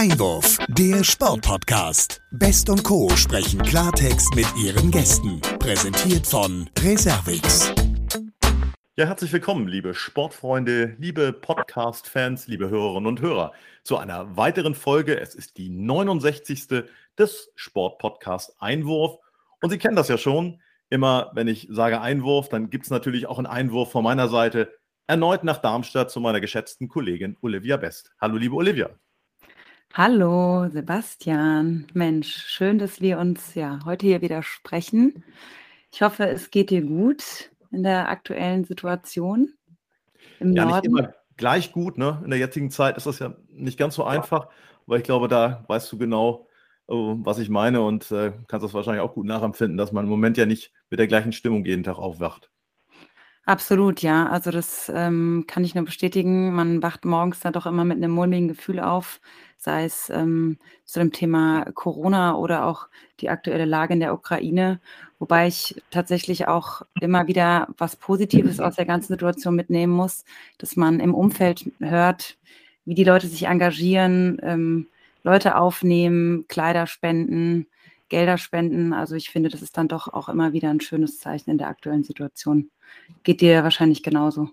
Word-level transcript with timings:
Einwurf, 0.00 0.56
der 0.68 1.04
Sportpodcast. 1.04 2.22
Best 2.30 2.70
und 2.70 2.82
Co. 2.84 3.10
sprechen 3.16 3.60
Klartext 3.60 4.34
mit 4.34 4.46
ihren 4.56 4.90
Gästen. 4.90 5.42
Präsentiert 5.58 6.26
von 6.26 6.70
Reservix. 6.78 7.70
Ja, 8.96 9.04
herzlich 9.04 9.30
willkommen, 9.30 9.68
liebe 9.68 9.92
Sportfreunde, 9.92 10.96
liebe 10.98 11.34
Podcast-Fans, 11.34 12.48
liebe 12.48 12.70
Hörerinnen 12.70 13.08
und 13.08 13.20
Hörer, 13.20 13.52
zu 13.84 13.98
einer 13.98 14.38
weiteren 14.38 14.74
Folge. 14.74 15.20
Es 15.20 15.34
ist 15.34 15.58
die 15.58 15.68
69. 15.68 16.84
des 17.18 17.52
Sportpodcast 17.54 18.54
Einwurf. 18.58 19.18
Und 19.60 19.68
Sie 19.68 19.76
kennen 19.76 19.96
das 19.96 20.08
ja 20.08 20.16
schon. 20.16 20.62
Immer, 20.88 21.30
wenn 21.34 21.46
ich 21.46 21.68
sage 21.70 22.00
Einwurf, 22.00 22.48
dann 22.48 22.70
gibt 22.70 22.86
es 22.86 22.90
natürlich 22.90 23.26
auch 23.26 23.36
einen 23.36 23.46
Einwurf 23.46 23.92
von 23.92 24.04
meiner 24.04 24.30
Seite 24.30 24.72
erneut 25.06 25.44
nach 25.44 25.58
Darmstadt 25.58 26.10
zu 26.10 26.20
meiner 26.20 26.40
geschätzten 26.40 26.88
Kollegin 26.88 27.36
Olivia 27.42 27.76
Best. 27.76 28.12
Hallo, 28.18 28.38
liebe 28.38 28.54
Olivia. 28.54 28.88
Hallo, 29.92 30.68
Sebastian. 30.68 31.84
Mensch, 31.94 32.46
schön, 32.46 32.78
dass 32.78 33.00
wir 33.00 33.18
uns 33.18 33.56
ja 33.56 33.80
heute 33.84 34.06
hier 34.06 34.20
wieder 34.20 34.44
sprechen. 34.44 35.24
Ich 35.90 36.02
hoffe, 36.02 36.28
es 36.28 36.52
geht 36.52 36.70
dir 36.70 36.82
gut 36.82 37.50
in 37.72 37.82
der 37.82 38.08
aktuellen 38.08 38.64
Situation 38.64 39.52
im 40.38 40.52
ja, 40.52 40.64
Norden. 40.64 40.92
Nicht 40.92 41.00
immer 41.00 41.14
gleich 41.36 41.72
gut, 41.72 41.98
ne? 41.98 42.20
In 42.22 42.30
der 42.30 42.38
jetzigen 42.38 42.70
Zeit 42.70 42.96
ist 42.96 43.06
das 43.06 43.18
ja 43.18 43.34
nicht 43.48 43.80
ganz 43.80 43.96
so 43.96 44.04
einfach, 44.04 44.46
aber 44.86 44.96
ich 44.96 45.02
glaube, 45.02 45.26
da 45.26 45.64
weißt 45.66 45.90
du 45.90 45.98
genau, 45.98 46.46
oh, 46.86 47.16
was 47.18 47.40
ich 47.40 47.48
meine 47.48 47.80
und 47.80 48.12
äh, 48.12 48.32
kannst 48.46 48.64
das 48.64 48.74
wahrscheinlich 48.74 49.02
auch 49.02 49.14
gut 49.14 49.26
nachempfinden, 49.26 49.76
dass 49.76 49.90
man 49.90 50.04
im 50.04 50.10
Moment 50.10 50.36
ja 50.36 50.46
nicht 50.46 50.72
mit 50.88 51.00
der 51.00 51.08
gleichen 51.08 51.32
Stimmung 51.32 51.64
jeden 51.64 51.82
Tag 51.82 51.98
aufwacht. 51.98 52.48
Absolut, 53.44 54.02
ja. 54.02 54.28
Also 54.28 54.52
das 54.52 54.92
ähm, 54.94 55.44
kann 55.48 55.64
ich 55.64 55.74
nur 55.74 55.84
bestätigen. 55.84 56.54
Man 56.54 56.82
wacht 56.84 57.04
morgens 57.04 57.40
da 57.40 57.50
doch 57.50 57.66
immer 57.66 57.84
mit 57.84 57.96
einem 57.96 58.12
mulmigen 58.12 58.46
Gefühl 58.46 58.78
auf, 58.78 59.20
sei 59.60 59.84
es 59.84 60.08
ähm, 60.10 60.58
zu 60.86 60.98
dem 61.00 61.12
Thema 61.12 61.66
Corona 61.74 62.34
oder 62.34 62.64
auch 62.64 62.88
die 63.20 63.28
aktuelle 63.28 63.66
Lage 63.66 63.92
in 63.92 64.00
der 64.00 64.14
Ukraine. 64.14 64.80
Wobei 65.18 65.46
ich 65.46 65.80
tatsächlich 65.90 66.48
auch 66.48 66.82
immer 67.00 67.28
wieder 67.28 67.68
was 67.76 67.94
Positives 67.94 68.58
aus 68.58 68.76
der 68.76 68.86
ganzen 68.86 69.12
Situation 69.12 69.54
mitnehmen 69.54 69.92
muss, 69.92 70.24
dass 70.56 70.76
man 70.76 70.98
im 70.98 71.14
Umfeld 71.14 71.70
hört, 71.78 72.38
wie 72.86 72.94
die 72.94 73.04
Leute 73.04 73.26
sich 73.26 73.44
engagieren, 73.44 74.38
ähm, 74.42 74.86
Leute 75.22 75.56
aufnehmen, 75.56 76.46
Kleider 76.48 76.86
spenden, 76.86 77.66
Gelder 78.08 78.38
spenden. 78.38 78.94
Also 78.94 79.14
ich 79.14 79.28
finde, 79.28 79.50
das 79.50 79.60
ist 79.60 79.76
dann 79.76 79.88
doch 79.88 80.08
auch 80.08 80.30
immer 80.30 80.54
wieder 80.54 80.70
ein 80.70 80.80
schönes 80.80 81.18
Zeichen 81.18 81.50
in 81.50 81.58
der 81.58 81.68
aktuellen 81.68 82.02
Situation. 82.02 82.70
Geht 83.22 83.42
dir 83.42 83.62
wahrscheinlich 83.62 84.02
genauso. 84.02 84.48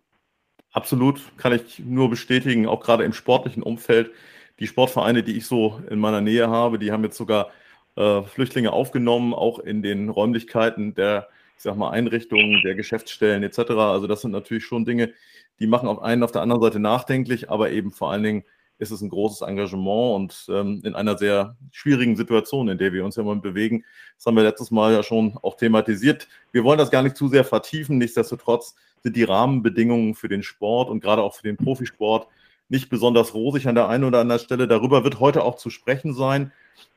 Absolut, 0.74 1.22
kann 1.38 1.54
ich 1.54 1.80
nur 1.80 2.10
bestätigen, 2.10 2.68
auch 2.68 2.82
gerade 2.82 3.06
im 3.06 3.14
sportlichen 3.14 3.64
Umfeld. 3.64 4.12
Die 4.60 4.68
Sportvereine, 4.68 5.24
die 5.24 5.38
ich 5.38 5.46
so 5.46 5.82
in 5.90 6.00
meiner 6.00 6.22
Nähe 6.22 6.50
habe, 6.50 6.80
die 6.80 6.92
haben 6.92 7.04
jetzt 7.04 7.18
sogar 7.18 7.52
äh, 7.96 8.24
Flüchtlinge 8.24 8.74
aufgenommen, 8.74 9.34
auch 9.34 9.60
in 9.60 9.82
den 9.82 10.10
Räumlichkeiten 10.10 10.96
der, 10.96 11.28
ich 11.56 11.64
sag 11.64 11.76
mal, 11.76 11.92
Einrichtungen, 11.92 12.62
der 12.64 12.76
Geschäftsstellen 12.76 13.44
etc. 13.44 13.72
Also 13.72 14.08
das 14.08 14.22
sind 14.22 14.32
natürlich 14.32 14.66
schon 14.66 14.86
Dinge, 14.86 15.14
die 15.60 15.68
machen 15.68 15.90
auf 15.90 16.02
einen 16.02 16.24
auf 16.24 16.32
der 16.32 16.42
anderen 16.42 16.62
Seite 16.62 16.80
nachdenklich, 16.80 17.50
aber 17.50 17.72
eben 17.72 17.92
vor 17.92 18.12
allen 18.12 18.24
Dingen 18.24 18.44
ist 18.80 18.92
es 18.92 19.02
ein 19.02 19.10
großes 19.10 19.42
Engagement 19.42 20.16
und 20.16 20.46
ähm, 20.50 20.82
in 20.84 20.94
einer 20.94 21.18
sehr 21.18 21.56
schwierigen 21.72 22.16
Situation, 22.16 22.70
in 22.70 22.78
der 22.78 22.94
wir 22.94 23.04
uns 23.04 23.16
ja 23.16 23.24
mal 23.24 23.36
bewegen. 23.36 23.84
Das 24.16 24.26
haben 24.28 24.36
wir 24.36 24.44
letztes 24.44 24.70
Mal 24.70 24.94
ja 24.94 25.02
schon 25.02 25.38
auch 25.42 25.58
thematisiert. 25.58 26.28
Wir 26.52 26.64
wollen 26.64 26.78
das 26.78 26.92
gar 26.92 27.02
nicht 27.02 27.18
zu 27.18 27.28
sehr 27.28 27.44
vertiefen. 27.44 27.98
Nichtsdestotrotz 27.98 28.76
sind 29.02 29.16
die 29.16 29.24
Rahmenbedingungen 29.24 30.14
für 30.14 30.30
den 30.30 30.44
Sport 30.44 30.90
und 30.90 31.00
gerade 31.00 31.24
auch 31.24 31.36
für 31.36 31.44
den 31.44 31.58
Profisport 31.58 32.28
nicht 32.70 32.90
besonders 32.90 33.34
rosig 33.34 33.68
an 33.68 33.76
der 33.76 33.88
einen 33.88 34.04
oder 34.04 34.20
anderen 34.20 34.42
Stelle. 34.42 34.68
Darüber 34.68 35.04
wird 35.04 35.20
heute 35.20 35.44
auch 35.44 35.56
zu 35.56 35.70
sprechen 35.70 36.14
sein. 36.14 36.52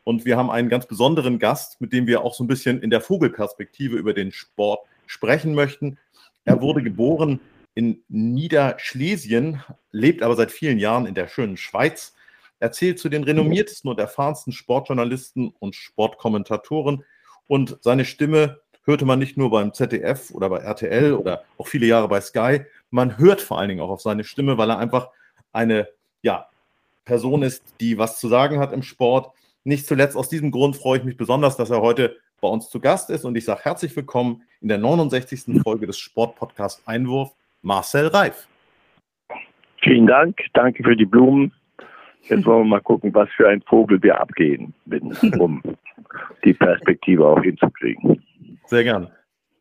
Und 0.04 0.24
wir 0.24 0.36
haben 0.36 0.50
einen 0.50 0.68
ganz 0.68 0.86
besonderen 0.86 1.38
Gast, 1.38 1.80
mit 1.80 1.92
dem 1.92 2.06
wir 2.06 2.22
auch 2.22 2.34
so 2.34 2.44
ein 2.44 2.48
bisschen 2.48 2.82
in 2.82 2.90
der 2.90 3.00
Vogelperspektive 3.00 3.96
über 3.96 4.14
den 4.14 4.32
Sport 4.32 4.80
sprechen 5.06 5.54
möchten. 5.54 5.98
Er 6.44 6.60
wurde 6.60 6.82
geboren 6.82 7.40
in 7.74 8.02
Niederschlesien, 8.08 9.62
lebt 9.92 10.22
aber 10.22 10.36
seit 10.36 10.50
vielen 10.50 10.78
Jahren 10.78 11.06
in 11.06 11.14
der 11.14 11.28
schönen 11.28 11.56
Schweiz. 11.56 12.14
Er 12.58 12.72
zählt 12.72 12.98
zu 12.98 13.08
den 13.08 13.24
renommiertesten 13.24 13.90
und 13.90 13.98
erfahrensten 13.98 14.52
Sportjournalisten 14.52 15.54
und 15.58 15.74
Sportkommentatoren. 15.74 17.04
Und 17.46 17.78
seine 17.80 18.04
Stimme 18.04 18.60
hörte 18.84 19.04
man 19.04 19.18
nicht 19.18 19.36
nur 19.36 19.50
beim 19.50 19.72
ZDF 19.72 20.30
oder 20.32 20.48
bei 20.48 20.58
RTL 20.58 21.14
oder 21.14 21.44
auch 21.58 21.68
viele 21.68 21.86
Jahre 21.86 22.08
bei 22.08 22.20
Sky. 22.20 22.62
Man 22.90 23.18
hört 23.18 23.40
vor 23.40 23.58
allen 23.58 23.68
Dingen 23.68 23.80
auch 23.80 23.90
auf 23.90 24.02
seine 24.02 24.24
Stimme, 24.24 24.58
weil 24.58 24.70
er 24.70 24.78
einfach 24.78 25.10
eine 25.52 25.88
ja, 26.22 26.46
Person 27.04 27.42
ist, 27.42 27.74
die 27.80 27.98
was 27.98 28.20
zu 28.20 28.28
sagen 28.28 28.58
hat 28.58 28.72
im 28.72 28.82
Sport. 28.82 29.32
Nicht 29.64 29.86
zuletzt 29.86 30.16
aus 30.16 30.28
diesem 30.28 30.50
Grund 30.50 30.76
freue 30.76 30.98
ich 30.98 31.04
mich 31.04 31.16
besonders, 31.16 31.56
dass 31.56 31.70
er 31.70 31.80
heute 31.80 32.16
bei 32.40 32.48
uns 32.48 32.70
zu 32.70 32.80
Gast 32.80 33.10
ist 33.10 33.24
und 33.24 33.36
ich 33.36 33.44
sage 33.44 33.60
herzlich 33.64 33.94
willkommen 33.94 34.42
in 34.60 34.68
der 34.68 34.78
69. 34.78 35.60
Folge 35.62 35.86
des 35.86 35.98
Sportpodcasts 35.98 36.86
Einwurf. 36.86 37.34
Marcel 37.62 38.06
Reif. 38.06 38.48
Vielen 39.82 40.06
Dank, 40.06 40.38
danke 40.54 40.82
für 40.82 40.96
die 40.96 41.04
Blumen. 41.04 41.52
Jetzt 42.22 42.46
wollen 42.46 42.64
wir 42.64 42.76
mal 42.76 42.80
gucken, 42.80 43.12
was 43.14 43.28
für 43.30 43.48
ein 43.48 43.62
Vogel 43.62 44.02
wir 44.02 44.20
abgehen, 44.20 44.74
um 45.38 45.62
die 46.44 46.54
Perspektive 46.54 47.26
auch 47.26 47.42
hinzukriegen. 47.42 48.22
Sehr 48.66 48.84
gern. 48.84 49.10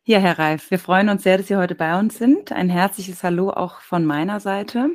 Ja, 0.03 0.19
Herr 0.19 0.39
Reif, 0.39 0.71
wir 0.71 0.79
freuen 0.79 1.09
uns 1.09 1.23
sehr, 1.23 1.37
dass 1.37 1.47
Sie 1.47 1.55
heute 1.55 1.75
bei 1.75 1.97
uns 1.97 2.17
sind. 2.17 2.51
Ein 2.51 2.69
herzliches 2.69 3.23
Hallo 3.23 3.49
auch 3.49 3.81
von 3.81 4.05
meiner 4.05 4.39
Seite. 4.39 4.89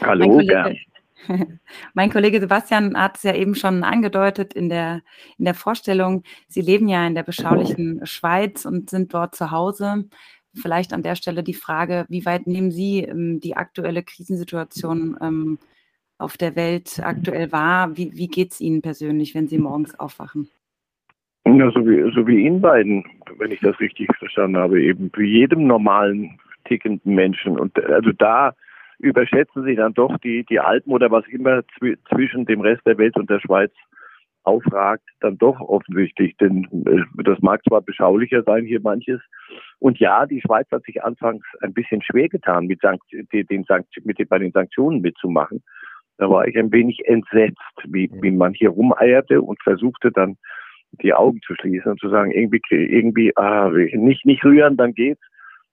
Hallo, 0.00 0.26
mein 0.26 0.30
Kollege, 0.30 0.52
gern. 0.52 0.78
mein 1.94 2.10
Kollege 2.10 2.40
Sebastian 2.40 2.96
hat 2.96 3.16
es 3.16 3.22
ja 3.22 3.34
eben 3.34 3.54
schon 3.54 3.82
angedeutet 3.82 4.54
in 4.54 4.68
der, 4.68 5.02
in 5.38 5.44
der 5.44 5.54
Vorstellung. 5.54 6.22
Sie 6.46 6.60
leben 6.60 6.88
ja 6.88 7.06
in 7.06 7.14
der 7.14 7.22
beschaulichen 7.22 8.04
Schweiz 8.06 8.64
und 8.64 8.90
sind 8.90 9.12
dort 9.12 9.34
zu 9.34 9.50
Hause. 9.50 10.08
Vielleicht 10.54 10.92
an 10.92 11.02
der 11.02 11.14
Stelle 11.14 11.42
die 11.42 11.54
Frage, 11.54 12.06
wie 12.08 12.24
weit 12.24 12.46
nehmen 12.46 12.70
Sie 12.70 13.00
ähm, 13.00 13.40
die 13.40 13.56
aktuelle 13.56 14.02
Krisensituation 14.02 15.16
ähm, 15.20 15.58
auf 16.18 16.36
der 16.36 16.56
Welt 16.56 17.00
aktuell 17.02 17.52
wahr? 17.52 17.96
Wie, 17.96 18.12
wie 18.14 18.28
geht 18.28 18.52
es 18.52 18.60
Ihnen 18.60 18.82
persönlich, 18.82 19.34
wenn 19.34 19.48
Sie 19.48 19.58
morgens 19.58 19.98
aufwachen? 19.98 20.48
Ja, 21.46 21.70
so 21.70 21.86
wie, 21.86 22.12
so 22.14 22.26
wie 22.26 22.44
Ihnen 22.44 22.60
beiden, 22.60 23.04
wenn 23.38 23.52
ich 23.52 23.60
das 23.60 23.78
richtig 23.80 24.08
verstanden 24.18 24.56
habe, 24.56 24.82
eben 24.82 25.10
wie 25.16 25.38
jedem 25.38 25.66
normalen 25.66 26.38
tickenden 26.64 27.14
Menschen. 27.14 27.58
Und 27.58 27.78
also 27.84 28.12
da 28.12 28.54
überschätzen 28.98 29.64
Sie 29.64 29.74
dann 29.74 29.94
doch 29.94 30.18
die, 30.18 30.44
die 30.44 30.60
Alpen 30.60 30.92
oder 30.92 31.10
was 31.10 31.26
immer 31.28 31.62
zw 31.78 31.96
zwischen 32.08 32.46
dem 32.46 32.60
Rest 32.60 32.82
der 32.86 32.98
Welt 32.98 33.16
und 33.16 33.30
der 33.30 33.40
Schweiz 33.40 33.72
aufragt, 34.44 35.04
dann 35.20 35.36
doch 35.38 35.60
offensichtlich. 35.60 36.36
Denn 36.38 36.64
äh, 36.86 37.22
das 37.22 37.38
mag 37.40 37.62
zwar 37.68 37.82
beschaulicher 37.82 38.42
sein 38.42 38.64
hier 38.64 38.80
manches. 38.80 39.20
Und 39.78 39.98
ja, 39.98 40.26
die 40.26 40.40
Schweiz 40.40 40.66
hat 40.70 40.84
sich 40.84 41.02
anfangs 41.02 41.44
ein 41.60 41.74
bisschen 41.74 42.02
schwer 42.02 42.28
getan, 42.28 42.66
mit, 42.66 42.80
Sankt 42.80 43.04
den 43.32 43.64
Sankt 43.64 43.94
mit 44.04 44.18
den, 44.18 44.28
bei 44.28 44.38
den 44.38 44.52
Sanktionen 44.52 45.00
mitzumachen. 45.00 45.62
Da 46.16 46.28
war 46.28 46.48
ich 46.48 46.56
ein 46.58 46.72
wenig 46.72 47.00
entsetzt, 47.06 47.58
wie, 47.86 48.10
wie 48.22 48.32
man 48.32 48.52
hier 48.52 48.70
rumeierte 48.70 49.40
und 49.40 49.62
versuchte 49.62 50.10
dann 50.10 50.36
die 51.02 51.14
Augen 51.14 51.40
zu 51.46 51.54
schließen 51.54 51.92
und 51.92 52.00
zu 52.00 52.08
sagen, 52.08 52.30
irgendwie, 52.32 52.60
irgendwie, 52.70 53.36
ah, 53.36 53.68
nicht, 53.68 54.24
nicht 54.24 54.44
rühren, 54.44 54.76
dann 54.76 54.94
geht's. 54.94 55.22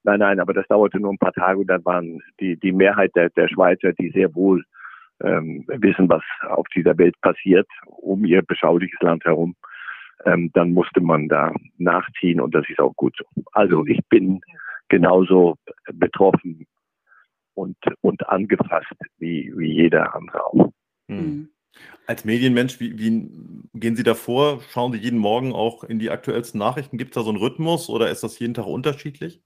Nein, 0.05 0.19
nein, 0.19 0.39
aber 0.39 0.53
das 0.53 0.67
dauerte 0.67 0.99
nur 0.99 1.11
ein 1.11 1.17
paar 1.17 1.33
Tage 1.33 1.59
und 1.59 1.67
dann 1.67 1.83
waren 1.83 2.21
die, 2.39 2.57
die 2.57 2.71
Mehrheit 2.71 3.15
der, 3.15 3.31
der 3.31 3.47
Schweizer, 3.47 3.91
die 3.93 4.11
sehr 4.11 4.35
wohl 4.35 4.63
ähm, 5.23 5.65
wissen, 5.67 6.07
was 6.07 6.21
auf 6.47 6.67
dieser 6.75 6.95
Welt 6.99 7.19
passiert, 7.21 7.67
um 7.87 8.23
ihr 8.23 8.43
beschauliches 8.43 8.99
Land 9.01 9.25
herum, 9.25 9.55
ähm, 10.25 10.51
dann 10.53 10.73
musste 10.73 11.01
man 11.01 11.27
da 11.27 11.51
nachziehen 11.79 12.39
und 12.39 12.53
das 12.53 12.69
ist 12.69 12.79
auch 12.79 12.95
gut 12.95 13.15
so. 13.17 13.25
Also 13.51 13.83
ich 13.87 13.99
bin 14.07 14.41
genauso 14.89 15.55
betroffen 15.91 16.67
und, 17.55 17.77
und 18.01 18.29
angefasst 18.29 18.93
wie, 19.17 19.51
wie 19.57 19.73
jeder 19.73 20.13
andere 20.13 20.45
auch. 20.45 20.71
Hm. 21.07 21.17
Mhm. 21.17 21.49
Als 22.05 22.25
Medienmensch, 22.25 22.79
wie, 22.79 22.97
wie, 22.99 23.27
gehen 23.73 23.95
Sie 23.95 24.03
da 24.03 24.13
vor? 24.13 24.61
Schauen 24.69 24.91
Sie 24.93 24.99
jeden 24.99 25.19
Morgen 25.19 25.51
auch 25.51 25.83
in 25.83 25.97
die 25.97 26.11
aktuellsten 26.11 26.59
Nachrichten? 26.59 26.99
Gibt 26.99 27.11
es 27.11 27.15
da 27.15 27.23
so 27.23 27.31
einen 27.31 27.39
Rhythmus 27.39 27.89
oder 27.89 28.11
ist 28.11 28.23
das 28.23 28.37
jeden 28.37 28.53
Tag 28.53 28.67
unterschiedlich? 28.67 29.41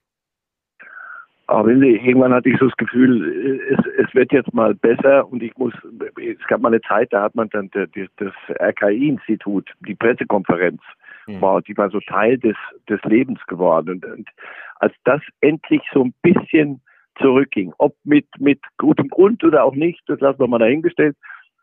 Aber 1.50 1.68
irgendwann 1.68 2.32
hatte 2.32 2.48
ich 2.48 2.58
so 2.60 2.66
das 2.66 2.76
Gefühl, 2.76 3.58
es, 3.70 4.06
es 4.06 4.14
wird 4.14 4.32
jetzt 4.32 4.54
mal 4.54 4.72
besser 4.72 5.26
und 5.28 5.42
ich 5.42 5.56
muss, 5.56 5.74
es 6.16 6.46
gab 6.46 6.60
mal 6.60 6.68
eine 6.68 6.80
Zeit, 6.82 7.12
da 7.12 7.22
hat 7.22 7.34
man 7.34 7.48
dann 7.48 7.68
das, 7.72 7.88
das 8.18 8.32
RKI-Institut, 8.60 9.68
die 9.80 9.96
Pressekonferenz, 9.96 10.80
mhm. 11.26 11.40
war, 11.40 11.60
die 11.60 11.76
war 11.76 11.90
so 11.90 11.98
Teil 12.06 12.38
des, 12.38 12.54
des 12.88 13.02
Lebens 13.02 13.40
geworden. 13.48 13.96
Und, 13.96 14.04
und 14.04 14.28
als 14.76 14.94
das 15.02 15.20
endlich 15.40 15.82
so 15.92 16.04
ein 16.04 16.14
bisschen 16.22 16.80
zurückging, 17.20 17.72
ob 17.78 17.96
mit, 18.04 18.28
mit 18.38 18.60
gutem 18.78 19.08
Grund 19.08 19.42
oder 19.42 19.64
auch 19.64 19.74
nicht, 19.74 20.02
das 20.06 20.20
lassen 20.20 20.38
wir 20.38 20.46
mal 20.46 20.58
dahingestellt, 20.58 21.16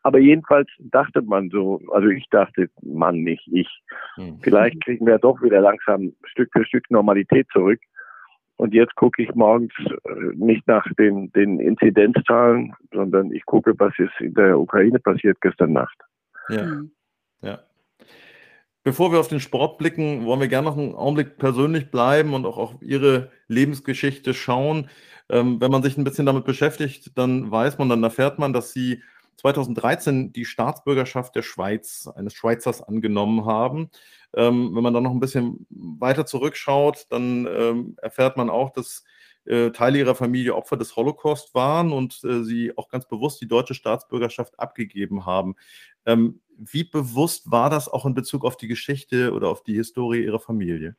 aber 0.03 0.19
jedenfalls 0.19 0.67
dachte 0.79 1.21
man 1.21 1.49
so, 1.49 1.79
also 1.93 2.09
ich 2.09 2.25
dachte, 2.29 2.69
Mann, 2.81 3.23
nicht 3.23 3.47
ich. 3.53 3.69
Mhm. 4.17 4.39
Vielleicht 4.41 4.83
kriegen 4.83 5.05
wir 5.05 5.17
doch 5.17 5.41
wieder 5.41 5.61
langsam 5.61 6.11
Stück 6.25 6.49
für 6.51 6.65
Stück 6.65 6.91
Normalität 6.91 7.47
zurück. 7.53 7.79
Und 8.57 8.73
jetzt 8.73 8.95
gucke 8.95 9.21
ich 9.21 9.33
morgens 9.35 9.71
äh, 9.79 10.35
nicht 10.35 10.67
nach 10.67 10.85
den, 10.97 11.31
den 11.33 11.59
Inzidenzzahlen, 11.59 12.73
sondern 12.91 13.31
ich 13.31 13.45
gucke, 13.45 13.73
was 13.77 13.93
ist 13.97 14.19
in 14.19 14.33
der 14.33 14.59
Ukraine 14.59 14.99
passiert 14.99 15.39
gestern 15.41 15.73
Nacht. 15.73 15.97
Ja. 16.49 16.65
Mhm. 16.65 16.91
ja. 17.41 17.59
Bevor 18.83 19.11
wir 19.11 19.19
auf 19.19 19.27
den 19.27 19.39
Sport 19.39 19.77
blicken, 19.77 20.25
wollen 20.25 20.39
wir 20.39 20.47
gerne 20.47 20.69
noch 20.69 20.77
einen 20.77 20.95
Augenblick 20.95 21.37
persönlich 21.37 21.91
bleiben 21.91 22.33
und 22.33 22.45
auch 22.45 22.57
auf 22.57 22.75
Ihre 22.81 23.31
Lebensgeschichte 23.47 24.33
schauen. 24.33 24.89
Ähm, 25.29 25.59
wenn 25.59 25.71
man 25.71 25.83
sich 25.83 25.97
ein 25.97 26.03
bisschen 26.03 26.25
damit 26.25 26.45
beschäftigt, 26.45 27.11
dann 27.17 27.51
weiß 27.51 27.77
man, 27.77 27.89
dann 27.89 28.03
erfährt 28.03 28.39
man, 28.39 28.53
dass 28.53 28.71
Sie 28.71 29.03
2013 29.37 30.33
die 30.33 30.45
Staatsbürgerschaft 30.45 31.35
der 31.35 31.43
Schweiz, 31.43 32.09
eines 32.15 32.33
Schweizers, 32.33 32.81
angenommen 32.81 33.45
haben. 33.45 33.89
Ähm, 34.35 34.75
wenn 34.75 34.83
man 34.83 34.93
dann 34.93 35.03
noch 35.03 35.11
ein 35.11 35.19
bisschen 35.19 35.65
weiter 35.69 36.25
zurückschaut, 36.25 37.05
dann 37.09 37.47
ähm, 37.47 37.95
erfährt 38.01 38.35
man 38.35 38.49
auch, 38.49 38.71
dass 38.71 39.03
äh, 39.45 39.71
Teile 39.71 39.99
ihrer 39.99 40.15
Familie 40.15 40.55
Opfer 40.55 40.75
des 40.75 40.95
Holocaust 40.95 41.55
waren 41.55 41.93
und 41.93 42.21
äh, 42.23 42.43
sie 42.43 42.77
auch 42.77 42.89
ganz 42.89 43.07
bewusst 43.07 43.39
die 43.41 43.47
deutsche 43.47 43.75
Staatsbürgerschaft 43.75 44.59
abgegeben 44.59 45.25
haben. 45.25 45.55
Ähm, 46.05 46.41
wie 46.57 46.83
bewusst 46.83 47.49
war 47.49 47.69
das 47.69 47.87
auch 47.87 48.05
in 48.05 48.13
Bezug 48.13 48.43
auf 48.43 48.57
die 48.57 48.67
Geschichte 48.67 49.33
oder 49.33 49.49
auf 49.49 49.63
die 49.63 49.75
Historie 49.75 50.23
Ihrer 50.23 50.39
Familie? 50.39 50.95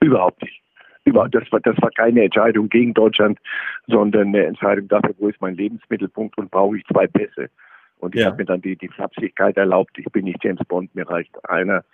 Überhaupt 0.00 0.42
nicht. 0.42 0.63
Überhaupt, 1.04 1.34
das, 1.34 1.50
war, 1.52 1.60
das 1.60 1.76
war 1.80 1.90
keine 1.90 2.24
Entscheidung 2.24 2.68
gegen 2.68 2.94
Deutschland, 2.94 3.38
sondern 3.86 4.28
eine 4.28 4.46
Entscheidung 4.46 4.88
dafür, 4.88 5.14
wo 5.18 5.28
ist 5.28 5.40
mein 5.40 5.54
Lebensmittelpunkt 5.54 6.38
und 6.38 6.50
brauche 6.50 6.78
ich 6.78 6.84
zwei 6.86 7.06
Pässe. 7.06 7.50
Und 7.98 8.14
ich 8.14 8.22
ja. 8.22 8.28
habe 8.28 8.38
mir 8.38 8.44
dann 8.44 8.60
die, 8.60 8.76
die 8.76 8.88
Flapsigkeit 8.88 9.56
erlaubt, 9.56 9.98
ich 9.98 10.06
bin 10.06 10.24
nicht 10.24 10.42
James 10.42 10.64
Bond, 10.66 10.94
mir 10.94 11.08
reicht 11.08 11.32
einer. 11.48 11.84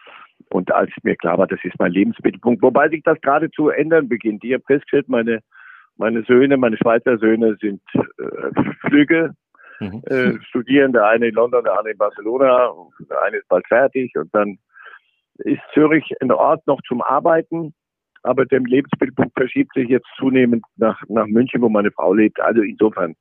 Und 0.49 0.73
als 0.73 0.91
mir 1.03 1.17
klar 1.17 1.39
war, 1.39 1.47
das 1.47 1.61
ist 1.65 1.79
mein 1.79 1.93
Lebensmittelpunkt, 1.93 2.63
wobei 2.63 2.89
sich 2.89 3.03
das 3.03 3.21
gerade 3.21 3.51
zu 3.51 3.69
ändern 3.69 4.09
beginnt. 4.09 4.43
Ich 4.45 4.53
habe 4.53 4.65
festgestellt, 4.67 5.09
meine, 5.09 5.41
meine 5.97 6.23
Söhne, 6.23 6.57
meine 6.57 6.77
Schweizer 6.77 7.19
Söhne 7.19 7.57
sind 7.61 7.83
äh, 7.95 8.63
Flüge, 8.89 9.35
mhm. 9.81 10.03
äh, 10.07 10.41
studieren, 10.43 10.93
der 10.93 11.07
eine 11.07 11.29
in 11.29 11.35
London, 11.35 11.65
der 11.65 11.75
andere 11.75 11.93
in 11.93 11.99
Barcelona, 11.99 12.73
der 13.09 13.23
eine 13.23 13.37
ist 13.37 13.49
bald 13.49 13.67
fertig 13.67 14.17
und 14.17 14.35
dann 14.35 14.59
ist 15.39 15.63
Zürich 15.73 16.13
ein 16.21 16.33
Ort 16.33 16.67
noch 16.67 16.81
zum 16.83 17.03
Arbeiten, 17.03 17.75
aber 18.23 18.47
der 18.47 18.61
Lebensmittelpunkt 18.61 19.37
verschiebt 19.37 19.73
sich 19.75 19.89
jetzt 19.89 20.09
zunehmend 20.17 20.65
nach, 20.77 21.01
nach 21.09 21.27
München, 21.27 21.63
wo 21.63 21.69
meine 21.69 21.91
Frau 21.91 22.13
lebt. 22.13 22.41
Also 22.41 22.63
insofern, 22.63 23.15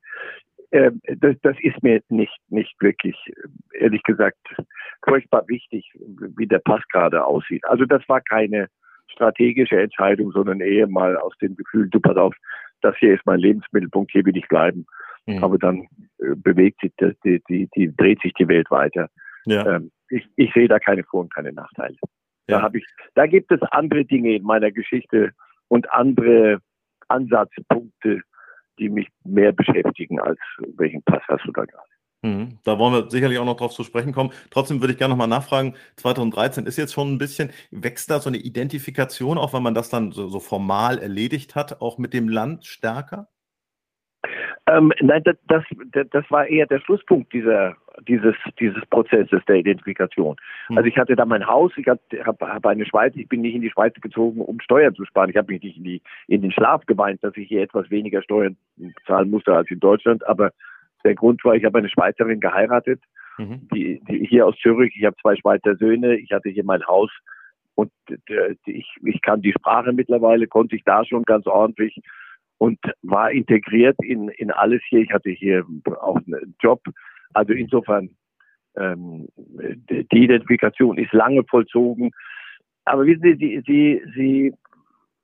äh, 0.72 0.92
das, 1.18 1.36
das 1.42 1.56
ist 1.62 1.82
mir 1.84 2.02
nicht, 2.10 2.38
nicht 2.50 2.76
wirklich, 2.82 3.16
ehrlich 3.74 4.04
gesagt, 4.04 4.38
furchtbar 5.08 5.48
wichtig, 5.48 5.92
wie 6.38 6.48
der 6.48 6.60
Pass 6.60 6.82
gerade 6.92 7.26
aussieht. 7.26 7.66
Also 7.66 7.86
das 7.86 8.08
war 8.08 8.22
keine 8.22 8.68
strategische 9.08 9.80
Entscheidung, 9.80 10.32
sondern 10.32 10.62
eher 10.62 10.88
mal 10.88 11.18
aus 11.18 11.34
dem 11.42 11.56
Gefühl, 11.56 11.90
du 11.90 12.00
pass 12.00 12.18
auf, 12.18 12.36
das 12.82 12.96
hier 12.98 13.16
ist 13.16 13.26
mein 13.26 13.40
Lebensmittelpunkt, 13.40 14.12
hier 14.12 14.26
will 14.26 14.38
ich 14.38 14.48
bleiben. 14.48 14.86
Mhm. 15.26 15.44
Aber 15.44 15.58
dann 15.58 15.88
äh, 16.20 16.36
bewegt 16.36 16.82
sich, 16.82 16.92
die, 17.24 17.42
die, 17.50 17.70
die, 17.76 17.96
dreht 17.96 18.22
sich 18.22 18.34
die 18.34 18.48
Welt 18.48 18.70
weiter. 18.72 19.10
Ja. 19.46 19.76
Ähm, 19.76 19.92
ich, 20.10 20.28
ich 20.36 20.52
sehe 20.54 20.68
da 20.68 20.80
keine 20.80 21.04
Vor- 21.04 21.22
und 21.22 21.34
keine 21.34 21.52
Nachteile. 21.52 21.96
Da, 22.50 22.62
habe 22.62 22.80
ich, 22.80 22.86
da 23.16 23.28
gibt 23.28 23.52
es 23.52 23.62
andere 23.72 24.06
Dinge 24.06 24.36
in 24.36 24.44
meiner 24.44 24.72
Geschichte 24.72 25.32
und 25.68 25.92
andere 25.92 26.60
Ansatzpunkte, 27.08 28.22
die 28.80 28.90
mich 28.90 29.08
mehr 29.24 29.52
beschäftigen, 29.52 30.20
als 30.20 30.40
welchen 30.78 31.04
Pass 31.04 31.22
hast 31.28 31.46
du 31.46 31.52
da 31.52 31.66
gerade. 31.66 31.90
Mhm. 32.22 32.60
Da 32.66 32.78
wollen 32.78 32.94
wir 32.94 33.10
sicherlich 33.10 33.40
auch 33.40 33.46
noch 33.46 33.56
drauf 33.56 33.72
zu 33.72 33.84
sprechen 33.84 34.14
kommen. 34.14 34.32
Trotzdem 34.52 34.82
würde 34.82 34.94
ich 34.94 35.00
gerne 35.00 35.14
nochmal 35.14 35.28
nachfragen, 35.28 35.76
2013 35.96 36.66
ist 36.66 36.78
jetzt 36.78 36.94
schon 36.94 37.14
ein 37.14 37.18
bisschen, 37.18 37.52
wächst 37.72 38.10
da 38.12 38.20
so 38.20 38.30
eine 38.30 38.38
Identifikation, 38.38 39.38
auch 39.38 39.54
wenn 39.54 39.64
man 39.64 39.74
das 39.74 39.90
dann 39.90 40.12
so, 40.12 40.28
so 40.28 40.40
formal 40.40 40.98
erledigt 40.98 41.56
hat, 41.56 41.82
auch 41.82 41.98
mit 41.98 42.14
dem 42.14 42.28
Land 42.28 42.66
stärker? 42.66 43.30
Ähm, 44.68 44.92
nein, 45.00 45.24
das, 45.24 45.36
das, 45.48 45.64
das 46.12 46.26
war 46.30 46.46
eher 46.46 46.68
der 46.68 46.80
Schlusspunkt 46.82 47.34
dieser, 47.34 47.78
dieses, 48.08 48.36
dieses 48.60 48.86
Prozesses 48.88 49.42
der 49.48 49.58
Identifikation. 49.58 50.36
Hm. 50.68 50.78
Also 50.78 50.88
ich 50.88 50.98
hatte 50.98 51.16
da 51.16 51.26
mein 51.26 51.46
Haus, 51.46 51.72
ich 51.78 51.88
habe 51.88 52.00
hab, 52.24 52.66
eine 52.66 52.86
Schweiz, 52.86 53.14
ich 53.16 53.28
bin 53.28 53.42
nicht 53.42 53.56
in 53.56 53.62
die 53.62 53.70
Schweiz 53.70 53.94
gezogen, 54.02 54.42
um 54.42 54.60
Steuern 54.60 54.96
zu 54.96 55.06
sparen. 55.06 55.30
Ich 55.30 55.38
habe 55.38 55.52
mich 55.52 55.62
nicht 55.62 55.78
in, 55.78 55.84
die, 55.84 56.02
in 56.28 56.42
den 56.42 56.52
Schlaf 56.52 56.86
geweint, 56.86 57.24
dass 57.24 57.36
ich 57.38 57.48
hier 57.48 57.62
etwas 57.62 57.90
weniger 57.90 58.22
Steuern 58.22 58.58
zahlen 59.06 59.30
musste 59.30 59.54
als 59.54 59.70
in 59.70 59.80
Deutschland. 59.80 60.26
Aber 60.28 60.52
der 61.04 61.16
Grund 61.16 61.44
war, 61.44 61.56
ich 61.56 61.66
habe 61.66 61.78
eine 61.78 61.90
Schweizerin 61.90 62.40
geheiratet, 62.40 63.02
mhm. 63.38 63.68
die, 63.74 64.02
die 64.08 64.26
hier 64.26 64.46
aus 64.46 64.56
Zürich. 64.58 64.94
Ich 64.98 65.06
habe 65.06 65.16
zwei 65.22 65.36
Schweizer 65.36 65.76
Söhne, 65.76 66.18
ich 66.18 66.32
hatte 66.32 66.50
hier 66.50 66.64
mein 66.64 66.86
Haus 66.86 67.12
und 67.76 67.92
ich, 68.66 68.88
ich 69.04 69.22
kann 69.22 69.42
die 69.42 69.54
Sprache 69.54 69.94
mittlerweile, 69.94 70.48
konnte 70.48 70.76
ich 70.76 70.84
da 70.84 71.06
schon 71.06 71.24
ganz 71.24 71.48
ordentlich 71.48 71.98
und 72.60 72.78
war 73.02 73.32
integriert 73.32 73.96
in, 74.04 74.30
in 74.30 74.52
alles 74.52 74.82
hier. 74.90 75.00
Ich 75.00 75.12
hatte 75.12 75.30
hier 75.30 75.66
auch 76.02 76.18
einen 76.18 76.56
Job. 76.60 76.82
Also 77.34 77.54
insofern, 77.54 78.10
ähm, 78.78 79.28
die 79.38 80.24
Identifikation 80.24 80.98
ist 80.98 81.14
lange 81.14 81.44
vollzogen. 81.44 82.12
Aber 82.86 83.06
wissen 83.06 83.22
Sie, 83.24 83.36
Sie, 83.36 83.64
Sie, 83.66 84.02
Sie 84.16 84.54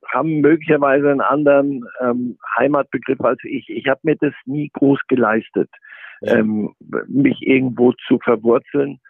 haben 0.08 0.40
möglicherweise 0.40 1.10
einen 1.10 1.20
anderen 1.20 1.84
ähm, 2.00 2.38
Heimatbegriff 2.58 3.20
als 3.20 3.40
ich. 3.44 3.68
Ich 3.68 3.88
habe 3.88 4.00
mir 4.04 4.16
das 4.16 4.34
nie 4.44 4.70
groß 4.72 5.00
geleistet, 5.08 5.68
ja. 6.20 6.36
ähm, 6.36 6.74
mich 7.08 7.42
irgendwo 7.42 7.92
zu 8.06 8.18
verwurzeln, 8.22 9.00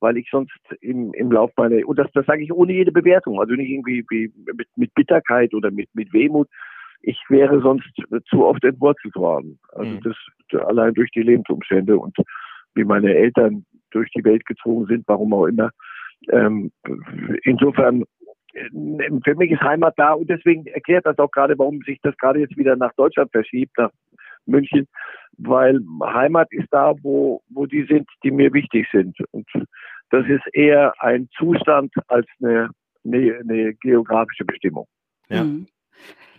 weil 0.00 0.16
ich 0.16 0.28
sonst 0.30 0.52
im, 0.80 1.12
im 1.14 1.32
Lauf 1.32 1.50
meiner, 1.56 1.86
und 1.88 1.98
das, 1.98 2.10
das 2.12 2.26
sage 2.26 2.42
ich 2.42 2.52
ohne 2.52 2.72
jede 2.72 2.92
Bewertung, 2.92 3.40
also 3.40 3.54
nicht 3.54 3.70
irgendwie 3.70 4.04
wie 4.10 4.32
mit, 4.54 4.68
mit 4.76 4.94
Bitterkeit 4.94 5.54
oder 5.54 5.70
mit, 5.70 5.88
mit 5.94 6.12
Wehmut, 6.12 6.48
ich 7.02 7.18
wäre 7.28 7.60
sonst 7.60 7.90
zu 8.26 8.44
oft 8.44 8.64
entwurzelt 8.64 9.14
worden. 9.14 9.58
Also 9.72 9.90
mhm. 9.90 10.00
das 10.02 10.62
allein 10.66 10.94
durch 10.94 11.10
die 11.10 11.22
Lebensumstände 11.22 11.98
und 11.98 12.16
wie 12.74 12.84
meine 12.84 13.14
Eltern 13.14 13.64
durch 13.90 14.10
die 14.10 14.24
Welt 14.24 14.44
gezogen 14.46 14.86
sind, 14.86 15.04
warum 15.06 15.32
auch 15.32 15.46
immer. 15.46 15.70
Ähm, 16.30 16.72
insofern, 17.44 18.04
äh, 18.52 18.68
für 19.24 19.34
mich 19.36 19.50
ist 19.50 19.60
Heimat 19.60 19.94
da 19.96 20.12
und 20.12 20.28
deswegen 20.28 20.66
erklärt 20.66 21.06
das 21.06 21.18
auch 21.18 21.30
gerade, 21.30 21.58
warum 21.58 21.80
sich 21.82 21.98
das 22.02 22.16
gerade 22.16 22.40
jetzt 22.40 22.56
wieder 22.56 22.76
nach 22.76 22.92
Deutschland 22.94 23.30
verschiebt, 23.30 23.76
nach 23.78 23.90
München, 24.46 24.86
weil 25.38 25.80
Heimat 26.02 26.48
ist 26.52 26.68
da, 26.70 26.94
wo, 27.02 27.42
wo 27.48 27.66
die 27.66 27.84
sind, 27.84 28.08
die 28.22 28.30
mir 28.30 28.52
wichtig 28.52 28.86
sind. 28.92 29.16
Und 29.30 29.48
das 30.10 30.26
ist 30.26 30.46
eher 30.52 30.92
ein 30.98 31.28
Zustand 31.36 31.92
als 32.08 32.26
eine, 32.42 32.70
eine, 33.04 33.38
eine 33.38 33.74
geografische 33.74 34.44
Bestimmung. 34.44 34.86
Ja. 35.28 35.44
Mhm. 35.44 35.66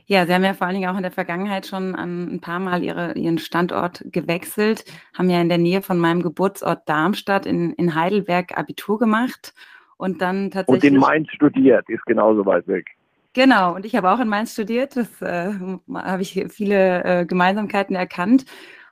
Ja, 0.08 0.26
Sie 0.26 0.34
haben 0.34 0.44
ja 0.44 0.54
vor 0.54 0.68
allen 0.68 0.76
Dingen 0.76 0.90
auch 0.90 0.98
in 0.98 1.04
der 1.04 1.12
Vergangenheit 1.12 1.66
schon 1.66 1.96
ein 1.96 2.40
paar 2.40 2.60
Mal 2.60 2.84
ihre, 2.84 3.14
Ihren 3.14 3.40
Standort 3.40 4.04
gewechselt, 4.06 4.86
haben 5.18 5.30
ja 5.30 5.42
in 5.42 5.50
der 5.50 5.58
Nähe 5.58 5.82
von 5.82 5.98
meinem 5.98 6.22
Geburtsort 6.22 6.88
Darmstadt 6.88 7.46
in, 7.46 7.74
in 7.74 7.96
Heidelberg 7.96 8.58
Abitur 8.58 9.00
gemacht 9.00 9.54
und 9.98 10.22
dann 10.22 10.52
tatsächlich. 10.52 10.92
Und 10.92 10.96
in 10.96 11.00
Mainz 11.00 11.32
studiert, 11.32 11.90
ist 11.90 12.06
genauso 12.06 12.46
weit 12.46 12.68
weg. 12.68 12.86
Genau, 13.34 13.76
und 13.76 13.86
ich 13.86 13.96
habe 13.96 14.12
auch 14.12 14.20
in 14.20 14.30
Mainz 14.30 14.54
studiert. 14.54 14.96
Das 14.96 15.22
äh, 15.22 15.52
habe 15.94 16.22
ich 16.22 16.46
viele 16.50 17.04
äh, 17.04 17.26
Gemeinsamkeiten 17.26 17.96
erkannt. 17.96 18.46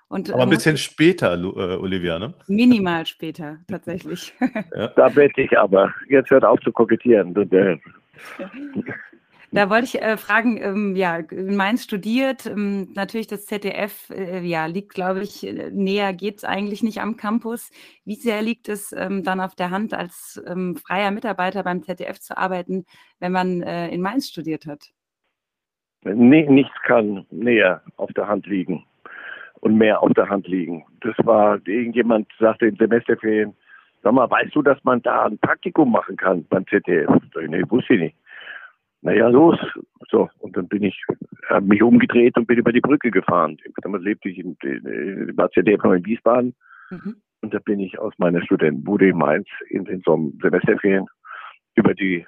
Und, 0.10 0.32
Aber 0.32 0.44
ein 0.44 0.50
bisschen 0.50 0.78
später, 0.78 1.34
äh, 1.34 1.78
Olivia, 1.78 2.20
ne? 2.20 2.34
Minimal 2.48 3.06
später, 3.06 3.58
tatsächlich. 3.68 4.34
Ja. 4.76 4.88
Da 4.88 5.16
wette 5.16 5.42
ich 5.42 5.58
aber. 5.58 5.94
Jetzt 6.10 6.30
hört 6.30 6.44
auf 6.44 6.60
zu 6.60 6.72
kokettieren. 6.72 7.34
Da 9.54 9.70
wollte 9.70 9.86
ich 9.86 10.02
äh, 10.02 10.18
fragen, 10.18 10.58
ähm, 10.58 10.96
ja, 10.96 11.18
in 11.18 11.56
Mainz 11.56 11.84
studiert, 11.84 12.48
ähm, 12.48 12.92
natürlich 12.96 13.28
das 13.28 13.46
ZDF, 13.46 14.10
äh, 14.10 14.40
ja, 14.40 14.66
liegt, 14.66 14.96
glaube 14.96 15.22
ich, 15.22 15.46
äh, 15.46 15.70
näher 15.70 16.12
geht 16.14 16.38
es 16.38 16.44
eigentlich 16.44 16.82
nicht 16.82 17.02
am 17.02 17.18
Campus. 17.18 17.70
Wie 18.04 18.16
sehr 18.16 18.42
liegt 18.42 18.68
es 18.68 18.92
ähm, 18.94 19.24
dann 19.24 19.40
auf 19.40 19.54
der 19.54 19.70
Hand, 19.70 19.94
als 19.94 20.44
ähm, 20.48 20.76
freier 20.76 21.12
Mitarbeiter 21.12 21.62
beim 21.62 21.84
ZDF 21.84 22.20
zu 22.20 22.36
arbeiten, 22.36 22.86
wenn 23.20 23.32
man 23.32 23.62
äh, 23.62 23.90
in 23.90 24.02
Mainz 24.02 24.28
studiert 24.28 24.66
hat? 24.66 24.90
Nee, 26.02 26.50
nichts 26.50 26.74
kann 26.88 27.28
näher 27.30 27.84
auf 27.98 28.12
der 28.14 28.28
Hand 28.28 28.48
liegen 28.48 28.84
und 29.60 29.78
mehr 29.78 30.02
auf 30.02 30.14
der 30.14 30.30
Hand 30.30 30.48
liegen. 30.48 30.84
Das 31.02 31.14
war, 31.20 31.60
irgendjemand 31.68 32.28
sagte 32.40 32.66
in 32.66 32.76
Semesterferien, 32.76 33.54
sag 34.02 34.14
mal, 34.14 34.32
weißt 34.32 34.56
du, 34.56 34.64
dass 34.64 34.84
man 34.84 35.04
da 35.04 35.26
ein 35.26 35.38
Praktikum 35.38 35.92
machen 35.92 36.18
kann 36.18 36.44
beim 36.46 36.66
ZDF? 36.66 37.08
Nee, 37.36 37.64
wusste 37.70 37.94
ich 37.94 38.00
nicht 38.00 38.16
naja, 39.04 39.28
los. 39.28 39.60
So, 40.10 40.30
und 40.40 40.56
dann 40.56 40.68
bin 40.68 40.84
ich, 40.84 41.04
habe 41.50 41.66
mich 41.66 41.84
umgedreht 41.84 42.38
und 42.38 42.48
bin 42.48 42.58
über 42.58 42.72
die 42.72 42.82
Brücke 42.82 43.12
gefahren. 43.12 43.58
Damals 43.82 44.04
lebte 44.04 44.30
ich 44.30 44.40
in, 44.40 44.56
in, 44.64 45.36
war 45.36 45.52
ZDF 45.52 45.84
in 45.84 46.06
Wiesbaden. 46.06 46.56
Mhm. 46.90 47.16
Und 47.42 47.54
da 47.54 47.60
bin 47.60 47.82
ich 47.82 48.00
aus 48.00 48.14
meiner 48.18 48.42
Studentenbude 48.42 49.10
in 49.10 49.18
Mainz 49.18 49.48
in 49.70 49.84
den 49.84 50.02
Semesterferien 50.42 51.06
über 51.76 51.94
die 51.94 52.26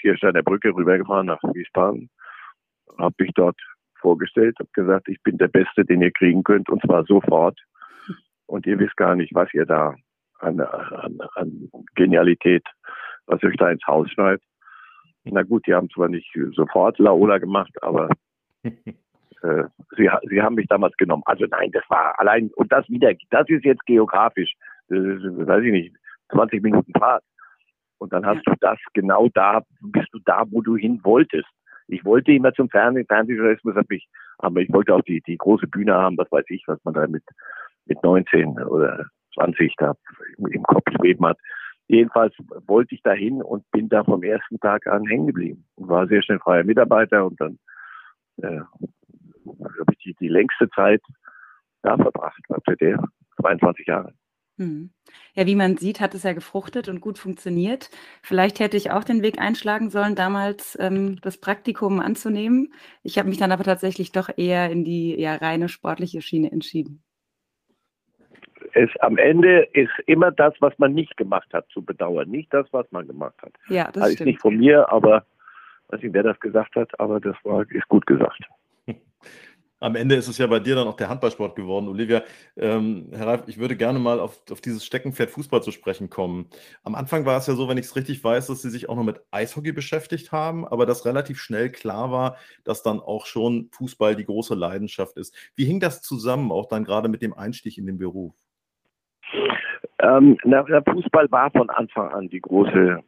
Viersteiner 0.00 0.42
Brücke 0.42 0.74
rübergefahren 0.74 1.26
nach 1.26 1.42
Wiesbaden. 1.42 2.10
Habe 2.98 3.14
mich 3.18 3.32
dort 3.34 3.56
vorgestellt, 4.00 4.56
habe 4.58 4.68
gesagt, 4.74 5.08
ich 5.08 5.22
bin 5.22 5.38
der 5.38 5.48
Beste, 5.48 5.86
den 5.86 6.02
ihr 6.02 6.12
kriegen 6.12 6.44
könnt, 6.44 6.68
und 6.68 6.82
zwar 6.82 7.04
sofort. 7.04 7.58
Und 8.46 8.66
ihr 8.66 8.78
wisst 8.78 8.96
gar 8.98 9.16
nicht, 9.16 9.34
was 9.34 9.48
ihr 9.54 9.64
da 9.64 9.94
an, 10.40 10.60
an, 10.60 11.18
an 11.36 11.70
Genialität, 11.94 12.64
was 13.26 13.42
euch 13.42 13.56
da 13.56 13.70
ins 13.70 13.86
Haus 13.86 14.10
schreibt. 14.10 14.44
Na 15.24 15.42
gut, 15.42 15.66
die 15.66 15.74
haben 15.74 15.88
zwar 15.90 16.08
nicht 16.08 16.30
sofort 16.52 16.98
Laola 16.98 17.38
gemacht, 17.38 17.72
aber 17.82 18.10
äh, 18.62 19.64
sie, 19.96 20.10
sie 20.28 20.42
haben 20.42 20.54
mich 20.54 20.66
damals 20.68 20.96
genommen. 20.96 21.22
Also 21.26 21.46
nein, 21.46 21.70
das 21.72 21.84
war 21.88 22.18
allein, 22.18 22.50
und 22.56 22.70
das 22.70 22.88
wieder, 22.88 23.12
das 23.30 23.48
ist 23.48 23.64
jetzt 23.64 23.84
geografisch. 23.86 24.52
Das 24.88 24.98
ist, 24.98 25.22
weiß 25.24 25.64
ich 25.64 25.72
nicht, 25.72 25.96
20 26.32 26.62
Minuten 26.62 26.92
Fahrt. 26.98 27.22
Und 27.98 28.12
dann 28.12 28.26
hast 28.26 28.42
ja. 28.46 28.52
du 28.52 28.58
das 28.60 28.78
genau 28.92 29.28
da, 29.32 29.62
bist 29.80 30.08
du 30.12 30.18
da, 30.24 30.44
wo 30.50 30.60
du 30.60 30.76
hin 30.76 31.00
wolltest. 31.04 31.48
Ich 31.88 32.04
wollte 32.04 32.32
immer 32.32 32.52
zum 32.52 32.68
Fernsehen, 32.68 33.06
Fernsehjournalismus 33.06 33.76
habe 33.76 33.94
ich, 33.94 34.06
aber 34.38 34.60
ich 34.60 34.72
wollte 34.72 34.94
auch 34.94 35.02
die, 35.02 35.22
die 35.22 35.36
große 35.36 35.66
Bühne 35.66 35.94
haben, 35.94 36.16
was 36.16 36.30
weiß 36.32 36.44
ich, 36.48 36.64
was 36.66 36.78
man 36.84 36.94
da 36.94 37.06
mit, 37.06 37.22
mit 37.86 38.02
19 38.02 38.58
oder 38.62 39.06
20 39.34 39.74
da 39.76 39.94
im 40.38 40.62
Kopf 40.64 40.84
schweben 40.96 41.26
hat. 41.26 41.38
Jedenfalls 41.86 42.34
wollte 42.66 42.94
ich 42.94 43.02
dahin 43.02 43.42
und 43.42 43.70
bin 43.70 43.88
da 43.88 44.04
vom 44.04 44.22
ersten 44.22 44.58
Tag 44.58 44.86
an 44.86 45.06
hängen 45.06 45.26
geblieben 45.26 45.66
und 45.74 45.88
war 45.88 46.06
sehr 46.06 46.22
schnell 46.22 46.38
freier 46.38 46.64
Mitarbeiter 46.64 47.26
und 47.26 47.40
dann 47.40 47.58
äh, 48.38 48.60
habe 49.46 49.92
ich 49.92 49.98
die, 49.98 50.14
die 50.18 50.28
längste 50.28 50.68
Zeit 50.70 51.02
da 51.82 51.96
verbracht 51.96 52.40
bei 52.48 52.56
ZDF, 52.66 53.00
22 53.40 53.86
Jahre. 53.86 54.14
Hm. 54.56 54.90
Ja, 55.34 55.46
wie 55.46 55.56
man 55.56 55.76
sieht, 55.76 56.00
hat 56.00 56.14
es 56.14 56.22
ja 56.22 56.32
gefruchtet 56.32 56.88
und 56.88 57.00
gut 57.00 57.18
funktioniert. 57.18 57.90
Vielleicht 58.22 58.60
hätte 58.60 58.76
ich 58.76 58.92
auch 58.92 59.02
den 59.02 59.22
Weg 59.22 59.40
einschlagen 59.40 59.90
sollen, 59.90 60.14
damals 60.14 60.78
ähm, 60.80 61.20
das 61.22 61.38
Praktikum 61.38 61.98
anzunehmen. 61.98 62.72
Ich 63.02 63.18
habe 63.18 63.28
mich 63.28 63.38
dann 63.38 63.50
aber 63.50 63.64
tatsächlich 63.64 64.12
doch 64.12 64.30
eher 64.36 64.70
in 64.70 64.84
die 64.84 65.20
ja, 65.20 65.34
reine 65.34 65.68
sportliche 65.68 66.22
Schiene 66.22 66.52
entschieden. 66.52 67.02
Es, 68.74 68.90
am 69.00 69.16
Ende 69.18 69.68
ist 69.72 69.92
immer 70.06 70.32
das, 70.32 70.52
was 70.58 70.76
man 70.78 70.94
nicht 70.94 71.16
gemacht 71.16 71.48
hat, 71.52 71.68
zu 71.70 71.82
bedauern, 71.82 72.28
nicht 72.28 72.52
das, 72.52 72.66
was 72.72 72.90
man 72.90 73.06
gemacht 73.06 73.36
hat. 73.40 73.52
Ja, 73.68 73.84
das, 73.84 74.02
das 74.02 74.10
ist 74.14 74.24
nicht 74.24 74.40
von 74.40 74.56
mir, 74.56 74.90
aber 74.90 75.24
weiß 75.88 76.02
nicht, 76.02 76.12
wer 76.12 76.24
das 76.24 76.38
gesagt 76.40 76.74
hat, 76.74 76.98
aber 76.98 77.20
das 77.20 77.36
war 77.44 77.64
ist 77.70 77.88
gut 77.88 78.04
gesagt. 78.06 78.40
Am 79.80 79.94
Ende 79.94 80.16
ist 80.16 80.26
es 80.26 80.38
ja 80.38 80.46
bei 80.48 80.58
dir 80.58 80.74
dann 80.74 80.88
auch 80.88 80.96
der 80.96 81.08
Handballsport 81.08 81.54
geworden. 81.54 81.88
Olivia, 81.88 82.22
ähm, 82.56 83.10
Herr 83.12 83.26
Reif, 83.26 83.42
ich 83.46 83.58
würde 83.58 83.76
gerne 83.76 83.98
mal 83.98 84.18
auf, 84.18 84.40
auf 84.50 84.60
dieses 84.60 84.84
Steckenpferd 84.84 85.30
Fußball 85.30 85.62
zu 85.62 85.72
sprechen 85.72 86.10
kommen. 86.10 86.48
Am 86.82 86.94
Anfang 86.94 87.26
war 87.26 87.38
es 87.38 87.46
ja 87.46 87.54
so, 87.54 87.68
wenn 87.68 87.76
ich 87.76 87.86
es 87.86 87.94
richtig 87.94 88.24
weiß, 88.24 88.46
dass 88.46 88.62
Sie 88.62 88.70
sich 88.70 88.88
auch 88.88 88.96
noch 88.96 89.04
mit 89.04 89.20
Eishockey 89.30 89.72
beschäftigt 89.72 90.32
haben, 90.32 90.66
aber 90.66 90.86
dass 90.86 91.04
relativ 91.04 91.38
schnell 91.38 91.70
klar 91.70 92.10
war, 92.10 92.38
dass 92.64 92.82
dann 92.82 92.98
auch 92.98 93.26
schon 93.26 93.68
Fußball 93.72 94.16
die 94.16 94.24
große 94.24 94.54
Leidenschaft 94.54 95.16
ist. 95.16 95.34
Wie 95.54 95.66
hing 95.66 95.80
das 95.80 96.02
zusammen, 96.02 96.50
auch 96.50 96.66
dann 96.66 96.84
gerade 96.84 97.08
mit 97.08 97.20
dem 97.20 97.34
Einstieg 97.34 97.76
in 97.78 97.86
den 97.86 97.98
Beruf? 97.98 98.34
Ähm, 100.00 100.36
na, 100.44 100.62
der 100.62 100.82
Fußball 100.82 101.30
war 101.30 101.50
von 101.50 101.70
Anfang 101.70 102.08
an 102.10 102.28
die 102.28 102.40
große 102.40 103.00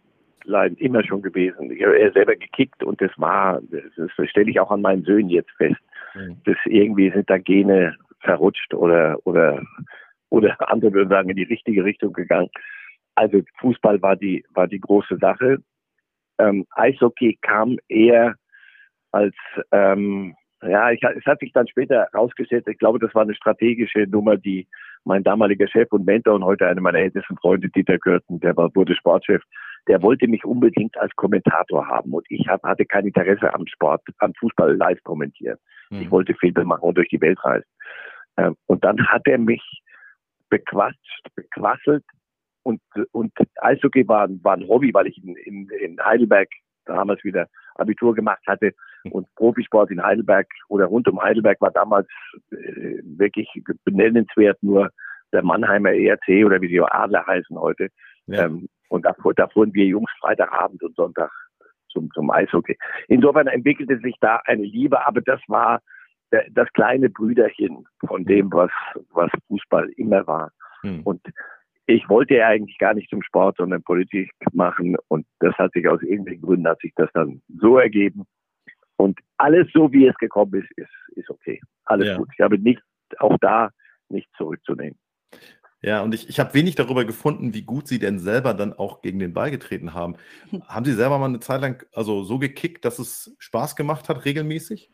Leiden 0.45 0.77
immer 0.79 1.05
schon 1.05 1.23
gewesen. 1.23 1.71
Ich 1.73 1.85
habe 1.85 2.11
selber 2.13 2.37
gekickt 2.37 2.83
und 2.85 3.01
das 3.01 3.11
war, 3.17 3.61
das, 3.71 4.11
das 4.17 4.29
stelle 4.29 4.51
ich 4.51 4.61
auch 4.61 4.71
an 4.71 4.83
meinen 4.83 5.05
Söhnen 5.05 5.29
jetzt 5.29 5.51
fest 5.57 5.81
Mhm. 6.17 6.41
Das 6.45 6.57
irgendwie 6.65 7.11
sind 7.11 7.29
da 7.29 7.39
Gene 7.39 7.97
verrutscht 8.21 8.75
oder, 8.75 9.19
oder, 9.25 9.63
oder 10.31 10.57
andere 10.71 10.93
würden 10.93 11.11
sagen, 11.11 11.31
in 11.31 11.37
die 11.37 11.43
richtige 11.45 11.85
Richtung 11.85 12.13
gegangen. 12.13 12.51
Also 13.15 13.43
Fußball 13.61 14.01
war 14.03 14.17
die, 14.17 14.45
war 14.51 14.67
die 14.67 14.81
große 14.81 15.19
Sache. 15.19 15.59
Ähm, 16.39 16.67
Eishockey 16.71 17.39
kam 17.41 17.79
eher 17.89 18.35
als, 19.13 19.35
ähm, 19.73 20.35
ja, 20.63 20.91
ich, 20.91 21.03
es 21.03 21.25
hat 21.25 21.41
sich 21.41 21.53
dann 21.53 21.69
später 21.69 22.09
herausgestellt, 22.13 22.67
ich 22.69 22.79
glaube, 22.79 22.99
das 22.99 23.15
war 23.15 23.23
eine 23.23 23.35
strategische 23.35 24.07
Nummer, 24.07 24.37
die 24.37 24.67
mein 25.07 25.23
damaliger 25.23 25.69
Chef 25.69 25.91
und 25.93 26.05
Mentor 26.05 26.35
und 26.35 26.45
heute 26.45 26.67
einer 26.67 26.81
meiner 26.81 26.99
ältesten 26.99 27.37
Freunde, 27.37 27.69
Dieter 27.69 27.99
Kürten, 27.99 28.41
der 28.41 28.57
war, 28.57 28.75
wurde 28.75 28.95
Sportchef, 28.95 29.43
der 29.89 30.03
wollte 30.03 30.27
mich 30.27 30.45
unbedingt 30.45 30.97
als 30.99 31.15
Kommentator 31.15 31.87
haben 31.87 32.13
und 32.13 32.27
ich 32.29 32.49
hab, 32.49 32.63
hatte 32.65 32.85
kein 32.85 33.07
Interesse 33.07 33.55
am 33.55 33.67
Sport, 33.69 34.03
am 34.19 34.35
Fußball 34.35 34.77
live 34.77 35.03
kommentieren. 35.05 35.59
Mhm. 35.91 36.03
Ich 36.03 36.11
wollte 36.11 36.35
Filme 36.35 36.65
machen 36.65 36.83
und 36.83 36.97
durch 36.97 37.09
die 37.09 37.21
Welt 37.21 37.39
reisen. 37.45 37.69
Ähm, 38.37 38.57
und 38.67 38.85
dann 38.85 39.07
hat 39.07 39.23
er 39.27 39.39
mich 39.39 39.63
bequatscht, 40.51 41.29
bequasselt 41.37 42.05
und, 42.65 42.81
und 43.13 43.33
Eishockey 43.61 44.09
war, 44.09 44.29
war 44.43 44.57
ein 44.57 44.67
Hobby, 44.67 44.93
weil 44.93 45.07
ich 45.07 45.23
in, 45.23 45.37
in, 45.37 45.69
in 45.69 46.05
Heidelberg 46.05 46.49
damals 46.85 47.23
wieder 47.23 47.47
Abitur 47.77 48.13
gemacht 48.15 48.43
hatte. 48.47 48.73
Und 49.13 49.27
Profisport 49.37 49.91
in 49.91 50.03
Heidelberg 50.03 50.47
oder 50.69 50.87
rund 50.87 51.09
um 51.09 51.21
Heidelberg 51.21 51.61
war 51.61 51.71
damals 51.71 52.09
äh, 52.51 53.01
wirklich 53.05 53.49
benennenswert 53.85 54.59
nur 54.63 54.91
der 55.33 55.43
Mannheimer 55.43 55.93
ERC 55.93 56.45
oder 56.45 56.61
wie 56.61 56.69
die 56.69 56.81
Adler 56.81 57.27
heißen 57.27 57.59
heute. 57.59 57.89
Ja. 58.27 58.45
Ähm, 58.45 58.69
und 58.89 59.05
da, 59.05 59.15
da 59.37 59.49
fuhren 59.49 59.75
wir 59.75 59.85
Jungs 59.85 60.11
Freitagabend 60.21 60.83
und 60.83 60.95
Sonntag 60.95 61.31
zum, 61.91 62.11
zum 62.13 62.31
Eishockey. 62.31 62.77
Insofern 63.09 63.49
entwickelte 63.49 63.99
sich 63.99 64.15
da 64.21 64.41
eine 64.45 64.63
Liebe, 64.63 65.05
aber 65.07 65.21
das 65.21 65.41
war 65.49 65.81
das 66.51 66.69
kleine 66.73 67.09
Brüderchen 67.09 67.87
von 68.07 68.25
dem, 68.25 68.53
was, 68.53 68.71
was 69.13 69.31
Fußball 69.49 69.89
immer 69.97 70.27
war. 70.27 70.51
Hm. 70.83 71.03
Und 71.05 71.21
ich 71.87 72.09
wollte 72.09 72.35
ja 72.35 72.49
eigentlich 72.49 72.79
gar 72.79 72.95
nicht 72.95 73.09
zum 73.11 73.23
Sport, 73.23 73.57
sondern 73.59 73.83
Politik 73.83 74.33
machen. 74.53 74.97
Und 75.09 75.27
das 75.39 75.55
hat 75.55 75.73
sich 75.73 75.89
aus 75.89 76.03
irgendwelchen 76.03 76.43
Gründen 76.43 76.69
hat 76.69 76.81
sich 76.81 76.93
das 76.97 77.09
dann 77.15 77.43
so 77.61 77.79
ergeben. 77.79 78.25
Und 78.97 79.19
alles 79.37 79.67
so, 79.73 79.93
wie 79.93 80.07
es 80.07 80.17
gekommen 80.17 80.55
ist, 80.55 80.71
ist, 80.77 81.17
ist 81.17 81.31
okay. 81.31 81.61
Alles 81.85 82.09
ja. 82.09 82.17
gut. 82.17 82.29
Ich 82.33 82.41
habe 82.41 82.59
nicht, 82.59 82.83
auch 83.19 83.37
da 83.41 83.71
nichts 84.09 84.31
zurückzunehmen. 84.37 84.99
Ja, 85.83 86.01
und 86.01 86.15
ich, 86.15 86.29
ich 86.29 86.41
habe 86.41 86.55
wenig 86.55 86.75
darüber 86.75 87.05
gefunden, 87.05 87.55
wie 87.55 87.63
gut 87.63 87.87
Sie 87.87 87.99
denn 87.99 88.19
selber 88.19 88.55
dann 88.55 88.73
auch 88.73 89.03
gegen 89.03 89.19
den 89.19 89.35
Ball 89.35 89.51
getreten 89.51 89.95
haben. 89.95 90.17
Haben 90.67 90.85
Sie 90.85 90.95
selber 90.95 91.19
mal 91.19 91.27
eine 91.27 91.41
Zeit 91.41 91.61
lang 91.61 91.87
also 91.93 92.25
so 92.25 92.39
gekickt, 92.39 92.85
dass 92.85 92.99
es 92.99 93.37
Spaß 93.39 93.77
gemacht 93.77 94.09
hat, 94.09 94.25
regelmäßig? 94.25 94.91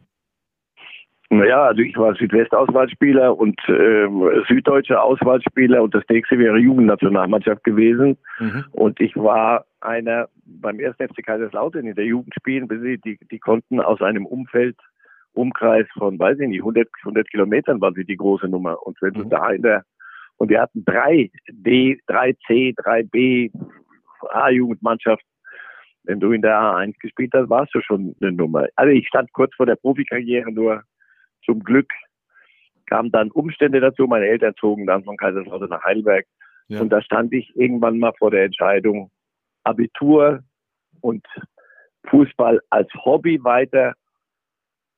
Naja, 1.33 1.63
also 1.63 1.81
ich 1.81 1.97
war 1.97 2.15
Südwest-Auswahlspieler 2.15 3.35
und 3.35 3.59
ähm, 3.67 4.45
süddeutsche 4.49 5.01
Auswahlspieler 5.01 5.83
und 5.83 5.95
das 5.95 6.05
nächste 6.11 6.39
wäre 6.39 6.59
Jugendnationalmannschaft 6.59 7.65
gewesen. 7.65 8.19
Mhm. 8.39 8.67
Und 8.73 9.01
ich 9.01 9.17
war 9.17 9.65
einer 9.81 10.29
beim 10.45 10.79
ersten 10.79 11.09
FC 11.09 11.25
Kaiserslautern 11.25 11.87
in 11.87 11.95
der 11.95 12.05
Jugend 12.05 12.35
spielen, 12.35 12.69
die, 12.69 13.19
die 13.31 13.39
konnten 13.39 13.81
aus 13.81 14.03
einem 14.03 14.27
Umfeld, 14.27 14.77
Umkreis 15.33 15.87
von, 15.97 16.19
weiß 16.19 16.39
ich 16.39 16.49
nicht, 16.49 16.61
100, 16.61 16.87
100 16.99 17.31
Kilometern 17.31 17.81
war 17.81 17.95
sie 17.95 18.05
die 18.05 18.19
große 18.19 18.49
Nummer. 18.49 18.87
Und 18.87 19.01
wenn 19.01 19.15
mhm. 19.15 19.23
du 19.23 19.25
da 19.31 19.51
in 19.53 19.63
der 19.63 19.85
und 20.37 20.51
wir 20.51 20.61
hatten 20.61 20.85
drei 20.85 21.31
D, 21.49 21.99
drei 22.07 22.35
C, 22.47 22.75
drei 22.77 23.05
B 23.05 23.49
A-Jugendmannschaft. 24.33 25.25
Wenn 26.05 26.21
du 26.21 26.33
in 26.33 26.43
der 26.43 26.59
A1 26.61 26.99
gespielt 27.01 27.31
hast, 27.33 27.49
warst 27.49 27.75
du 27.75 27.81
schon 27.81 28.15
eine 28.21 28.33
Nummer. 28.33 28.67
Also 28.77 28.93
ich 28.93 29.09
stand 29.09 29.33
kurz 29.33 29.55
vor 29.55 29.65
der 29.65 29.77
Profikarriere, 29.77 30.53
nur 30.53 30.83
zum 31.45 31.63
Glück 31.63 31.91
kamen 32.87 33.11
dann 33.11 33.31
Umstände 33.31 33.81
dazu. 33.81 34.07
Meine 34.07 34.27
Eltern 34.27 34.55
zogen 34.59 34.87
dann 34.87 35.05
von 35.05 35.17
Kaiserslautern 35.17 35.71
nach 35.71 35.85
Heidelberg. 35.85 36.27
Ja. 36.69 36.81
Und 36.81 36.91
da 36.91 37.03
stand 37.03 37.33
ich 37.33 37.55
irgendwann 37.57 37.99
mal 37.99 38.13
vor 38.19 38.31
der 38.31 38.45
Entscheidung, 38.45 39.11
Abitur 39.65 40.43
und 41.01 41.27
Fußball 42.09 42.61
als 42.71 42.89
Hobby 43.05 43.43
weiter 43.43 43.95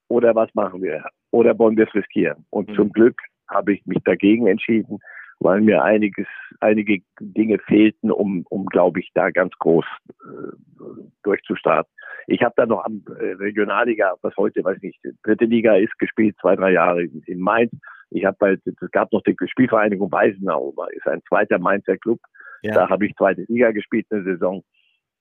oder 0.09 0.35
was 0.35 0.55
machen 0.55 0.83
wir? 0.83 1.05
Oder 1.31 1.59
wollen 1.59 1.77
wir 1.77 1.87
es 1.87 1.95
riskieren? 1.95 2.47
Und 2.51 2.71
mhm. 2.71 2.75
zum 2.75 2.93
Glück 2.93 3.21
habe 3.49 3.75
ich 3.75 3.85
mich 3.87 4.03
dagegen 4.05 4.47
entschieden 4.47 4.99
weil 5.45 5.61
mir 5.61 5.85
einiges, 5.85 6.27
einige 6.61 7.01
Dinge 7.21 7.59
fehlten, 7.59 8.11
um, 8.11 8.45
um 8.49 8.65
glaube 8.65 9.01
ich, 9.01 9.11
da 9.15 9.31
ganz 9.31 9.53
groß 9.59 9.85
äh, 10.09 11.07
durchzustarten. 11.23 11.93
Ich 12.27 12.43
habe 12.43 12.55
dann 12.57 12.71
noch 12.71 12.83
am 12.85 13.05
äh, 13.21 13.33
Regionalliga, 13.35 14.15
was 14.23 14.35
heute, 14.39 14.65
weiß 14.65 14.81
nicht, 14.81 14.99
dritte 15.23 15.45
Liga 15.45 15.77
ist 15.77 15.97
gespielt, 15.99 16.35
zwei, 16.41 16.57
drei 16.57 16.73
Jahre 16.73 17.05
in, 17.05 17.23
in 17.27 17.41
Mainz. 17.41 17.71
Ich 18.11 18.25
habe 18.25 18.37
bei, 18.41 18.53
es 18.53 18.91
gab 18.93 19.13
noch 19.13 19.23
die 19.23 19.37
Spielvereinigung 19.47 20.11
Weisenau, 20.11 20.75
ist 20.93 21.07
ein 21.07 21.21
zweiter 21.29 21.59
Mainzer 21.59 21.99
Club. 21.99 22.21
Ja. 22.63 22.73
Da 22.73 22.89
habe 22.89 23.07
ich 23.07 23.15
zweite 23.17 23.45
Liga 23.49 23.71
gespielt 23.73 24.07
eine 24.11 24.25
Saison. 24.25 24.65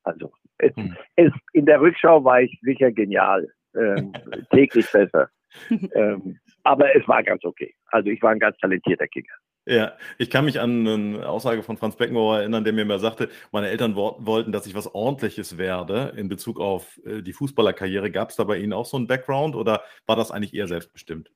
Also 0.04 0.32
es, 0.58 0.74
hm. 0.76 0.96
es, 1.18 1.34
in 1.52 1.66
der 1.66 1.82
Rückschau 1.82 2.24
war 2.24 2.42
ich 2.42 2.58
sicher 2.62 2.94
genial, 2.94 3.50
ähm, 3.76 4.14
täglich 4.52 4.90
besser. 4.90 5.30
ähm, 5.94 6.40
aber 6.64 6.96
es 6.96 7.06
war 7.10 7.24
ganz 7.24 7.44
okay. 7.44 7.74
Also 7.88 8.10
ich 8.10 8.22
war 8.22 8.32
ein 8.32 8.40
ganz 8.40 8.58
talentierter 8.58 9.08
Kicker. 9.08 9.36
Ja, 9.66 9.94
ich 10.18 10.30
kann 10.30 10.44
mich 10.44 10.60
an 10.60 10.86
eine 10.86 11.28
Aussage 11.28 11.64
von 11.64 11.78
Franz 11.78 11.96
Beckenbauer 11.96 12.40
erinnern, 12.40 12.66
der 12.66 12.74
mir 12.74 12.84
mal 12.84 13.00
sagte, 13.00 13.30
meine 13.54 13.70
Eltern 13.70 13.96
wollten, 13.96 14.52
dass 14.52 14.68
ich 14.68 14.76
was 14.76 14.94
Ordentliches 14.94 15.58
werde 15.58 16.14
in 16.18 16.28
Bezug 16.28 16.60
auf 16.60 17.00
äh, 17.06 17.22
die 17.22 17.32
Fußballerkarriere. 17.32 18.12
Gab 18.12 18.30
es 18.30 18.36
da 18.36 18.44
bei 18.44 18.58
Ihnen 18.58 18.74
auch 18.74 18.86
so 18.86 18.98
einen 18.98 19.08
Background 19.08 19.56
oder 19.56 19.82
war 20.06 20.18
das 20.18 20.32
eigentlich 20.32 20.54
eher 20.54 20.68
selbstbestimmt? 20.68 21.32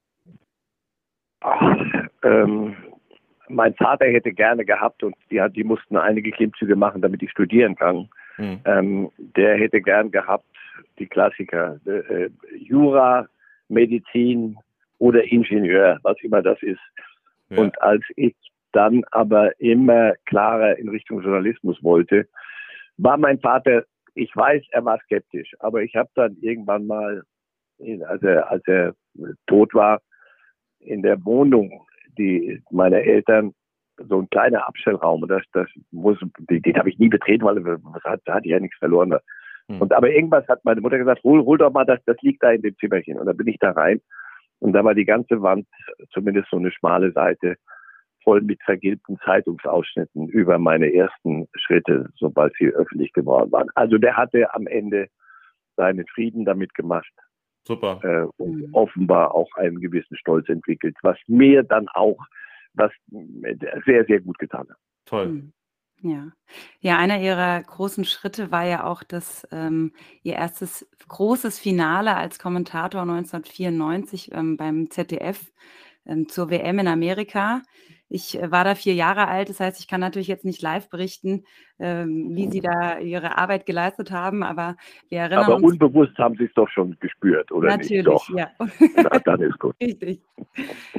Ach, 1.39 1.77
ähm, 2.24 2.75
mein 3.48 3.74
Vater 3.75 4.05
hätte 4.05 4.34
gerne 4.34 4.65
gehabt 4.65 5.03
und 5.03 5.15
die, 5.31 5.41
die 5.55 5.63
mussten 5.63 5.96
einige 5.96 6.31
Klimmzüge 6.31 6.75
machen, 6.75 7.01
damit 7.01 7.24
ich 7.24 7.31
studieren 7.31 7.75
kann. 7.75 8.10
Hm. 8.36 8.60
Ähm, 8.65 9.12
der 9.17 9.57
hätte 9.57 9.81
gern 9.81 10.12
gehabt, 10.12 10.46
die 11.00 11.07
Klassiker, 11.07 11.79
äh, 11.86 12.29
Jura, 12.57 13.27
Medizin 13.69 14.57
oder 15.00 15.24
Ingenieur, 15.24 16.00
was 16.03 16.17
immer 16.22 16.41
das 16.41 16.62
ist. 16.62 16.79
Und 17.49 17.81
als 17.81 18.03
ich 18.15 18.35
dann 18.73 19.03
aber 19.11 19.59
immer 19.59 20.13
klarer 20.25 20.77
in 20.77 20.89
Richtung 20.89 21.21
Journalismus 21.21 21.81
wollte, 21.81 22.27
war 22.97 23.17
mein 23.17 23.39
Vater, 23.39 23.83
ich 24.15 24.35
weiß, 24.35 24.63
er 24.71 24.83
war 24.85 24.99
skeptisch, 25.01 25.53
aber 25.59 25.83
ich 25.83 25.95
habe 25.95 26.09
dann 26.15 26.35
irgendwann 26.41 26.87
mal, 26.87 27.23
als 28.05 28.23
er, 28.23 28.49
als 28.51 28.67
er 28.67 28.93
tot 29.45 29.73
war, 29.73 30.01
in 30.79 31.01
der 31.01 31.23
Wohnung 31.23 31.87
die 32.17 32.61
meiner 32.71 32.97
Eltern 32.97 33.53
so 33.97 34.21
ein 34.21 34.29
kleiner 34.29 34.67
Abstellraum. 34.67 35.23
Und 35.23 35.29
das, 35.29 35.43
das 35.53 35.67
muss, 35.91 36.17
den, 36.49 36.61
den 36.61 36.77
habe 36.77 36.89
ich 36.89 36.99
nie 36.99 37.09
betreten, 37.09 37.45
weil 37.45 37.63
was 37.63 38.03
hat, 38.03 38.21
da 38.25 38.35
hatte 38.35 38.45
ich 38.45 38.51
ja 38.51 38.59
nichts 38.59 38.77
verloren. 38.77 39.11
Da. 39.11 39.21
Hm. 39.67 39.81
Und 39.81 39.93
aber 39.93 40.11
irgendwas 40.11 40.47
hat 40.47 40.63
meine 40.65 40.81
Mutter 40.81 40.97
gesagt, 40.97 41.23
hol, 41.23 41.43
hol 41.45 41.57
doch 41.57 41.71
mal 41.71 41.85
das, 41.85 41.99
das 42.05 42.17
liegt 42.21 42.43
da 42.43 42.51
in 42.51 42.61
dem 42.61 42.77
Zimmerchen. 42.77 43.19
Und 43.19 43.25
dann 43.25 43.37
bin 43.37 43.47
ich 43.47 43.57
da 43.59 43.71
rein. 43.71 44.01
Und 44.59 44.73
da 44.73 44.83
war 44.83 44.95
die 44.95 45.05
ganze 45.05 45.41
Wand, 45.41 45.67
zumindest 46.11 46.49
so 46.49 46.57
eine 46.57 46.71
schmale 46.71 47.11
Seite, 47.11 47.55
voll 48.23 48.41
mit 48.41 48.61
vergilbten 48.63 49.17
Zeitungsausschnitten 49.23 50.27
über 50.27 50.57
meine 50.57 50.93
ersten 50.93 51.47
Schritte, 51.55 52.09
sobald 52.15 52.53
sie 52.57 52.67
öffentlich 52.67 53.13
geworden 53.13 53.51
waren. 53.51 53.69
Also 53.75 53.97
der 53.97 54.17
hatte 54.17 54.53
am 54.53 54.67
Ende 54.67 55.07
seinen 55.77 56.05
Frieden 56.07 56.43
damit 56.43 56.73
gemacht. 56.73 57.11
Super. 57.63 57.99
Äh, 58.03 58.27
und 58.37 58.67
mhm. 58.67 58.73
offenbar 58.73 59.33
auch 59.33 59.49
einen 59.55 59.79
gewissen 59.79 60.17
Stolz 60.17 60.49
entwickelt, 60.49 60.95
was 61.03 61.17
mir 61.27 61.63
dann 61.63 61.87
auch 61.93 62.17
was 62.73 62.91
sehr, 63.85 64.05
sehr 64.05 64.19
gut 64.21 64.37
getan 64.39 64.67
hat. 64.69 64.77
Toll. 65.05 65.43
Ja. 66.01 66.27
Ja, 66.79 66.97
einer 66.97 67.19
ihrer 67.19 67.61
großen 67.61 68.05
Schritte 68.05 68.51
war 68.51 68.65
ja 68.65 68.85
auch, 68.85 69.03
dass 69.03 69.47
ähm, 69.51 69.93
ihr 70.21 70.35
erstes 70.35 70.87
großes 71.07 71.59
Finale 71.59 72.15
als 72.15 72.39
Kommentator 72.39 73.01
1994 73.01 74.31
ähm, 74.33 74.57
beim 74.57 74.89
ZDF 74.91 75.51
ähm, 76.05 76.29
zur 76.29 76.49
WM 76.49 76.79
in 76.79 76.87
Amerika. 76.87 77.61
Ich 78.09 78.39
äh, 78.41 78.51
war 78.51 78.63
da 78.63 78.75
vier 78.75 78.93
Jahre 78.93 79.27
alt, 79.27 79.49
das 79.49 79.59
heißt, 79.59 79.79
ich 79.79 79.87
kann 79.87 79.99
natürlich 79.99 80.27
jetzt 80.27 80.45
nicht 80.45 80.61
live 80.61 80.89
berichten, 80.89 81.43
ähm, 81.79 82.29
wie 82.31 82.47
Sie 82.47 82.61
da 82.61 82.99
Ihre 82.99 83.37
Arbeit 83.37 83.65
geleistet 83.65 84.11
haben, 84.11 84.43
aber 84.43 84.77
wir 85.09 85.19
erinnern 85.19 85.45
aber 85.45 85.55
uns. 85.55 85.63
Aber 85.63 85.71
unbewusst 85.87 86.17
haben 86.17 86.35
Sie 86.37 86.45
es 86.45 86.53
doch 86.53 86.69
schon 86.69 86.95
gespürt, 86.99 87.51
oder 87.51 87.69
natürlich, 87.69 88.05
nicht? 88.05 88.29
Natürlich, 88.29 88.79
ja. 88.95 89.03
Na, 89.11 89.19
dann 89.19 89.41
ist 89.41 89.59
gut. 89.59 89.75
Richtig. 89.81 90.21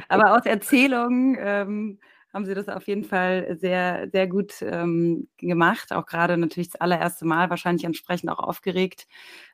Aber 0.07 0.35
aus 0.37 0.45
Erzählungen 0.45 1.37
ähm, 1.39 1.99
haben 2.33 2.45
Sie 2.45 2.53
das 2.53 2.69
auf 2.69 2.87
jeden 2.87 3.03
Fall 3.03 3.57
sehr, 3.59 4.07
sehr 4.11 4.27
gut 4.27 4.61
ähm, 4.61 5.27
gemacht. 5.37 5.91
Auch 5.91 6.05
gerade 6.05 6.37
natürlich 6.37 6.69
das 6.71 6.81
allererste 6.81 7.25
Mal, 7.25 7.49
wahrscheinlich 7.49 7.83
entsprechend 7.85 8.29
auch 8.29 8.39
aufgeregt. 8.39 9.07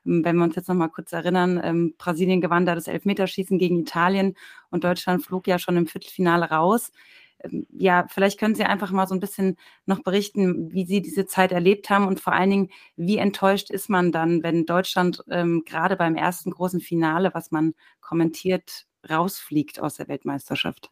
Ähm, 0.04 0.24
wenn 0.24 0.36
wir 0.36 0.44
uns 0.44 0.56
jetzt 0.56 0.68
nochmal 0.68 0.90
kurz 0.90 1.12
erinnern, 1.12 1.60
ähm, 1.62 1.94
Brasilien 1.98 2.40
gewann 2.40 2.66
da 2.66 2.74
das 2.74 2.88
Elfmeterschießen 2.88 3.58
gegen 3.58 3.80
Italien 3.80 4.34
und 4.70 4.84
Deutschland 4.84 5.24
flog 5.24 5.46
ja 5.46 5.58
schon 5.58 5.76
im 5.76 5.86
Viertelfinale 5.86 6.50
raus. 6.50 6.92
Ähm, 7.40 7.66
ja, 7.70 8.06
vielleicht 8.08 8.38
können 8.38 8.54
Sie 8.54 8.64
einfach 8.64 8.90
mal 8.92 9.06
so 9.06 9.14
ein 9.14 9.20
bisschen 9.20 9.56
noch 9.86 10.02
berichten, 10.02 10.72
wie 10.72 10.84
Sie 10.86 11.00
diese 11.02 11.26
Zeit 11.26 11.52
erlebt 11.52 11.88
haben 11.90 12.06
und 12.06 12.20
vor 12.20 12.32
allen 12.34 12.50
Dingen, 12.50 12.70
wie 12.96 13.18
enttäuscht 13.18 13.70
ist 13.70 13.88
man 13.88 14.12
dann, 14.12 14.42
wenn 14.42 14.66
Deutschland 14.66 15.22
ähm, 15.30 15.62
gerade 15.66 15.96
beim 15.96 16.14
ersten 16.16 16.50
großen 16.50 16.80
Finale, 16.80 17.30
was 17.34 17.50
man 17.50 17.74
kommentiert, 18.00 18.86
rausfliegt 19.08 19.80
aus 19.80 19.94
der 19.96 20.08
Weltmeisterschaft? 20.08 20.90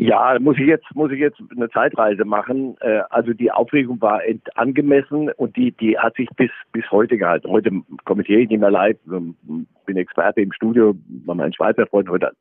Ja, 0.00 0.38
muss 0.40 0.56
ich 0.56 0.66
jetzt 0.66 0.86
muss 0.94 1.12
ich 1.12 1.18
jetzt 1.18 1.38
eine 1.54 1.68
Zeitreise 1.68 2.24
machen. 2.24 2.74
Äh, 2.80 3.02
also 3.10 3.34
die 3.34 3.52
Aufregung 3.52 4.00
war 4.00 4.22
angemessen 4.54 5.30
und 5.36 5.54
die 5.56 5.72
die 5.72 5.98
hat 5.98 6.16
sich 6.16 6.26
bis 6.36 6.50
bis 6.72 6.90
heute 6.90 7.18
gehalten. 7.18 7.50
Heute 7.50 7.70
kommentiere 8.06 8.40
ich 8.40 8.48
nicht 8.48 8.60
mehr 8.60 8.70
live, 8.70 8.96
ähm, 9.12 9.36
bin 9.84 9.98
Experte 9.98 10.40
im 10.40 10.52
Studio, 10.52 10.94
war 11.26 11.34
mein 11.34 11.52
Schweizer 11.52 11.86
Freund 11.86 12.08
heute. 12.08 12.32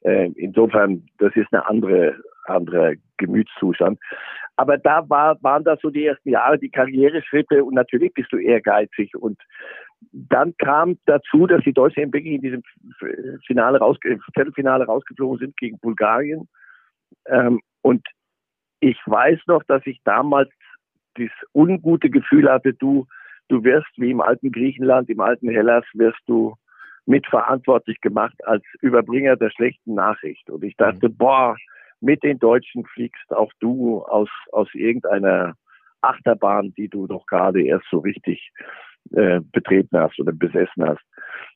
Äh, 0.00 0.32
insofern, 0.34 1.04
das 1.18 1.30
ist 1.36 1.46
eine 1.52 1.64
andere 1.68 2.16
andere 2.46 2.96
Gemütszustand. 3.18 4.00
Aber 4.56 4.76
da 4.76 5.08
war, 5.08 5.40
waren 5.40 5.62
das 5.62 5.78
so 5.82 5.90
die 5.90 6.06
ersten 6.06 6.30
Jahre, 6.30 6.58
die 6.58 6.70
Karriereschritte 6.70 7.62
und 7.64 7.74
natürlich 7.74 8.12
bist 8.12 8.32
du 8.32 8.38
ehrgeizig 8.38 9.14
und 9.14 9.38
dann 10.12 10.52
kam 10.58 10.98
dazu, 11.06 11.46
dass 11.46 11.62
die 11.62 11.72
Deutschen 11.72 12.02
in 12.02 12.10
Peking 12.10 12.34
in 12.34 12.42
diesem 12.42 12.62
Finale 13.46 13.78
raus, 13.78 13.98
Viertelfinale 14.34 14.84
rausgeflogen 14.84 15.38
sind 15.38 15.56
gegen 15.56 15.78
Bulgarien 15.78 16.48
ähm, 17.26 17.60
und 17.82 18.06
ich 18.80 18.98
weiß 19.06 19.40
noch, 19.46 19.62
dass 19.64 19.82
ich 19.86 20.00
damals 20.04 20.50
das 21.14 21.30
ungute 21.54 22.10
Gefühl 22.10 22.50
hatte, 22.50 22.74
du, 22.74 23.06
du 23.48 23.64
wirst 23.64 23.90
wie 23.96 24.10
im 24.10 24.20
alten 24.20 24.52
Griechenland, 24.52 25.08
im 25.08 25.20
alten 25.20 25.48
Hellas, 25.48 25.84
wirst 25.94 26.20
du 26.26 26.54
mitverantwortlich 27.06 28.00
gemacht 28.00 28.36
als 28.44 28.64
Überbringer 28.80 29.36
der 29.36 29.50
schlechten 29.50 29.94
Nachricht. 29.94 30.48
Und 30.50 30.64
ich 30.64 30.76
dachte, 30.76 31.08
mhm. 31.08 31.16
boah, 31.16 31.56
mit 32.00 32.22
den 32.22 32.38
Deutschen 32.38 32.84
fliegst 32.86 33.30
auch 33.32 33.52
du 33.60 34.02
aus, 34.02 34.28
aus 34.52 34.68
irgendeiner 34.74 35.54
Achterbahn, 36.02 36.74
die 36.76 36.88
du 36.88 37.06
doch 37.06 37.24
gerade 37.26 37.62
erst 37.62 37.86
so 37.90 37.98
richtig 37.98 38.52
äh, 39.12 39.40
betreten 39.40 39.98
hast 39.98 40.18
oder 40.18 40.32
besessen 40.32 40.84
hast. 40.84 41.02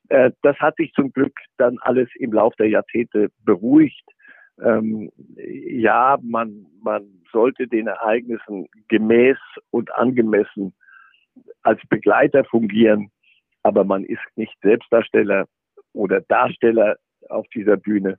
Äh, 0.09 0.32
das 0.42 0.56
hat 0.59 0.76
sich 0.76 0.92
zum 0.92 1.12
Glück 1.12 1.35
dann 1.59 1.76
alles 1.80 2.09
im 2.16 2.32
Lauf 2.32 2.54
der 2.56 2.68
Jahrzehnte 2.68 3.28
beruhigt 3.44 4.04
ähm, 4.62 5.10
ja, 5.36 6.18
man, 6.22 6.66
man 6.82 7.06
sollte 7.32 7.66
den 7.66 7.86
Ereignissen 7.86 8.68
gemäß 8.88 9.38
und 9.70 9.92
angemessen 9.94 10.74
als 11.62 11.80
Begleiter 11.88 12.44
fungieren, 12.44 13.10
aber 13.62 13.84
man 13.84 14.04
ist 14.04 14.22
nicht 14.36 14.54
Selbstdarsteller 14.62 15.46
oder 15.92 16.20
Darsteller 16.22 16.96
auf 17.28 17.46
dieser 17.54 17.76
Bühne. 17.76 18.18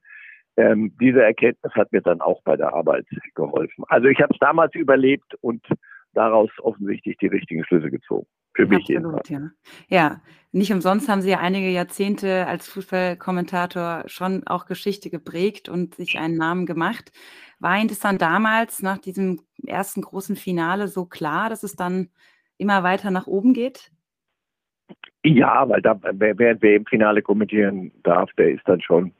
Ähm, 0.57 0.93
diese 0.99 1.23
Erkenntnis 1.23 1.73
hat 1.73 1.91
mir 1.91 2.01
dann 2.01 2.21
auch 2.21 2.41
bei 2.43 2.57
der 2.57 2.73
Arbeit 2.73 3.05
geholfen. 3.35 3.83
Also 3.87 4.07
ich 4.07 4.19
habe 4.19 4.33
es 4.33 4.39
damals 4.39 4.75
überlebt 4.75 5.35
und 5.41 5.65
daraus 6.13 6.49
offensichtlich 6.59 7.17
die 7.17 7.27
richtigen 7.27 7.63
Schlüsse 7.65 7.89
gezogen. 7.89 8.27
Für 8.59 8.67
mich 8.67 8.97
Absolut, 8.97 9.29
ja. 9.29 9.39
Ja, 9.87 10.21
nicht 10.51 10.73
umsonst 10.73 11.07
haben 11.07 11.21
Sie 11.21 11.29
ja 11.29 11.39
einige 11.39 11.69
Jahrzehnte 11.69 12.45
als 12.45 12.67
Fußballkommentator 12.67 14.03
schon 14.07 14.45
auch 14.47 14.65
Geschichte 14.65 15.09
geprägt 15.09 15.69
und 15.69 15.95
sich 15.95 16.19
einen 16.19 16.35
Namen 16.35 16.65
gemacht. 16.65 17.13
War 17.59 17.77
Ihnen 17.77 17.87
das 17.87 17.99
dann 17.99 18.17
damals 18.17 18.81
nach 18.81 18.97
diesem 18.97 19.39
ersten 19.65 20.01
großen 20.01 20.35
Finale 20.35 20.89
so 20.89 21.05
klar, 21.05 21.47
dass 21.47 21.63
es 21.63 21.77
dann 21.77 22.09
immer 22.57 22.83
weiter 22.83 23.11
nach 23.11 23.27
oben 23.27 23.53
geht? 23.53 23.91
Ja, 25.23 25.69
weil 25.69 25.81
da, 25.81 25.97
wer, 26.11 26.37
wer 26.37 26.75
im 26.75 26.85
Finale 26.85 27.21
kommentieren 27.21 27.93
darf, 28.03 28.29
der 28.33 28.51
ist 28.51 28.67
dann 28.67 28.81
schon 28.81 29.13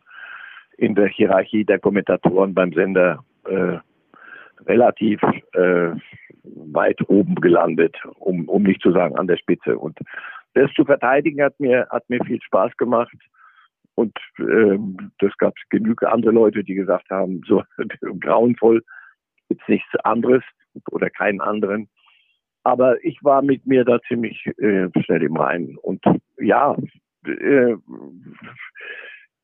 in 0.78 0.96
der 0.96 1.08
Hierarchie 1.08 1.64
der 1.64 1.80
Kommentatoren 1.80 2.54
beim 2.54 2.74
Sender 2.74 3.24
äh, 3.46 3.78
relativ 4.66 5.22
äh, 5.54 5.92
weit 6.56 7.00
oben 7.10 7.36
gelandet, 7.36 7.96
um, 8.20 8.48
um 8.48 8.64
nicht 8.64 8.82
zu 8.82 8.92
sagen 8.92 9.16
an 9.18 9.28
der 9.28 9.38
Spitze. 9.38 9.78
Und 9.78 9.98
das 10.54 10.72
zu 10.74 10.86
verteidigen 10.86 11.42
hat 11.42 11.60
mir, 11.60 11.88
hat 11.90 12.10
mir 12.10 12.24
viel 12.26 12.42
Spaß 12.42 12.76
gemacht. 12.78 13.16
Und 13.96 14.18
ähm, 14.40 15.12
das 15.20 15.36
gab 15.38 15.54
es 15.58 15.70
genügend 15.70 16.06
andere 16.06 16.32
Leute, 16.32 16.64
die 16.64 16.76
gesagt 16.76 17.10
haben, 17.10 17.42
so 17.48 17.64
grauenvoll 18.20 18.82
gibt's 19.50 19.68
nichts 19.68 19.96
anderes 20.04 20.44
oder 20.92 21.10
keinen 21.10 21.42
anderen. 21.42 21.90
Aber 22.64 23.04
ich 23.04 23.18
war 23.24 23.42
mit 23.42 23.66
mir 23.66 23.84
da 23.84 24.00
ziemlich 24.08 24.46
äh, 24.58 24.90
schnell 25.04 25.24
im 25.24 25.36
Reinen. 25.36 25.78
Und 25.78 26.04
ja, 26.38 26.76
äh, 27.26 27.76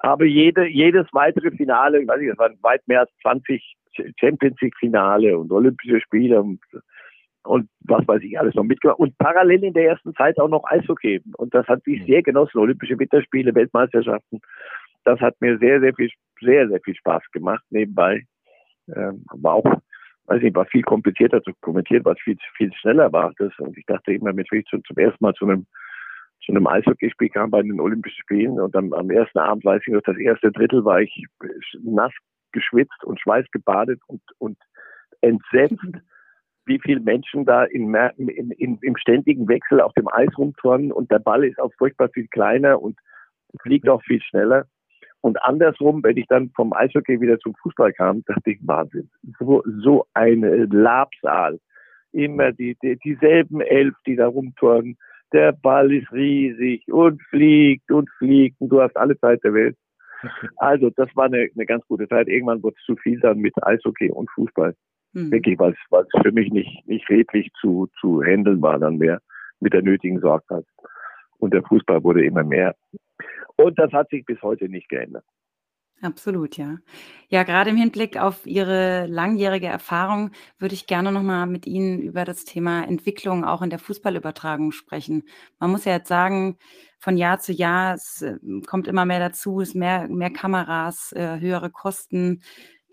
habe 0.02 0.28
jede, 0.28 0.68
jedes 0.68 1.08
weitere 1.12 1.52
Finale, 1.52 2.02
ich 2.02 2.08
weiß 2.08 2.20
nicht, 2.20 2.32
es 2.32 2.38
waren 2.38 2.58
weit 2.62 2.88
mehr 2.88 3.02
als 3.02 3.12
20 3.22 3.76
Champions 4.20 4.60
League 4.62 4.78
Finale 4.78 5.38
und 5.38 5.52
Olympische 5.52 6.02
Spiele 6.02 6.41
und, 6.41 6.60
und 7.45 7.69
was 7.81 8.08
weiß 8.08 8.21
ich 8.23 8.39
alles 8.39 8.55
noch 8.55 8.63
mitgemacht. 8.63 8.99
Und 8.99 9.17
parallel 9.17 9.63
in 9.63 9.73
der 9.73 9.89
ersten 9.89 10.13
Zeit 10.15 10.39
auch 10.39 10.47
noch 10.47 10.63
Eishockey. 10.65 11.21
Und 11.38 11.53
das 11.53 11.67
hat 11.67 11.86
mich 11.86 12.03
sehr 12.05 12.21
genossen. 12.21 12.58
Olympische 12.58 12.97
Winterspiele, 12.97 13.53
Weltmeisterschaften. 13.53 14.41
Das 15.03 15.19
hat 15.19 15.39
mir 15.39 15.58
sehr, 15.60 15.79
sehr 15.79 15.93
viel, 15.93 16.10
sehr, 16.41 16.67
sehr 16.67 16.79
viel 16.81 16.95
Spaß 16.95 17.23
gemacht 17.31 17.63
nebenbei. 17.69 18.23
Ähm, 18.95 19.23
war 19.34 19.55
auch, 19.55 19.65
weiß 20.25 20.41
nicht, 20.41 20.55
war 20.55 20.65
viel 20.65 20.84
komplizierter 20.84 21.41
zu 21.43 21.51
kommentieren, 21.62 22.05
was 22.05 22.19
viel, 22.19 22.38
viel 22.58 22.73
schneller 22.73 23.12
war. 23.12 23.31
Das, 23.38 23.51
und 23.60 23.77
ich 23.77 23.86
dachte 23.86 24.13
immer, 24.13 24.34
mit 24.34 24.47
ich 24.51 24.65
zum, 24.65 24.84
zum 24.84 24.97
ersten 24.97 25.23
Mal 25.23 25.34
zu 25.34 25.45
einem 25.45 25.65
zu 26.45 26.51
einem 26.51 26.67
Eishockeyspiel 26.67 27.29
kam 27.29 27.49
bei 27.49 27.62
den 27.63 27.79
Olympischen 27.79 28.21
Spielen 28.21 28.60
und 28.60 28.75
dann 28.75 28.93
am 28.93 29.10
ersten 29.10 29.39
Abend 29.39 29.65
weiß 29.65 29.81
ich 29.88 29.93
noch, 29.93 30.01
das 30.03 30.17
erste 30.17 30.51
Drittel 30.51 30.86
war 30.86 31.01
ich 31.01 31.25
nass 31.81 32.12
geschwitzt 32.51 33.03
und 33.03 33.19
schweißgebadet 33.19 33.99
und, 34.08 34.21
und 34.38 34.58
entsetzt, 35.21 35.79
wie 36.65 36.80
viele 36.80 36.99
Menschen 36.99 37.45
da 37.45 37.63
in, 37.63 37.93
in, 38.17 38.51
in, 38.51 38.78
im 38.82 38.97
ständigen 38.97 39.47
Wechsel 39.47 39.82
auf 39.82 39.93
dem 39.93 40.08
Eis 40.08 40.30
rumturnen 40.38 40.91
und 40.91 41.12
der 41.12 41.19
Ball 41.19 41.43
ist 41.43 41.60
auch 41.60 41.71
furchtbar 41.78 42.10
viel 42.10 42.28
kleiner 42.28 42.82
und 42.82 42.97
fliegt 43.62 43.88
auch 43.88 44.01
viel 44.04 44.21
schneller. 44.21 44.65
Und 45.21 45.41
andersrum, 45.41 46.04
wenn 46.04 46.17
ich 46.17 46.28
dann 46.28 46.51
vom 46.56 46.71
Eishockey 46.73 47.19
wieder 47.19 47.39
zum 47.39 47.56
Fußball 47.56 47.93
kam, 47.93 48.23
dachte 48.25 48.51
ich, 48.51 48.60
Wahnsinn. 48.62 49.10
So, 49.39 49.63
so 49.84 50.06
eine 50.13 50.65
Labsaal. 50.65 51.60
Immer 52.12 52.51
die, 52.51 52.78
die, 52.84 52.97
dieselben 53.04 53.62
elf, 53.62 53.95
die 54.06 54.15
da 54.15 54.28
rumturnen. 54.28 54.97
Der 55.34 55.51
Ball 55.51 55.91
ist 55.91 56.12
riesig 56.12 56.88
und 56.91 57.21
fliegt 57.23 57.91
und 57.91 58.08
fliegt 58.19 58.62
und 58.62 58.69
du 58.69 58.82
hast 58.82 58.95
alle 58.95 59.17
Zeit 59.19 59.43
der 59.43 59.54
Welt. 59.54 59.75
Also, 60.58 60.89
das 60.91 61.10
war 61.15 61.25
eine, 61.25 61.49
eine 61.54 61.65
ganz 61.65 61.86
gute 61.88 62.08
Zeit. 62.08 62.28
Irgendwann 62.28 62.63
wurde 62.63 62.75
es 62.80 62.86
zu 62.86 62.95
viel 62.95 63.19
dann 63.19 63.39
mit 63.39 63.54
Eishockey 63.63 64.10
und 64.10 64.30
Fußball. 64.32 64.73
Mhm. 65.15 65.32
Wirklich, 65.32 65.58
weil 65.58 65.71
es 65.71 66.21
für 66.21 66.32
mich 66.32 66.51
nicht, 66.51 66.86
nicht 66.88 67.10
redlich 67.10 67.49
zu, 67.60 67.88
zu 67.99 68.21
handeln 68.21 68.62
war 68.62 68.78
dann 68.78 68.97
mehr 68.97 69.21
mit 69.62 69.73
der 69.73 69.82
nötigen 69.82 70.19
Sorgfalt. 70.19 70.67
Und 71.38 71.54
der 71.54 71.63
Fußball 71.63 72.04
wurde 72.04 72.25
immer 72.25 72.43
mehr. 72.43 72.75
Und 73.56 73.80
das 73.80 73.91
hat 73.93 74.10
sich 74.10 74.25
bis 74.25 74.41
heute 74.41 74.67
nicht 74.67 74.89
geändert. 74.89 75.23
Absolut, 76.01 76.58
ja. 76.58 76.78
Ja, 77.30 77.43
gerade 77.43 77.69
im 77.69 77.78
Hinblick 77.78 78.17
auf 78.17 78.45
Ihre 78.45 79.08
langjährige 79.08 79.67
Erfahrung 79.67 80.32
würde 80.60 80.75
ich 80.75 80.88
gerne 80.88 81.12
noch 81.12 81.23
mal 81.23 81.45
mit 81.45 81.65
Ihnen 81.65 82.01
über 82.01 82.25
das 82.25 82.43
Thema 82.43 82.84
Entwicklung 82.84 83.45
auch 83.45 83.62
in 83.62 83.69
der 83.69 83.80
Fußballübertragung 83.80 84.73
sprechen. 84.73 85.23
Man 85.58 85.71
muss 85.71 85.86
ja 85.86 85.93
jetzt 85.93 86.10
sagen, 86.10 86.58
von 86.99 87.17
Jahr 87.17 87.39
zu 87.39 87.54
Jahr, 87.54 87.95
es 87.95 88.21
äh, 88.21 88.38
kommt 88.67 88.88
immer 88.88 89.06
mehr 89.06 89.19
dazu, 89.19 89.62
es 89.62 89.73
mehr, 89.73 90.08
mehr 90.10 90.32
Kameras, 90.32 91.13
äh, 91.13 91.39
höhere 91.39 91.69
Kosten, 91.69 92.41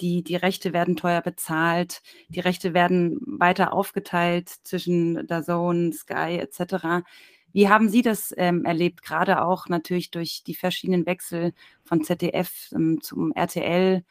die, 0.03 0.23
die 0.23 0.37
Rechte 0.37 0.73
werden 0.73 0.97
teuer 0.97 1.23
bezahlt, 1.23 2.03
die 2.29 2.41
Rechte 2.41 2.75
werden 2.75 3.19
weiter 3.25 3.73
aufgeteilt 3.73 4.51
zwischen 4.65 5.27
DAZN, 5.27 5.93
Sky 5.93 6.39
etc. 6.41 7.05
Wie 7.53 7.69
haben 7.69 7.89
Sie 7.89 8.03
das 8.03 8.35
ähm, 8.37 8.65
erlebt, 8.65 9.03
gerade 9.03 9.43
auch 9.43 9.69
natürlich 9.69 10.11
durch 10.11 10.43
die 10.45 10.55
verschiedenen 10.55 11.07
Wechsel 11.07 11.53
von 11.85 12.03
ZDF 12.03 12.73
ähm, 12.75 13.01
zum 13.01 13.33
RTL, 13.33 14.05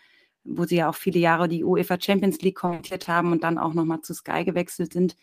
wo 0.44 0.66
Sie 0.66 0.78
ja 0.78 0.90
auch 0.90 0.96
viele 0.96 1.20
Jahre 1.20 1.48
die 1.48 1.64
UEFA 1.64 2.00
Champions 2.00 2.40
League 2.42 2.56
kommentiert 2.56 3.08
haben 3.08 3.32
und 3.32 3.44
dann 3.44 3.58
auch 3.58 3.74
nochmal 3.74 4.02
zu 4.02 4.14
Sky 4.14 4.46
gewechselt 4.46 4.94
sind. 4.94 5.16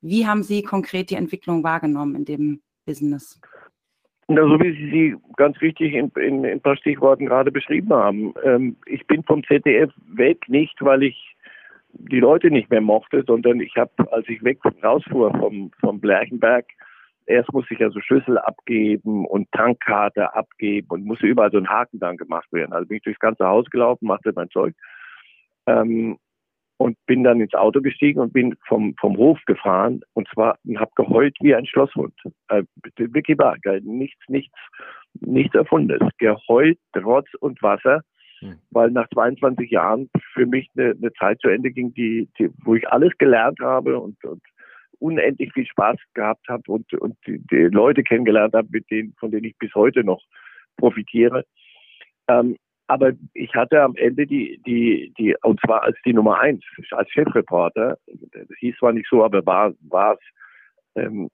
Wie 0.00 0.26
haben 0.26 0.42
Sie 0.42 0.62
konkret 0.62 1.10
die 1.10 1.16
Entwicklung 1.16 1.62
wahrgenommen 1.62 2.16
in 2.16 2.24
dem 2.24 2.62
Business? 2.84 3.40
Na, 4.30 4.42
so 4.42 4.60
wie 4.60 4.72
Sie 4.72 4.90
sie 4.90 5.16
ganz 5.36 5.58
richtig 5.62 5.94
in, 5.94 6.10
in, 6.16 6.44
in 6.44 6.46
ein 6.46 6.60
paar 6.60 6.76
Stichworten 6.76 7.26
gerade 7.26 7.50
beschrieben 7.50 7.92
haben. 7.94 8.34
Ähm, 8.44 8.76
ich 8.84 9.06
bin 9.06 9.22
vom 9.22 9.42
ZDF 9.44 9.90
weg, 10.06 10.46
nicht 10.48 10.76
weil 10.80 11.02
ich 11.02 11.34
die 11.92 12.20
Leute 12.20 12.50
nicht 12.50 12.70
mehr 12.70 12.82
mochte, 12.82 13.24
sondern 13.26 13.60
ich 13.60 13.74
habe, 13.76 13.90
als 14.12 14.28
ich 14.28 14.44
weg 14.44 14.58
rausfuhr 14.84 15.32
vom, 15.32 15.70
vom 15.80 15.98
Blerchenberg, 15.98 16.66
erst 17.24 17.50
musste 17.54 17.72
ich 17.72 17.80
ja 17.80 17.88
so 17.88 18.00
Schlüssel 18.00 18.36
abgeben 18.36 19.24
und 19.24 19.50
Tankkarte 19.52 20.34
abgeben 20.34 20.88
und 20.90 21.06
musste 21.06 21.26
überall 21.26 21.50
so 21.50 21.56
ein 21.56 21.68
Haken 21.68 21.98
dann 21.98 22.18
gemacht 22.18 22.52
werden. 22.52 22.74
Also 22.74 22.86
bin 22.86 22.98
ich 22.98 23.04
durchs 23.04 23.20
ganze 23.20 23.46
Haus 23.46 23.68
gelaufen, 23.70 24.06
machte 24.06 24.32
mein 24.34 24.50
Zeug 24.50 24.74
ähm, 25.66 26.18
und 26.78 26.96
bin 27.06 27.24
dann 27.24 27.40
ins 27.40 27.54
Auto 27.54 27.80
gestiegen 27.80 28.20
und 28.20 28.32
bin 28.32 28.56
vom, 28.66 28.94
vom 28.98 29.16
Hof 29.16 29.38
gefahren 29.46 30.00
und 30.14 30.28
zwar 30.28 30.58
und 30.64 30.78
habe 30.78 30.90
geheult 30.94 31.36
wie 31.40 31.54
ein 31.54 31.66
Schlosshund. 31.66 32.14
Äh, 32.48 32.62
wirklich 32.96 33.36
wahr, 33.36 33.56
nichts, 33.82 34.20
nichts, 34.28 34.56
nichts 35.20 35.54
Erfundenes. 35.54 36.08
Geheult, 36.18 36.78
Trotz 36.92 37.28
und 37.40 37.60
Wasser, 37.62 38.02
hm. 38.38 38.58
weil 38.70 38.92
nach 38.92 39.08
22 39.08 39.70
Jahren 39.70 40.08
für 40.32 40.46
mich 40.46 40.70
eine, 40.76 40.90
eine 40.90 41.12
Zeit 41.14 41.40
zu 41.40 41.48
Ende 41.48 41.72
ging, 41.72 41.92
die, 41.94 42.28
die, 42.38 42.48
wo 42.64 42.76
ich 42.76 42.88
alles 42.88 43.12
gelernt 43.18 43.58
habe 43.60 43.98
und, 43.98 44.24
und 44.24 44.42
unendlich 45.00 45.52
viel 45.52 45.66
Spaß 45.66 45.96
gehabt 46.14 46.48
habe 46.48 46.62
und, 46.68 46.92
und 46.94 47.16
die, 47.26 47.40
die 47.50 47.68
Leute 47.72 48.04
kennengelernt 48.04 48.54
habe, 48.54 48.68
mit 48.70 48.88
denen, 48.90 49.14
von 49.18 49.32
denen 49.32 49.44
ich 49.44 49.58
bis 49.58 49.74
heute 49.74 50.04
noch 50.04 50.22
profitiere. 50.76 51.44
Ähm, 52.28 52.56
aber 52.88 53.12
ich 53.34 53.54
hatte 53.54 53.82
am 53.82 53.94
Ende 53.96 54.26
die, 54.26 54.60
die, 54.66 55.12
die, 55.18 55.36
und 55.42 55.60
zwar 55.60 55.82
als 55.82 55.96
die 56.04 56.14
Nummer 56.14 56.40
eins, 56.40 56.64
als 56.90 57.10
Chefreporter, 57.10 57.98
das 58.06 58.58
hieß 58.58 58.76
zwar 58.78 58.92
nicht 58.92 59.06
so, 59.10 59.22
aber 59.22 59.44
war, 59.44 59.74
war 59.88 60.14
es 60.14 60.20
ähm, 61.02 61.30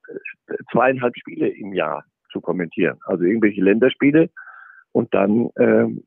zweieinhalb 0.72 1.16
Spiele 1.16 1.48
im 1.48 1.72
Jahr 1.72 2.04
zu 2.32 2.40
kommentieren. 2.40 2.98
Also 3.06 3.24
irgendwelche 3.24 3.62
Länderspiele 3.62 4.30
und 4.92 5.14
dann 5.14 5.48
ähm, 5.58 6.02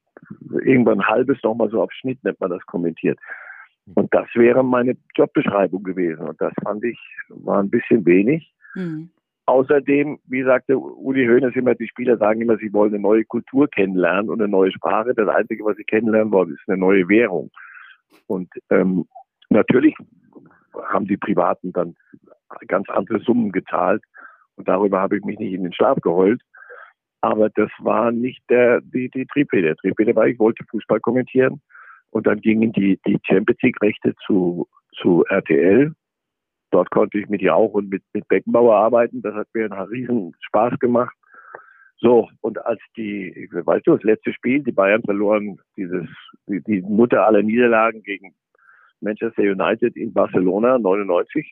irgendwann 0.52 1.00
ein 1.00 1.08
halbes 1.08 1.42
nochmal 1.44 1.70
so 1.70 1.82
auf 1.82 1.94
Schnitt 1.94 2.22
nennt 2.26 2.40
man 2.42 2.50
das 2.50 2.66
kommentiert. 2.66 3.18
Und 3.96 4.14
das 4.14 4.28
wäre 4.36 4.66
meine 4.66 4.98
Jobbeschreibung 5.16 5.82
gewesen. 5.82 6.28
Und 6.28 6.42
das 6.42 6.52
fand 6.62 6.84
ich, 6.84 7.00
war 7.30 7.60
ein 7.60 7.70
bisschen 7.70 8.06
wenig. 8.06 8.54
Mhm. 8.76 9.10
Außerdem, 9.48 10.20
wie 10.26 10.44
sagte 10.44 10.78
Uli 10.78 11.26
Hoeneß 11.26 11.56
immer, 11.56 11.74
die 11.74 11.88
Spieler 11.88 12.18
sagen 12.18 12.42
immer, 12.42 12.58
sie 12.58 12.72
wollen 12.74 12.94
eine 12.94 13.02
neue 13.02 13.24
Kultur 13.24 13.70
kennenlernen 13.70 14.30
und 14.30 14.42
eine 14.42 14.50
neue 14.50 14.74
Sprache. 14.74 15.14
Das 15.16 15.30
Einzige, 15.30 15.64
was 15.64 15.78
sie 15.78 15.86
kennenlernen 15.86 16.34
wollen, 16.34 16.52
ist 16.52 16.68
eine 16.68 16.78
neue 16.78 17.08
Währung. 17.08 17.50
Und 18.28 18.50
ähm, 18.70 19.06
natürlich 19.50 19.96
haben 20.90 21.08
die 21.08 21.16
Privaten 21.16 21.72
dann 21.72 21.96
ganz 22.68 22.90
andere 22.90 23.22
Summen 23.22 23.54
gezahlt. 23.54 24.04
Und 24.58 24.68
darüber 24.68 25.00
habe 25.00 25.18
ich 25.18 25.24
mich 25.24 25.40
nicht 25.40 25.54
in 25.54 25.64
den 25.64 25.74
Schlaf 25.74 25.98
geheult. 26.02 26.42
Aber 27.22 27.50
das 27.50 27.70
war 27.80 28.12
nicht 28.12 28.42
der, 28.50 28.82
die, 28.82 29.10
die 29.10 29.26
Triebfeder. 29.28 29.70
Der 29.70 29.78
Triebfeder 29.78 30.14
war, 30.16 30.28
ich 30.28 30.40
wollte 30.40 30.66
Fußball 30.66 31.00
kommentieren. 31.00 31.62
Und 32.10 32.28
dann 32.28 32.42
gingen 32.42 32.74
die, 32.74 33.00
die 33.08 33.18
Champions 33.26 33.62
League-Rechte 33.62 34.14
zu, 34.26 34.68
zu 34.94 35.24
RTL. 35.30 35.94
Dort 36.72 36.92
konnte 36.92 37.18
ich 37.20 37.30
mit 37.30 37.42
Jauch 37.42 37.74
und 37.74 37.90
mit, 37.90 38.04
mit 38.14 38.28
Beckenbauer 38.28 38.76
arbeiten. 38.76 39.22
Das 39.22 39.34
hat 39.34 39.48
mir 39.54 39.66
einen 39.66 39.88
riesen 39.88 40.36
Spaß 40.42 40.80
gemacht. 40.80 41.16
So, 42.00 42.30
und 42.42 42.64
als 42.66 42.80
die, 42.96 43.50
weißt 43.52 43.88
du, 43.88 43.96
das 43.96 44.04
letzte 44.04 44.34
Spiel, 44.34 44.64
die 44.64 44.72
Bayern 44.72 45.02
verloren 45.02 45.60
dieses, 45.76 46.08
die, 46.48 46.62
die 46.62 46.82
Mutter 46.82 47.26
aller 47.26 47.42
Niederlagen 47.42 48.04
gegen 48.04 48.36
Manchester 49.02 49.42
United 49.42 49.96
in 49.96 50.14
Barcelona 50.14 50.78
99. 50.78 51.52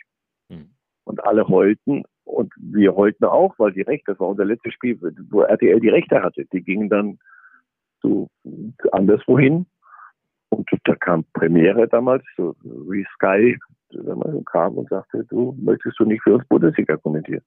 Mhm. 0.50 0.70
Und 1.06 1.24
alle 1.24 1.48
heulten. 1.48 2.04
Und 2.24 2.54
wir 2.58 2.96
heulten 2.96 3.26
auch, 3.26 3.54
weil 3.58 3.72
die 3.72 3.82
Rechte, 3.82 4.12
das 4.12 4.20
war 4.20 4.30
unser 4.30 4.46
letztes 4.46 4.74
Spiel, 4.74 5.00
wo 5.30 5.42
RTL 5.42 5.80
die 5.80 5.90
Rechte 5.90 6.22
hatte. 6.22 6.46
Die 6.46 6.62
gingen 6.62 6.90
dann 6.90 7.20
zu 8.02 8.30
anderswohin. 8.92 9.68
Und 10.50 10.70
da 10.86 10.96
kam 10.96 11.24
Premiere 11.34 11.88
damals, 11.88 12.24
so 12.38 12.56
wie 12.64 13.06
Sky 13.16 13.58
kam 14.52 14.78
und 14.78 14.90
sagte, 14.90 15.26
du 15.30 15.56
möchtest 15.60 16.00
du 16.00 16.06
nicht 16.06 16.24
für 16.24 16.36
uns 16.36 16.48
Bundesliga 16.48 16.98
kommentieren. 16.98 17.44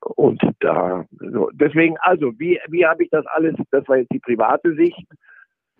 Und 0.00 0.40
da, 0.60 1.04
so, 1.18 1.50
deswegen, 1.52 1.96
also, 2.00 2.32
wie, 2.38 2.58
wie 2.68 2.86
habe 2.86 3.04
ich 3.04 3.10
das 3.10 3.26
alles, 3.26 3.54
das 3.70 3.86
war 3.88 3.98
jetzt 3.98 4.12
die 4.12 4.20
private 4.20 4.74
Sicht, 4.74 5.06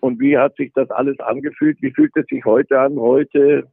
und 0.00 0.20
wie 0.20 0.38
hat 0.38 0.56
sich 0.56 0.72
das 0.74 0.90
alles 0.90 1.18
angefühlt? 1.20 1.78
Wie 1.80 1.90
fühlt 1.90 2.16
es 2.16 2.26
sich 2.26 2.44
heute 2.44 2.78
an? 2.78 2.98
Heute, 2.98 3.64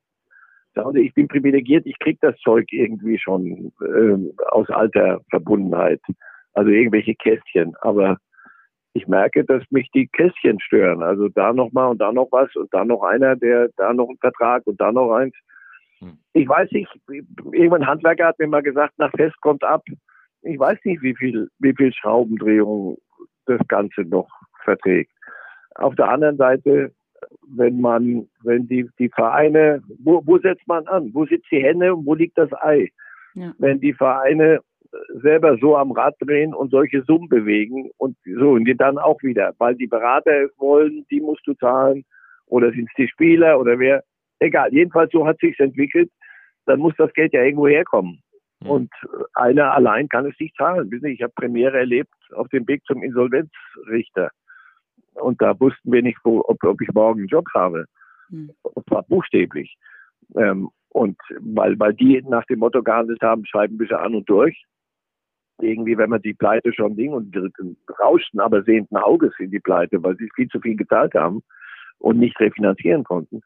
ich 0.96 1.14
bin 1.14 1.28
privilegiert, 1.28 1.86
ich 1.86 1.98
kriege 2.00 2.18
das 2.22 2.38
Zeug 2.40 2.66
irgendwie 2.72 3.18
schon 3.18 3.72
äh, 3.82 4.44
aus 4.48 4.70
alter 4.70 5.22
Verbundenheit. 5.30 6.02
Also 6.54 6.72
irgendwelche 6.72 7.16
Kästchen. 7.16 7.76
Aber 7.82 8.18
ich 8.96 9.08
merke, 9.08 9.44
dass 9.44 9.62
mich 9.72 9.90
die 9.92 10.08
Kästchen 10.08 10.60
stören. 10.62 11.04
Also 11.04 11.28
da 11.28 11.52
nochmal 11.52 11.92
und 11.92 12.00
da 12.00 12.14
noch 12.14 12.30
was 12.32 12.56
und 12.56 12.74
da 12.74 12.86
noch 12.86 13.04
einer, 13.04 13.36
der 13.36 13.70
da 13.76 13.94
noch 13.94 14.08
einen 14.08 14.18
Vertrag 14.20 14.66
und 14.66 14.80
da 14.80 14.90
noch 14.92 15.14
eins. 15.14 15.36
Hm. 16.00 16.18
Ich 16.32 16.48
weiß 16.48 16.72
nicht, 16.72 16.90
irgendwann 17.10 17.86
Handwerker 17.86 18.28
hat 18.28 18.40
mir 18.40 18.48
mal 18.48 18.64
gesagt, 18.64 18.94
nach 18.98 19.12
Fest 19.12 19.36
kommt 19.42 19.66
ab. 19.66 19.84
Ich 20.44 20.58
weiß 20.58 20.80
nicht, 20.86 21.02
wie 21.02 21.14
viel, 21.14 21.50
wie 21.60 21.74
viel 21.76 21.92
Schraubendrehung 21.92 22.98
das 23.48 23.60
Ganze 23.68 24.04
noch 24.04 24.30
verträgt. 24.64 25.12
Auf 25.76 25.94
der 25.96 26.08
anderen 26.08 26.38
Seite, 26.38 26.94
wenn 27.50 27.82
man, 27.82 28.30
wenn 28.44 28.66
die, 28.66 28.90
die 28.98 29.10
Vereine, 29.10 29.84
wo, 30.00 30.22
wo 30.26 30.40
setzt 30.40 30.66
man 30.68 30.88
an? 30.88 31.10
Wo 31.14 31.26
sitzt 31.26 31.52
die 31.52 31.62
Henne 31.62 31.94
und 31.94 32.06
wo 32.06 32.14
liegt 32.14 32.38
das 32.38 32.52
Ei? 32.62 32.92
Ja. 33.34 33.54
Wenn 33.58 33.82
die 33.82 33.94
Vereine 33.94 34.62
selber 35.22 35.58
so 35.58 35.76
am 35.78 35.92
Rad 35.92 36.16
drehen 36.20 36.54
und 36.54 36.72
solche 36.72 37.04
Summen 37.04 37.30
bewegen 37.30 37.90
und 37.98 38.18
so 38.24 38.52
und 38.52 38.66
die 38.66 38.76
dann 38.76 38.98
auch 38.98 39.22
wieder, 39.24 39.54
weil 39.58 39.76
die 39.76 39.88
Berater 39.88 40.48
wollen, 40.58 41.06
die 41.10 41.22
musst 41.22 41.46
du 41.46 41.54
zahlen 41.56 42.06
oder 42.48 42.72
sind 42.72 42.88
es 42.90 42.96
die 42.98 43.08
Spieler 43.08 43.60
oder 43.60 43.80
wer, 43.80 44.04
egal. 44.40 44.72
Jedenfalls 44.72 45.12
so 45.12 45.26
hat 45.26 45.40
sich's 45.40 45.60
entwickelt. 45.60 46.12
Dann 46.66 46.80
muss 46.80 46.94
das 46.98 47.14
Geld 47.14 47.34
ja 47.34 47.44
irgendwo 47.44 47.68
herkommen. 47.68 48.22
Mhm. 48.62 48.70
Und 48.70 48.92
einer 49.34 49.74
allein 49.74 50.10
kann 50.10 50.26
es 50.26 50.40
nicht 50.40 50.56
zahlen. 50.56 50.90
Ich 51.04 51.22
habe 51.22 51.34
Premiere 51.36 51.78
erlebt 51.80 52.14
auf 52.34 52.48
dem 52.50 52.68
Weg 52.68 52.84
zum 52.86 53.04
Insolvenzrichter. 53.04 54.30
Und 55.14 55.42
da 55.42 55.58
wussten 55.60 55.92
wir 55.92 56.02
nicht, 56.02 56.20
wo, 56.24 56.44
ob, 56.46 56.64
ob 56.64 56.82
ich 56.82 56.90
morgen 56.94 57.22
einen 57.22 57.28
Job 57.28 57.46
habe. 57.54 57.86
Mhm. 58.30 58.52
Und 58.62 58.86
zwar 58.88 59.04
buchstäblich. 59.04 59.78
Ähm, 60.36 60.70
und 60.90 61.18
weil, 61.40 61.78
weil 61.80 61.94
die 61.94 62.22
nach 62.28 62.46
dem 62.46 62.60
Motto 62.60 62.82
gehandelt 62.82 63.22
haben, 63.22 63.46
schreiben 63.46 63.80
wir 63.80 63.88
sie 63.88 64.00
an 64.00 64.16
und 64.16 64.30
durch 64.30 64.66
irgendwie, 65.62 65.98
wenn 65.98 66.10
man 66.10 66.22
die 66.22 66.34
Pleite 66.34 66.74
schon 66.74 66.96
Ding 66.96 67.14
und 67.14 67.36
rauschten 68.00 68.40
aber 68.40 68.64
sehenden 68.64 68.98
Auges 68.98 69.34
in 69.40 69.52
die 69.52 69.60
Pleite, 69.60 70.04
weil 70.04 70.16
sie 70.18 70.30
viel 70.36 70.48
zu 70.48 70.60
viel 70.60 70.76
gezahlt 70.76 71.14
haben 71.14 71.44
und 72.00 72.20
nicht 72.20 72.40
refinanzieren 72.40 73.04
konnten. 73.04 73.42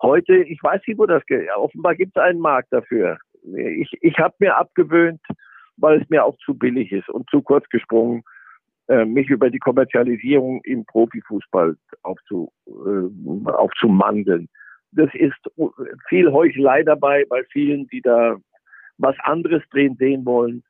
Heute, 0.00 0.36
ich 0.36 0.62
weiß 0.62 0.82
nicht, 0.86 0.98
wo 0.98 1.06
das 1.06 1.24
geht. 1.26 1.48
Offenbar 1.54 1.94
gibt 1.94 2.16
es 2.16 2.22
einen 2.22 2.40
Markt 2.40 2.72
dafür. 2.72 3.18
Ich, 3.56 3.90
ich 4.00 4.18
habe 4.18 4.34
mir 4.38 4.56
abgewöhnt, 4.56 5.20
weil 5.76 6.00
es 6.00 6.08
mir 6.10 6.24
auch 6.24 6.36
zu 6.38 6.54
billig 6.54 6.90
ist 6.92 7.08
und 7.08 7.28
zu 7.30 7.42
kurz 7.42 7.68
gesprungen, 7.68 8.22
äh, 8.88 9.04
mich 9.04 9.28
über 9.28 9.50
die 9.50 9.58
Kommerzialisierung 9.58 10.60
im 10.64 10.84
Profifußball 10.86 11.76
aufzu, 12.02 12.52
äh, 12.66 13.50
aufzumandeln. 13.50 14.48
Das 14.92 15.08
ist 15.14 15.38
viel 16.08 16.30
Heuchelei 16.32 16.82
dabei 16.82 17.24
bei 17.28 17.44
vielen, 17.44 17.86
die 17.88 18.02
da 18.02 18.36
was 18.98 19.16
anderes 19.20 19.62
drehen 19.70 19.96
sehen 19.96 20.24
wollen 20.24 20.62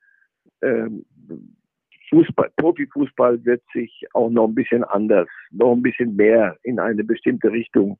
ähm, 0.63 1.05
Fußball, 2.09 2.51
Profifußball 2.57 3.43
wird 3.43 3.63
sich 3.73 4.05
auch 4.13 4.29
noch 4.29 4.47
ein 4.47 4.55
bisschen 4.55 4.83
anders, 4.83 5.27
noch 5.51 5.73
ein 5.73 5.81
bisschen 5.81 6.15
mehr 6.15 6.57
in 6.63 6.79
eine 6.79 7.03
bestimmte 7.03 7.51
Richtung 7.51 7.97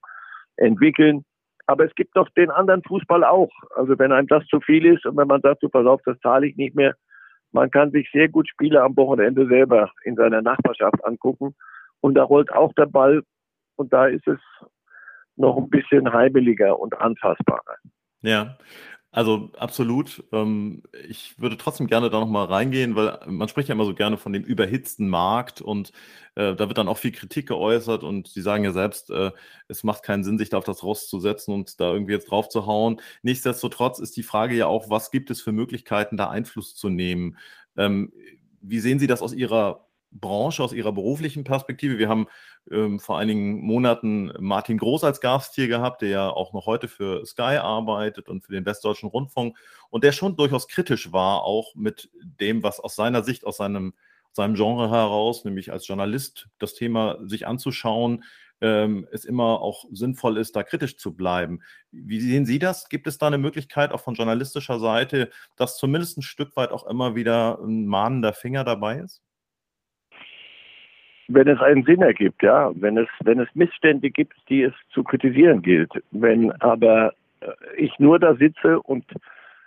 entwickeln. 0.58 1.26
Aber 1.65 1.86
es 1.86 1.95
gibt 1.95 2.15
doch 2.15 2.30
den 2.30 2.52
anderen 2.52 2.84
Fußball 2.84 3.23
auch. 3.23 3.52
Also 3.76 3.97
wenn 3.97 4.12
einem 4.12 4.28
das 4.28 4.45
zu 4.47 4.60
viel 4.60 4.86
ist 4.86 5.06
und 5.06 5.17
wenn 5.17 5.28
man 5.28 5.41
pass 5.41 5.58
auf, 5.86 6.02
das 6.06 6.19
zahle 6.19 6.47
ich 6.47 6.58
nicht 6.58 6.76
mehr, 6.76 6.95
man 7.52 7.71
kann 7.71 7.91
sich 7.91 8.10
sehr 8.12 8.30
gut 8.30 8.49
Spiele 8.49 8.82
am 8.82 8.95
Wochenende 8.97 9.47
selber 9.47 9.91
in 10.04 10.15
seiner 10.15 10.41
Nachbarschaft 10.41 11.04
angucken 11.06 11.56
und 12.02 12.15
da 12.15 12.23
rollt 12.23 12.52
auch 12.52 12.73
der 12.73 12.88
Ball 12.88 13.23
und 13.76 13.93
da 13.93 14.08
ist 14.08 14.28
es 14.28 14.39
noch 15.36 15.58
ein 15.58 15.69
bisschen 15.69 16.12
heimeliger 16.12 16.80
und 16.80 16.99
anfassbarer. 16.99 17.78
Ja, 18.21 18.58
also 19.13 19.52
absolut. 19.58 20.23
Ähm, 20.32 20.82
ich 21.08 21.39
würde 21.39 21.56
trotzdem 21.56 21.86
gerne 21.86 22.10
da 22.10 22.19
nochmal 22.19 22.47
reingehen, 22.47 22.95
weil 22.95 23.19
man 23.28 23.47
spricht 23.47 23.69
ja 23.69 23.76
immer 23.76 23.86
so 23.86 23.93
gerne 23.93 24.17
von 24.17 24.34
dem 24.34 24.43
überhitzten 24.43 25.08
Markt 25.08 25.62
und 25.62 25.91
äh, 26.34 26.56
da 26.56 26.67
wird 26.67 26.80
dann 26.80 26.88
auch 26.88 26.97
viel 26.97 27.12
Kritik 27.12 27.47
geäußert 27.47 28.04
und 28.04 28.28
Sie 28.28 28.41
sagen 28.41 28.63
ja 28.63 28.71
selbst, 28.71 29.12
äh, 29.12 29.30
es 29.67 29.84
macht 29.84 30.02
keinen 30.02 30.23
Sinn, 30.23 30.39
sich 30.39 30.49
da 30.49 30.58
auf 30.58 30.63
das 30.63 30.82
Rost 30.82 31.10
zu 31.12 31.19
setzen 31.19 31.54
und 31.54 31.80
da 31.80 31.93
irgendwie 31.93 32.13
jetzt 32.13 32.32
drauf 32.32 32.49
zu 32.49 32.65
hauen. 32.65 32.99
Nichtsdestotrotz 33.21 33.99
ist 33.99 34.17
die 34.17 34.23
Frage 34.23 34.56
ja 34.56 34.65
auch, 34.65 34.89
was 34.89 35.12
gibt 35.12 35.30
es 35.30 35.41
für 35.43 35.52
Möglichkeiten, 35.52 36.17
da 36.17 36.32
Einfluss 36.32 36.76
zu 36.76 36.89
nehmen? 36.89 37.38
Ähm, 37.78 38.12
wie 38.62 38.80
sehen 38.80 38.97
Sie 38.97 39.08
das 39.08 39.21
aus 39.21 39.34
Ihrer 39.34 39.86
Branche, 40.19 40.63
aus 40.63 40.73
Ihrer 40.73 40.91
beruflichen 40.91 41.43
Perspektive. 41.43 41.97
Wir 41.97 42.10
haben 42.10 42.28
ähm, 42.71 42.99
vor 42.99 43.17
einigen 43.17 43.62
Monaten 43.62 44.32
Martin 44.39 44.78
Groß 44.78 45.04
als 45.04 45.21
Gast 45.21 45.56
hier 45.56 45.67
gehabt, 45.67 46.02
der 46.02 46.10
ja 46.10 46.30
auch 46.30 46.54
noch 46.54 46.65
heute 46.65 46.88
für 46.88 47.26
Sky 47.26 47.58
arbeitet 47.58 48.30
und 48.30 48.43
für 48.43 48.54
den 48.54 48.65
Westdeutschen 48.65 49.10
Rundfunk 49.10 49.58
und 49.89 50.04
der 50.04 50.12
schon 50.12 50.36
durchaus 50.36 50.67
kritisch 50.67 51.12
war, 51.12 51.43
auch 51.43 51.76
mit 51.76 52.10
dem, 52.21 52.63
was 52.63 52.80
aus 52.80 52.95
seiner 52.95 53.23
Sicht, 53.23 53.45
aus 53.45 53.58
seinem, 53.58 53.93
seinem 54.32 54.56
Genre 54.56 54.89
heraus, 54.89 55.45
nämlich 55.45 55.71
als 55.71 55.88
Journalist, 55.88 56.47
das 56.60 56.73
Thema 56.73 57.17
sich 57.26 57.47
anzuschauen, 57.47 58.23
ähm, 58.62 59.08
es 59.12 59.26
immer 59.26 59.62
auch 59.62 59.86
sinnvoll 59.91 60.38
ist, 60.38 60.56
da 60.56 60.63
kritisch 60.63 60.97
zu 60.97 61.13
bleiben. 61.15 61.62
Wie 61.91 62.21
sehen 62.21 62.45
Sie 62.45 62.60
das? 62.60 62.88
Gibt 62.88 63.08
es 63.08 63.17
da 63.17 63.28
eine 63.28 63.38
Möglichkeit, 63.38 63.91
auch 63.91 63.99
von 63.99 64.15
journalistischer 64.15 64.80
Seite, 64.80 65.30
dass 65.58 65.78
zumindest 65.78 66.17
ein 66.17 66.21
Stück 66.21 66.56
weit 66.56 66.71
auch 66.71 66.88
immer 66.88 67.13
wieder 67.15 67.60
ein 67.62 67.86
mahnender 67.88 68.32
Finger 68.32 68.63
dabei 68.63 68.99
ist? 68.99 69.21
Wenn 71.27 71.47
es 71.47 71.59
einen 71.59 71.83
Sinn 71.83 72.01
ergibt, 72.01 72.43
ja, 72.43 72.71
wenn 72.75 72.97
es, 72.97 73.07
wenn 73.23 73.39
es 73.39 73.47
Missstände 73.53 74.09
gibt, 74.09 74.36
die 74.49 74.63
es 74.63 74.73
zu 74.89 75.03
kritisieren 75.03 75.62
gilt. 75.62 75.91
Wenn 76.12 76.51
aber 76.62 77.13
äh, 77.41 77.51
ich 77.77 77.97
nur 77.99 78.19
da 78.19 78.36
sitze 78.36 78.81
und 78.81 79.05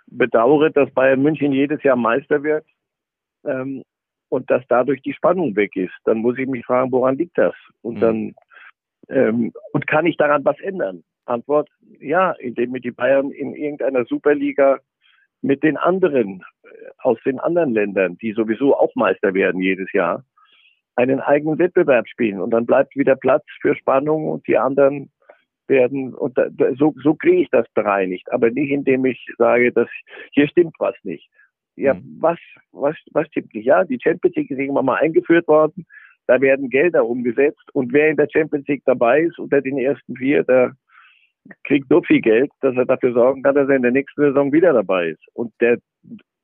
bedauere, 0.07 0.69
dass 0.69 0.91
Bayern 0.91 1.21
München 1.21 1.51
jedes 1.51 1.83
Jahr 1.83 1.95
Meister 1.95 2.43
wird 2.43 2.65
ähm, 3.45 3.83
und 4.29 4.49
dass 4.49 4.63
dadurch 4.67 5.01
die 5.01 5.13
Spannung 5.13 5.55
weg 5.55 5.75
ist, 5.75 5.93
dann 6.05 6.19
muss 6.19 6.37
ich 6.37 6.47
mich 6.47 6.65
fragen, 6.65 6.91
woran 6.91 7.17
liegt 7.17 7.37
das? 7.37 7.55
Und 7.81 7.95
mhm. 7.95 7.99
dann 7.99 8.35
ähm, 9.09 9.53
und 9.71 9.87
kann 9.87 10.05
ich 10.05 10.17
daran 10.17 10.45
was 10.45 10.59
ändern? 10.59 11.03
Antwort: 11.25 11.69
Ja, 11.99 12.31
indem 12.33 12.73
wir 12.73 12.81
die 12.81 12.91
Bayern 12.91 13.31
in 13.31 13.53
irgendeiner 13.53 14.05
Superliga 14.05 14.79
mit 15.41 15.63
den 15.63 15.77
anderen 15.77 16.43
äh, 16.63 16.67
aus 16.99 17.17
den 17.25 17.39
anderen 17.39 17.73
Ländern, 17.73 18.17
die 18.17 18.33
sowieso 18.33 18.75
auch 18.75 18.93
Meister 18.95 19.33
werden 19.33 19.61
jedes 19.61 19.91
Jahr, 19.93 20.23
einen 20.97 21.19
eigenen 21.19 21.59
Wettbewerb 21.59 22.07
spielen 22.07 22.41
und 22.41 22.51
dann 22.51 22.65
bleibt 22.65 22.95
wieder 22.95 23.15
Platz 23.15 23.45
für 23.61 23.75
Spannung 23.75 24.27
und 24.27 24.47
die 24.47 24.57
anderen 24.57 25.11
werden 25.67 26.13
und 26.13 26.37
da, 26.37 26.47
so, 26.77 26.93
so 27.03 27.13
kriege 27.13 27.43
ich 27.43 27.49
das 27.51 27.67
bereinigt, 27.73 28.31
aber 28.31 28.49
nicht 28.49 28.71
indem 28.71 29.05
ich 29.05 29.25
sage, 29.37 29.71
dass 29.71 29.87
hier 30.31 30.47
stimmt 30.47 30.75
was 30.79 30.95
nicht. 31.03 31.29
Ja, 31.75 31.93
mhm. 31.93 32.17
was, 32.19 32.39
was, 32.71 32.95
was 33.11 33.27
stimmt 33.27 33.53
nicht? 33.53 33.65
Ja, 33.65 33.83
die 33.83 33.99
Champions 34.01 34.35
League 34.35 34.49
ist 34.49 34.57
irgendwann 34.57 34.85
mal 34.85 34.99
eingeführt 34.99 35.47
worden, 35.47 35.85
da 36.25 36.41
werden 36.41 36.69
Gelder 36.69 37.05
umgesetzt 37.05 37.63
und 37.73 37.93
wer 37.93 38.09
in 38.09 38.17
der 38.17 38.27
Champions 38.31 38.67
League 38.67 38.83
dabei 38.85 39.21
ist 39.21 39.37
unter 39.37 39.61
den 39.61 39.77
ersten 39.77 40.15
vier, 40.15 40.43
der 40.43 40.73
kriegt 41.63 41.87
so 41.89 42.01
viel 42.01 42.21
Geld, 42.21 42.51
dass 42.61 42.75
er 42.75 42.85
dafür 42.85 43.13
sorgen 43.13 43.43
kann, 43.43 43.55
dass 43.55 43.69
er 43.69 43.75
in 43.75 43.83
der 43.83 43.91
nächsten 43.91 44.21
Saison 44.21 44.51
wieder 44.51 44.73
dabei 44.73 45.09
ist. 45.09 45.23
Und 45.33 45.53
der 45.61 45.77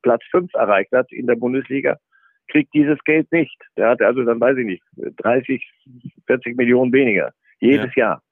Platz 0.02 0.22
fünf 0.30 0.54
erreicht 0.54 0.92
hat 0.92 1.10
in 1.12 1.26
der 1.26 1.34
Bundesliga, 1.34 1.98
kriegt 2.48 2.72
dieses 2.74 2.98
Geld 3.04 3.30
nicht. 3.32 3.56
Der 3.76 3.90
hat 3.90 4.02
also 4.02 4.22
dann, 4.24 4.40
weiß 4.40 4.56
ich 4.58 4.66
nicht, 4.66 4.82
30, 4.96 5.64
40 6.26 6.56
Millionen 6.56 6.92
weniger. 6.92 7.32
Jedes 7.60 7.94
ja. 7.94 8.04
Jahr. 8.04 8.22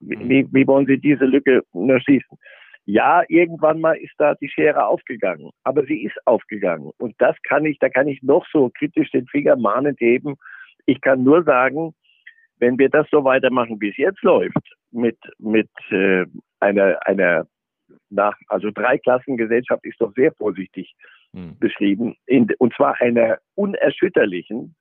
Wie, 0.00 0.46
wie 0.52 0.66
wollen 0.66 0.86
Sie 0.86 0.98
diese 0.98 1.24
Lücke 1.24 1.62
nur 1.72 2.00
schließen? 2.00 2.38
Ja, 2.84 3.22
irgendwann 3.28 3.80
mal 3.80 3.98
ist 3.98 4.14
da 4.16 4.34
die 4.36 4.48
Schere 4.48 4.86
aufgegangen, 4.86 5.50
aber 5.62 5.84
sie 5.84 6.04
ist 6.04 6.16
aufgegangen. 6.24 6.90
Und 6.96 7.14
das 7.18 7.36
kann 7.42 7.66
ich, 7.66 7.78
da 7.80 7.90
kann 7.90 8.08
ich 8.08 8.22
noch 8.22 8.46
so 8.50 8.70
kritisch 8.70 9.10
den 9.10 9.26
Finger 9.26 9.56
mahnend 9.56 10.00
heben. 10.00 10.36
Ich 10.86 11.00
kann 11.02 11.22
nur 11.22 11.42
sagen, 11.42 11.92
wenn 12.58 12.78
wir 12.78 12.88
das 12.88 13.06
so 13.10 13.24
weitermachen, 13.24 13.78
wie 13.80 13.90
es 13.90 13.96
jetzt 13.98 14.22
läuft, 14.22 14.74
mit, 14.90 15.18
mit 15.38 15.68
äh, 15.90 16.24
einer, 16.60 16.98
einer 17.06 17.46
nach, 18.08 18.36
also 18.48 18.70
Dreiklassengesellschaft 18.70 19.84
ist 19.84 20.00
doch 20.00 20.14
sehr 20.14 20.32
vorsichtig 20.32 20.94
hm. 21.34 21.58
beschrieben, 21.58 22.16
in, 22.26 22.48
und 22.58 22.74
zwar 22.74 23.00
einer 23.00 23.38
unerschütterlichen, 23.54 24.74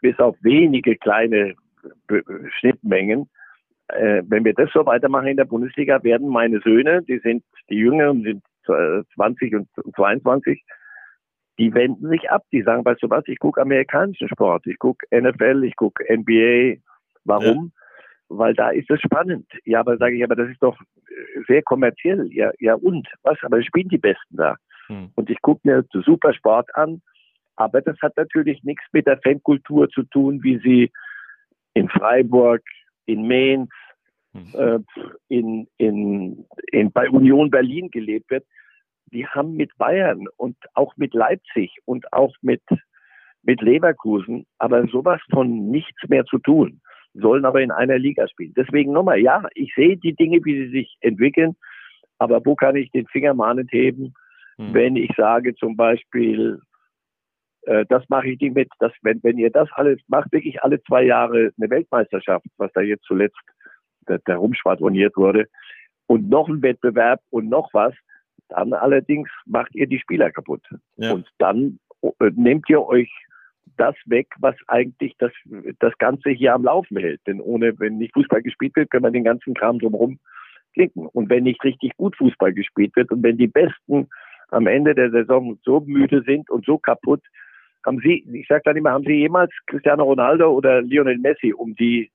bis 0.00 0.18
auf 0.18 0.36
wenige 0.42 0.96
kleine 0.96 1.54
Schnittmengen. 2.58 3.28
Äh, 3.88 4.22
wenn 4.26 4.44
wir 4.44 4.54
das 4.54 4.70
so 4.72 4.84
weitermachen 4.84 5.28
in 5.28 5.36
der 5.36 5.44
Bundesliga, 5.44 6.02
werden 6.02 6.28
meine 6.28 6.60
Söhne, 6.60 7.02
die 7.02 7.18
sind 7.18 7.42
die 7.70 7.76
Jüngeren, 7.76 8.22
sind 8.22 8.42
20 9.14 9.54
und 9.54 9.68
22, 9.96 10.62
die 11.58 11.74
wenden 11.74 12.08
sich 12.08 12.30
ab. 12.30 12.44
Die 12.52 12.62
sagen, 12.62 12.84
weißt 12.84 13.02
du 13.02 13.10
was, 13.10 13.24
ich 13.26 13.38
gucke 13.38 13.60
amerikanischen 13.60 14.28
Sport, 14.28 14.66
ich 14.66 14.78
gucke 14.78 15.06
NFL, 15.10 15.64
ich 15.64 15.76
gucke 15.76 16.04
NBA. 16.04 16.80
Warum? 17.24 17.72
Ja. 17.74 18.36
Weil 18.36 18.54
da 18.54 18.70
ist 18.70 18.90
es 18.90 19.00
spannend. 19.00 19.46
Ja, 19.64 19.80
aber 19.80 19.96
sage 19.96 20.16
ich, 20.16 20.22
aber 20.22 20.36
das 20.36 20.50
ist 20.50 20.62
doch 20.62 20.78
sehr 21.46 21.62
kommerziell. 21.62 22.28
Ja, 22.30 22.52
ja 22.58 22.74
und? 22.74 23.08
Was? 23.22 23.38
Aber 23.42 23.62
spielen 23.62 23.88
die 23.88 23.98
Besten 23.98 24.36
da. 24.36 24.56
Hm. 24.88 25.10
Und 25.14 25.30
ich 25.30 25.40
gucke 25.42 25.60
mir 25.64 25.84
super 25.92 26.34
Sport 26.34 26.74
an, 26.74 27.02
aber 27.56 27.80
das 27.80 27.96
hat 28.00 28.16
natürlich 28.16 28.62
nichts 28.64 28.84
mit 28.92 29.06
der 29.06 29.18
Fankultur 29.18 29.88
zu 29.90 30.02
tun, 30.04 30.42
wie 30.42 30.58
sie 30.58 30.92
in 31.74 31.88
Freiburg, 31.88 32.62
in 33.06 33.26
Mainz, 33.26 33.70
hm. 34.32 34.54
äh, 34.54 34.78
in, 35.28 35.68
in, 35.76 36.46
in, 36.72 36.92
bei 36.92 37.08
Union 37.08 37.50
Berlin 37.50 37.90
gelebt 37.90 38.30
wird. 38.30 38.44
Die 39.12 39.26
haben 39.26 39.54
mit 39.54 39.76
Bayern 39.78 40.26
und 40.36 40.56
auch 40.74 40.96
mit 40.96 41.14
Leipzig 41.14 41.72
und 41.86 42.12
auch 42.12 42.34
mit, 42.42 42.62
mit 43.42 43.62
Leverkusen 43.62 44.46
aber 44.58 44.86
sowas 44.88 45.20
von 45.30 45.70
nichts 45.70 46.06
mehr 46.08 46.24
zu 46.26 46.38
tun, 46.38 46.80
sollen 47.14 47.46
aber 47.46 47.62
in 47.62 47.70
einer 47.70 47.98
Liga 47.98 48.28
spielen. 48.28 48.52
Deswegen 48.54 48.92
nochmal, 48.92 49.18
ja, 49.18 49.46
ich 49.54 49.72
sehe 49.74 49.96
die 49.96 50.14
Dinge, 50.14 50.44
wie 50.44 50.66
sie 50.66 50.70
sich 50.70 50.96
entwickeln, 51.00 51.56
aber 52.18 52.44
wo 52.44 52.54
kann 52.54 52.76
ich 52.76 52.90
den 52.90 53.06
Finger 53.06 53.32
mahnend 53.32 53.72
heben? 53.72 54.12
Hm. 54.58 54.74
Wenn 54.74 54.96
ich 54.96 55.10
sage 55.16 55.54
zum 55.54 55.76
Beispiel, 55.76 56.60
äh, 57.62 57.84
das 57.88 58.04
mache 58.08 58.28
ich 58.28 58.40
nicht 58.40 58.54
mit, 58.54 58.68
dass, 58.80 58.92
wenn, 59.02 59.22
wenn 59.22 59.38
ihr 59.38 59.50
das 59.50 59.68
alles 59.72 60.00
macht, 60.08 60.32
wirklich 60.32 60.62
alle 60.62 60.82
zwei 60.82 61.02
Jahre 61.04 61.50
eine 61.58 61.70
Weltmeisterschaft, 61.70 62.46
was 62.56 62.72
da 62.72 62.80
jetzt 62.80 63.04
zuletzt 63.04 63.40
der, 64.08 64.18
der 64.18 64.36
rumschwadroniert 64.36 65.16
wurde, 65.16 65.46
und 66.06 66.28
noch 66.28 66.48
ein 66.48 66.62
Wettbewerb 66.62 67.20
und 67.30 67.48
noch 67.48 67.68
was, 67.72 67.94
dann 68.48 68.72
allerdings 68.72 69.28
macht 69.46 69.74
ihr 69.74 69.86
die 69.86 69.98
Spieler 69.98 70.30
kaputt. 70.30 70.62
Ja. 70.96 71.12
Und 71.12 71.28
dann 71.38 71.78
äh, 72.02 72.30
nehmt 72.34 72.68
ihr 72.68 72.82
euch 72.82 73.10
das 73.76 73.94
weg, 74.06 74.28
was 74.40 74.56
eigentlich 74.66 75.14
das, 75.18 75.32
das 75.78 75.96
Ganze 75.98 76.30
hier 76.30 76.54
am 76.54 76.64
Laufen 76.64 76.96
hält. 76.96 77.20
Denn 77.26 77.40
ohne, 77.40 77.78
wenn 77.78 77.98
nicht 77.98 78.14
Fußball 78.14 78.42
gespielt 78.42 78.74
wird, 78.76 78.90
können 78.90 79.04
wir 79.04 79.10
den 79.10 79.24
ganzen 79.24 79.54
Kram 79.54 79.78
drumherum 79.78 80.18
klicken. 80.72 81.06
Und 81.06 81.28
wenn 81.28 81.44
nicht 81.44 81.62
richtig 81.62 81.94
gut 81.96 82.16
Fußball 82.16 82.54
gespielt 82.54 82.96
wird 82.96 83.12
und 83.12 83.22
wenn 83.22 83.36
die 83.36 83.46
besten 83.46 84.08
am 84.48 84.66
Ende 84.66 84.94
der 84.94 85.10
Saison 85.10 85.58
so 85.64 85.80
müde 85.80 86.22
sind 86.22 86.50
und 86.50 86.64
so 86.64 86.78
kaputt. 86.78 87.22
Haben 87.84 88.00
Sie, 88.00 88.24
ich 88.32 88.46
sage 88.48 88.62
dann 88.64 88.76
immer, 88.76 88.92
haben 88.92 89.04
Sie 89.04 89.14
jemals 89.14 89.52
Cristiano 89.66 90.04
Ronaldo 90.04 90.50
oder 90.50 90.82
Lionel 90.82 91.18
Messi, 91.18 91.52
um 91.52 91.74
die 91.74 92.10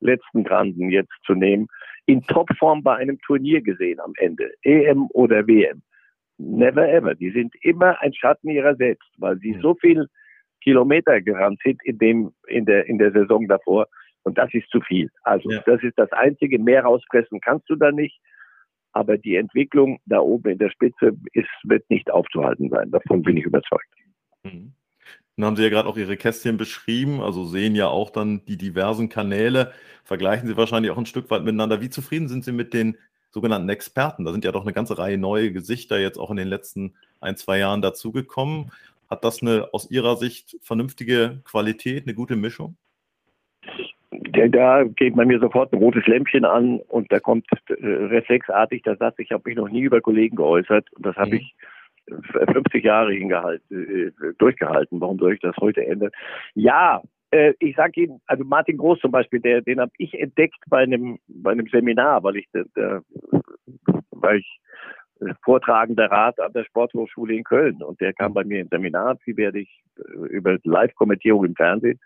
letzten 0.00 0.44
Granden 0.44 0.90
jetzt 0.90 1.12
zu 1.24 1.34
nehmen, 1.34 1.68
in 2.06 2.22
Topform 2.22 2.82
bei 2.82 2.96
einem 2.96 3.18
Turnier 3.20 3.60
gesehen 3.62 4.00
am 4.00 4.12
Ende, 4.16 4.50
EM 4.62 5.06
oder 5.12 5.46
WM? 5.46 5.82
Never 6.38 6.88
ever. 6.88 7.14
Die 7.14 7.30
sind 7.30 7.54
immer 7.62 8.00
ein 8.00 8.12
Schatten 8.12 8.50
ihrer 8.50 8.74
selbst, 8.74 9.08
weil 9.18 9.38
sie 9.38 9.56
so 9.60 9.74
viel 9.74 10.08
Kilometer 10.62 11.20
gerannt 11.20 11.60
sind 11.62 11.80
in 11.84 11.98
dem, 11.98 12.32
in 12.48 12.64
der, 12.64 12.86
in 12.86 12.98
der 12.98 13.12
Saison 13.12 13.46
davor. 13.46 13.86
Und 14.24 14.38
das 14.38 14.52
ist 14.54 14.68
zu 14.70 14.80
viel. 14.80 15.10
Also, 15.22 15.50
ja. 15.50 15.62
das 15.66 15.82
ist 15.82 15.98
das 15.98 16.10
einzige. 16.12 16.58
Mehr 16.58 16.82
rauspressen 16.84 17.40
kannst 17.40 17.68
du 17.68 17.76
da 17.76 17.90
nicht. 17.90 18.18
Aber 18.92 19.16
die 19.18 19.36
Entwicklung 19.36 19.98
da 20.06 20.20
oben 20.20 20.52
in 20.52 20.58
der 20.58 20.70
Spitze 20.70 21.16
ist, 21.32 21.48
wird 21.64 21.88
nicht 21.90 22.10
aufzuhalten 22.10 22.68
sein. 22.70 22.90
Davon 22.90 23.22
bin 23.22 23.36
ich 23.36 23.44
überzeugt. 23.44 23.88
Mhm. 24.42 24.72
Nun 25.36 25.46
haben 25.46 25.56
Sie 25.56 25.62
ja 25.62 25.70
gerade 25.70 25.88
auch 25.88 25.96
Ihre 25.96 26.18
Kästchen 26.18 26.58
beschrieben, 26.58 27.22
also 27.22 27.46
sehen 27.46 27.74
ja 27.74 27.88
auch 27.88 28.10
dann 28.10 28.44
die 28.44 28.58
diversen 28.58 29.08
Kanäle, 29.08 29.72
vergleichen 30.04 30.46
Sie 30.46 30.58
wahrscheinlich 30.58 30.92
auch 30.92 30.98
ein 30.98 31.06
Stück 31.06 31.30
weit 31.30 31.42
miteinander. 31.42 31.80
Wie 31.80 31.88
zufrieden 31.88 32.28
sind 32.28 32.44
Sie 32.44 32.52
mit 32.52 32.74
den 32.74 32.98
sogenannten 33.30 33.70
Experten? 33.70 34.26
Da 34.26 34.32
sind 34.32 34.44
ja 34.44 34.52
doch 34.52 34.62
eine 34.62 34.74
ganze 34.74 34.98
Reihe 34.98 35.16
neue 35.16 35.50
Gesichter 35.50 35.98
jetzt 35.98 36.18
auch 36.18 36.30
in 36.30 36.36
den 36.36 36.48
letzten 36.48 36.94
ein, 37.20 37.36
zwei 37.38 37.58
Jahren 37.58 37.80
dazugekommen. 37.80 38.72
Hat 39.08 39.24
das 39.24 39.40
eine 39.40 39.68
aus 39.72 39.90
Ihrer 39.90 40.16
Sicht 40.16 40.58
vernünftige 40.60 41.40
Qualität, 41.44 42.04
eine 42.04 42.14
gute 42.14 42.36
Mischung? 42.36 42.76
Da 44.32 44.84
geht 44.84 45.16
man 45.16 45.28
mir 45.28 45.38
sofort 45.38 45.72
ein 45.72 45.78
rotes 45.78 46.06
Lämpchen 46.06 46.44
an 46.44 46.80
und 46.88 47.10
da 47.12 47.20
kommt 47.20 47.46
äh, 47.68 47.74
reflexartig 47.86 48.82
der 48.82 48.96
Satz, 48.96 49.18
ich 49.18 49.30
habe 49.32 49.42
mich 49.46 49.56
noch 49.56 49.68
nie 49.68 49.82
über 49.82 50.00
Kollegen 50.00 50.36
geäußert 50.36 50.86
und 50.92 51.06
das 51.06 51.16
habe 51.16 51.30
mhm. 51.30 51.36
ich 51.36 51.54
50 52.52 52.84
Jahre 52.84 53.12
hingehalten, 53.12 54.12
äh, 54.18 54.32
durchgehalten. 54.38 55.00
Warum 55.00 55.18
soll 55.18 55.34
ich 55.34 55.40
das 55.40 55.56
heute 55.58 55.86
ändern? 55.86 56.10
Ja, 56.54 57.02
äh, 57.30 57.54
ich 57.58 57.76
sage 57.76 58.02
Ihnen, 58.02 58.20
also 58.26 58.44
Martin 58.44 58.76
Groß 58.76 59.00
zum 59.00 59.10
Beispiel, 59.10 59.40
der, 59.40 59.62
den 59.62 59.80
habe 59.80 59.92
ich 59.98 60.18
entdeckt 60.18 60.58
bei 60.68 60.82
einem, 60.82 61.18
bei 61.28 61.52
einem 61.52 61.66
Seminar, 61.68 62.22
weil 62.22 62.36
ich, 62.36 62.48
der, 62.52 63.02
weil 64.10 64.38
ich 64.38 64.60
Vortragender 65.44 66.10
Rat 66.10 66.40
an 66.40 66.52
der 66.52 66.64
Sporthochschule 66.64 67.34
in 67.34 67.44
Köln 67.44 67.82
und 67.82 68.00
der 68.00 68.12
kam 68.12 68.34
bei 68.34 68.44
mir 68.44 68.60
im 68.60 68.68
Seminar, 68.68 69.18
wie 69.24 69.36
werde 69.36 69.60
ich 69.60 69.82
äh, 69.98 70.26
über 70.28 70.58
Live-Kommentierung 70.64 71.44
im 71.44 71.54
Fernsehen. 71.54 72.00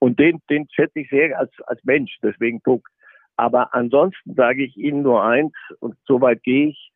Und 0.00 0.18
den, 0.18 0.40
den 0.50 0.66
schätze 0.70 1.00
ich 1.00 1.10
sehr 1.10 1.38
als, 1.38 1.52
als 1.66 1.82
Mensch, 1.84 2.18
deswegen 2.22 2.60
Puck. 2.60 2.88
Aber 3.36 3.72
ansonsten 3.74 4.34
sage 4.34 4.64
ich 4.64 4.76
Ihnen 4.76 5.02
nur 5.02 5.22
eins, 5.22 5.52
und 5.78 5.94
soweit 6.04 6.42
gehe 6.42 6.68
ich. 6.68 6.92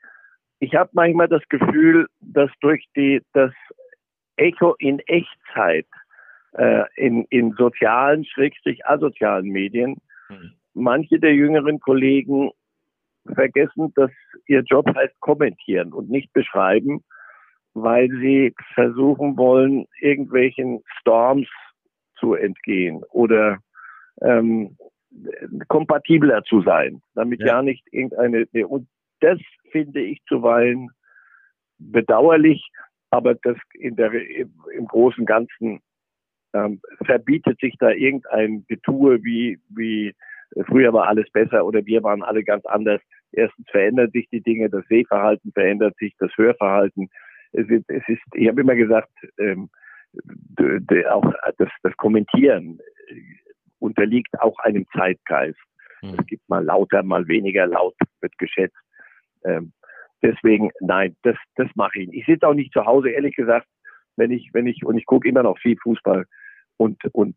Ich 0.59 0.75
habe 0.75 0.91
manchmal 0.93 1.29
das 1.29 1.43
Gefühl, 1.49 2.07
dass 2.21 2.51
durch 2.61 2.85
die, 2.97 3.23
das 3.33 3.53
Echo 4.37 4.75
in 4.79 4.99
Echtzeit 5.01 5.87
äh, 6.53 6.85
in, 6.97 7.25
in 7.25 7.53
sozialen, 7.53 8.25
schrägstrich 8.25 8.87
asozialen 8.87 9.49
Medien, 9.49 9.97
mhm. 10.29 10.53
manche 10.73 11.19
der 11.19 11.35
jüngeren 11.35 11.81
Kollegen 11.81 12.51
vergessen, 13.35 13.93
dass 13.97 14.11
ihr 14.47 14.63
Job 14.63 14.87
heißt 14.95 15.19
kommentieren 15.21 15.93
und 15.93 16.11
nicht 16.11 16.33
beschreiben, 16.33 17.03
weil 17.75 18.09
sie 18.09 18.55
versuchen 18.75 19.37
wollen, 19.37 19.87
irgendwelchen 20.01 20.83
Storms 21.01 21.49
zu 22.19 22.35
entgehen 22.35 23.03
oder 23.11 23.59
ähm, 24.21 24.77
kompatibler 25.69 26.43
zu 26.45 26.63
sein, 26.63 27.03
damit 27.15 27.41
ja. 27.41 27.47
ja 27.47 27.63
nicht 27.63 27.87
irgendeine. 27.93 28.47
Und 28.67 28.89
das 29.21 29.39
finde 29.71 30.01
ich 30.01 30.23
zuweilen 30.27 30.91
bedauerlich, 31.79 32.69
aber 33.11 33.35
das 33.35 33.57
in 33.75 33.97
der, 33.97 34.13
im 34.13 34.87
großen 34.87 35.27
Ganzen 35.27 35.81
ähm, 36.53 36.81
verbietet 37.05 37.59
sich 37.61 37.75
da 37.79 37.91
irgendein 37.91 38.65
Getue 38.69 39.23
wie, 39.23 39.59
wie 39.69 40.15
früher 40.67 40.93
war 40.93 41.09
alles 41.09 41.31
besser 41.31 41.65
oder 41.65 41.85
wir 41.85 42.03
waren 42.03 42.23
alle 42.23 42.45
ganz 42.45 42.65
anders. 42.67 43.01
Erstens 43.33 43.69
verändern 43.71 44.11
sich 44.13 44.29
die 44.31 44.41
Dinge, 44.41 44.71
das 44.71 44.87
Sehverhalten 44.89 45.53
verändert 45.53 45.97
sich, 45.99 46.15
das 46.19 46.31
Hörverhalten. 46.37 47.09
Es 47.53 47.69
ist, 47.69 47.89
es 47.89 48.03
ist 48.09 48.23
ich 48.35 48.49
habe 48.49 48.61
immer 48.61 48.77
gesagt, 48.77 49.11
ähm, 49.39 49.69
auch 51.11 51.33
das, 51.59 51.69
das 51.83 51.97
Kommentieren 51.97 52.79
äh, 53.09 53.15
unterliegt 53.79 54.41
auch 54.41 54.59
einem 54.61 54.87
Zeitgeist. 54.97 55.59
Mhm. 56.03 56.17
Es 56.19 56.27
gibt 56.27 56.49
mal 56.49 56.65
lauter, 56.65 57.03
mal 57.03 57.27
weniger 57.29 57.67
laut, 57.67 57.95
wird 58.21 58.37
geschätzt. 58.39 58.77
Ähm, 59.45 59.73
deswegen, 60.23 60.71
nein, 60.81 61.17
das, 61.23 61.37
das 61.57 61.69
mache 61.75 62.01
ich 62.01 62.09
nicht. 62.09 62.21
Ich 62.21 62.27
sitze 62.27 62.49
auch 62.49 62.55
nicht 62.55 62.73
zu 62.73 62.85
Hause, 62.85 63.11
ehrlich 63.11 63.37
gesagt, 63.37 63.67
wenn 64.17 64.31
ich, 64.31 64.51
wenn 64.53 64.67
ich, 64.67 64.85
und 64.85 64.97
ich 64.97 65.07
gucke 65.07 65.29
immer 65.29 65.43
noch 65.43 65.59
viel 65.59 65.77
Fußball 65.83 66.25
und, 66.77 66.99
und 67.13 67.37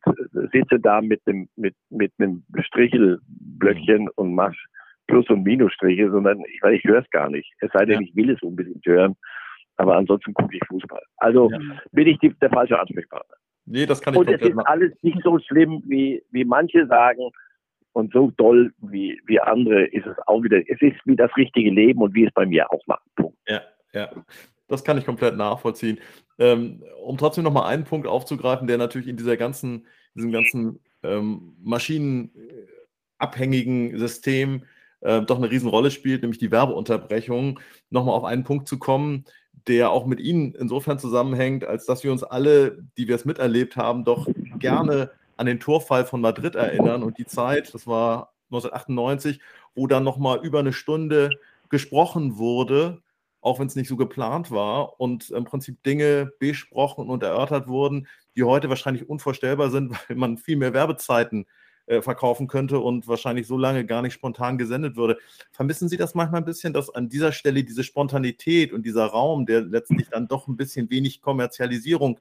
sitze 0.54 0.80
da 0.80 1.02
mit 1.02 1.26
dem, 1.28 1.50
mit, 1.56 1.76
mit 1.90 2.14
einem 2.18 2.44
Strichelblöckchen 2.60 4.04
mhm. 4.04 4.12
und 4.16 4.36
mache 4.36 4.56
Plus- 5.08 5.30
und 5.30 5.44
Minusstriche, 5.44 6.12
sondern 6.12 6.42
ich, 6.42 6.62
weil 6.62 6.76
ich 6.76 6.84
höre 6.84 7.02
es 7.02 7.10
gar 7.12 7.30
nicht. 7.30 7.52
Es 7.60 7.72
sei 7.72 7.86
denn, 7.86 8.02
ja. 8.02 8.08
ich 8.08 8.16
will 8.16 8.30
es 8.30 8.42
unbedingt 8.42 8.86
hören. 8.86 9.16
Aber 9.78 9.96
ansonsten 9.96 10.34
gucke 10.34 10.56
ich 10.56 10.68
Fußball. 10.68 11.02
Also 11.18 11.50
ja. 11.52 11.60
bin 11.92 12.08
ich 12.08 12.18
die, 12.20 12.34
der 12.42 12.50
falsche 12.50 12.80
Ansprechpartner. 12.80 13.36
Nee, 13.66 13.86
das 13.86 14.02
kann 14.02 14.14
ich 14.14 14.20
Und 14.20 14.30
es 14.30 14.42
ist 14.42 14.56
machen. 14.56 14.68
alles 14.68 14.92
nicht 15.02 15.20
so 15.24 15.40
schlimm, 15.40 15.84
wie, 15.86 16.24
wie 16.32 16.46
manche 16.46 16.88
sagen. 16.88 17.32
Und 17.94 18.14
so 18.14 18.32
doll 18.38 18.74
wie, 18.80 19.20
wie 19.26 19.40
andere 19.40 19.86
ist 19.86 20.06
es 20.06 20.16
auch 20.28 20.44
wieder. 20.44 20.60
Es 20.68 20.82
ist 20.82 20.98
wie 21.06 21.16
das 21.16 21.36
richtige 21.36 21.72
Leben 21.72 22.02
und 22.02 22.14
wie 22.14 22.26
es 22.26 22.34
bei 22.34 22.46
mir 22.46 22.72
auch 22.72 22.86
macht. 22.86 23.04
Punkt. 23.16 23.38
Ja, 23.48 23.62
ja. 23.94 24.10
Das 24.68 24.84
kann 24.84 24.98
ich 24.98 25.06
komplett 25.06 25.38
nachvollziehen. 25.38 26.00
Ähm, 26.40 26.84
um 27.04 27.18
trotzdem 27.18 27.44
noch 27.44 27.54
mal 27.54 27.68
einen 27.68 27.86
Punkt 27.86 28.06
aufzugreifen, 28.06 28.68
der 28.68 28.78
natürlich 28.78 29.08
in 29.08 29.18
dieser 29.18 29.38
ganzen, 29.38 29.88
diesem 30.14 30.32
ganzen 30.32 30.80
ähm, 31.04 31.56
maschinenabhängigen 31.64 33.98
System 33.98 34.62
äh, 35.02 35.22
doch 35.22 35.38
eine 35.38 35.50
Riesenrolle 35.50 35.90
spielt, 35.92 36.22
nämlich 36.22 36.40
die 36.40 36.52
Werbeunterbrechung, 36.52 37.62
nochmal 37.90 38.16
auf 38.16 38.26
einen 38.26 38.44
Punkt 38.44 38.68
zu 38.68 38.78
kommen, 38.78 39.24
der 39.68 39.92
auch 39.92 40.06
mit 40.06 40.20
Ihnen 40.20 40.54
insofern 40.56 41.00
zusammenhängt, 41.00 41.66
als 41.66 41.86
dass 41.86 42.04
wir 42.04 42.12
uns 42.12 42.24
alle, 42.24 42.84
die 42.98 43.08
wir 43.08 43.16
es 43.16 43.26
miterlebt 43.26 43.76
haben, 43.76 44.06
doch 44.06 44.28
gerne 44.60 45.12
an 45.36 45.46
den 45.46 45.60
Torfall 45.60 46.06
von 46.06 46.22
Madrid 46.22 46.56
erinnern 46.56 47.04
und 47.04 47.18
die 47.18 47.26
Zeit, 47.26 47.74
das 47.74 47.86
war 47.86 48.34
1998, 48.50 49.40
wo 49.76 49.88
dann 49.88 50.04
nochmal 50.04 50.40
über 50.44 50.60
eine 50.60 50.74
Stunde 50.74 51.30
gesprochen 51.70 52.38
wurde, 52.38 53.02
auch 53.42 53.60
wenn 53.60 53.68
es 53.68 53.76
nicht 53.76 53.88
so 53.88 53.98
geplant 53.98 54.52
war 54.52 55.00
und 55.00 55.30
im 55.30 55.44
Prinzip 55.44 55.84
Dinge 55.84 56.32
besprochen 56.40 57.10
und 57.10 57.24
erörtert 57.24 57.68
wurden, 57.68 58.08
die 58.36 58.44
heute 58.44 58.70
wahrscheinlich 58.70 59.08
unvorstellbar 59.08 59.70
sind, 59.70 59.92
weil 60.10 60.18
man 60.18 60.38
viel 60.38 60.58
mehr 60.58 60.74
Werbezeiten 60.74 61.44
äh, 61.44 61.67
verkaufen 62.02 62.48
könnte 62.48 62.80
und 62.80 63.08
wahrscheinlich 63.08 63.48
so 63.48 63.58
lange 63.58 63.86
gar 63.86 64.02
nicht 64.02 64.14
spontan 64.14 64.58
gesendet 64.58 64.98
würde. 64.98 65.18
Vermissen 65.52 65.88
Sie 65.88 65.96
das 65.96 66.16
manchmal 66.16 66.42
ein 66.42 66.46
bisschen, 66.46 66.74
dass 66.74 66.94
an 66.94 67.08
dieser 67.08 67.32
Stelle 67.32 67.64
diese 67.64 67.84
Spontanität 67.84 68.74
und 68.74 68.86
dieser 68.86 69.06
Raum, 69.06 69.46
der 69.46 69.62
letztlich 69.62 70.10
dann 70.10 70.28
doch 70.28 70.48
ein 70.48 70.58
bisschen 70.58 70.90
wenig 70.90 71.22
Kommerzialisierung 71.22 72.20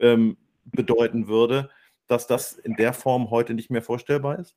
ähm, 0.00 0.36
bedeuten 0.64 1.28
würde, 1.28 1.70
dass 2.08 2.26
das 2.26 2.56
in 2.58 2.74
der 2.74 2.92
Form 2.92 3.30
heute 3.30 3.54
nicht 3.54 3.70
mehr 3.70 3.82
vorstellbar 3.82 4.38
ist? 4.38 4.56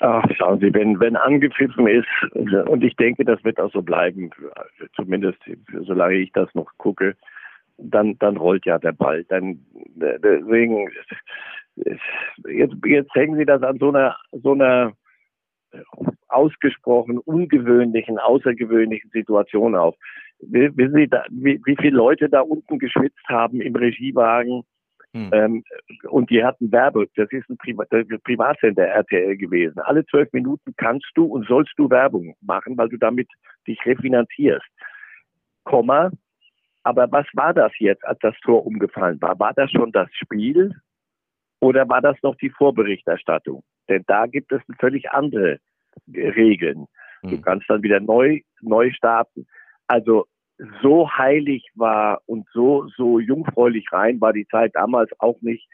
Ach, 0.00 0.24
schauen 0.36 0.60
Sie, 0.60 0.72
wenn, 0.72 1.00
wenn 1.00 1.16
angepfiffen 1.16 1.86
ist, 1.88 2.06
und 2.34 2.84
ich 2.84 2.94
denke, 2.96 3.24
das 3.24 3.42
wird 3.42 3.58
auch 3.58 3.72
so 3.72 3.82
bleiben, 3.82 4.30
zumindest 4.94 5.38
solange 5.80 6.16
ich 6.16 6.30
das 6.32 6.54
noch 6.54 6.70
gucke, 6.78 7.16
dann, 7.76 8.16
dann 8.18 8.36
rollt 8.36 8.66
ja 8.66 8.78
der 8.78 8.92
Ball. 8.92 9.24
Dann, 9.24 9.64
deswegen, 9.96 10.88
jetzt, 11.76 12.74
jetzt 12.86 13.14
hängen 13.14 13.36
Sie 13.36 13.44
das 13.44 13.62
an 13.62 13.78
so 13.78 13.88
einer, 13.88 14.16
so 14.32 14.52
einer 14.52 14.92
ausgesprochen 16.28 17.18
ungewöhnlichen, 17.18 18.18
außergewöhnlichen 18.18 19.10
Situation 19.10 19.74
auf. 19.74 19.94
Wissen 20.40 20.94
Sie, 20.94 21.08
da, 21.08 21.24
wie, 21.30 21.60
wie 21.64 21.76
viele 21.80 21.96
Leute 21.96 22.28
da 22.28 22.40
unten 22.40 22.78
geschwitzt 22.78 23.26
haben 23.28 23.60
im 23.60 23.74
Regiewagen? 23.74 24.62
Hm. 25.12 25.30
Ähm, 25.32 25.64
und 26.10 26.28
die 26.30 26.44
hatten 26.44 26.72
Werbe. 26.72 27.06
Das 27.14 27.30
ist 27.30 27.48
ein 27.48 27.56
Priva 27.56 27.84
Privatsender 28.24 28.86
RTL 28.86 29.36
gewesen. 29.36 29.78
Alle 29.78 30.04
zwölf 30.06 30.32
Minuten 30.32 30.74
kannst 30.76 31.06
du 31.14 31.26
und 31.26 31.46
sollst 31.46 31.72
du 31.76 31.88
Werbung 31.88 32.34
machen, 32.40 32.76
weil 32.76 32.88
du 32.88 32.96
damit 32.96 33.28
dich 33.66 33.78
refinanzierst. 33.86 34.66
Komma. 35.62 36.10
Aber 36.82 37.10
was 37.10 37.26
war 37.32 37.54
das 37.54 37.72
jetzt, 37.78 38.04
als 38.04 38.18
das 38.18 38.34
Tor 38.40 38.66
umgefallen 38.66 39.22
war? 39.22 39.38
War 39.38 39.54
das 39.54 39.70
schon 39.70 39.92
das 39.92 40.08
Spiel? 40.12 40.74
Oder 41.64 41.88
war 41.88 42.02
das 42.02 42.16
noch 42.22 42.36
die 42.36 42.50
Vorberichterstattung? 42.50 43.62
Denn 43.88 44.04
da 44.06 44.26
gibt 44.26 44.52
es 44.52 44.60
völlig 44.78 45.10
andere 45.10 45.60
Regeln. 46.12 46.84
Du 47.22 47.30
hm. 47.30 47.42
kannst 47.42 47.70
dann 47.70 47.82
wieder 47.82 48.00
neu, 48.00 48.40
neu 48.60 48.90
starten. 48.90 49.46
Also 49.86 50.26
so 50.82 51.10
heilig 51.10 51.66
war 51.74 52.20
und 52.26 52.46
so, 52.52 52.86
so 52.94 53.18
jungfräulich 53.18 53.86
rein 53.92 54.20
war 54.20 54.34
die 54.34 54.46
Zeit 54.48 54.72
damals 54.74 55.10
auch 55.20 55.40
nicht. 55.40 55.66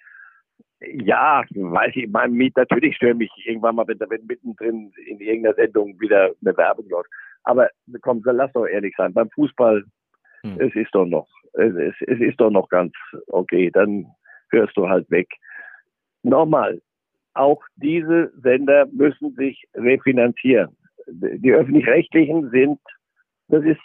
Ja, 0.81 1.43
weiß 1.53 1.97
ich, 1.97 2.09
mein 2.09 2.35
Miet, 2.35 2.57
natürlich 2.57 2.95
störe 2.95 3.15
mich 3.15 3.31
irgendwann 3.45 3.75
mal, 3.75 3.89
wenn 3.89 3.99
da 3.99 4.07
mittendrin 4.07 4.93
in 5.07 5.19
irgendeiner 5.19 5.57
Sendung 5.57 6.01
wieder 6.01 6.31
eine 6.41 6.57
Werbung 6.57 6.89
läuft. 6.89 7.11
Aber 7.43 7.69
komm, 8.01 8.23
lass 8.25 8.53
doch 8.53 8.67
ehrlich 8.67 8.95
sein, 8.97 9.13
beim 9.13 9.29
Fußball, 9.31 9.85
hm. 10.43 10.61
es 10.61 10.73
ist 10.77 10.95
doch 10.95 11.05
noch, 11.05 11.29
es, 11.55 11.75
es, 11.75 11.95
es 12.07 12.21
ist 12.21 12.41
doch 12.41 12.51
noch 12.51 12.69
ganz 12.69 12.93
okay, 13.27 13.73
dann 13.73 14.07
hörst 14.51 14.77
du 14.77 14.89
halt 14.89 15.11
weg 15.11 15.29
nochmal, 16.23 16.81
auch 17.35 17.63
diese 17.77 18.33
Sender 18.43 18.87
müssen 18.93 19.35
sich 19.35 19.65
refinanzieren. 19.75 20.77
Die 21.07 21.53
öffentlich-rechtlichen 21.53 22.51
sind, 22.51 22.79
das 23.49 23.65
ist 23.65 23.81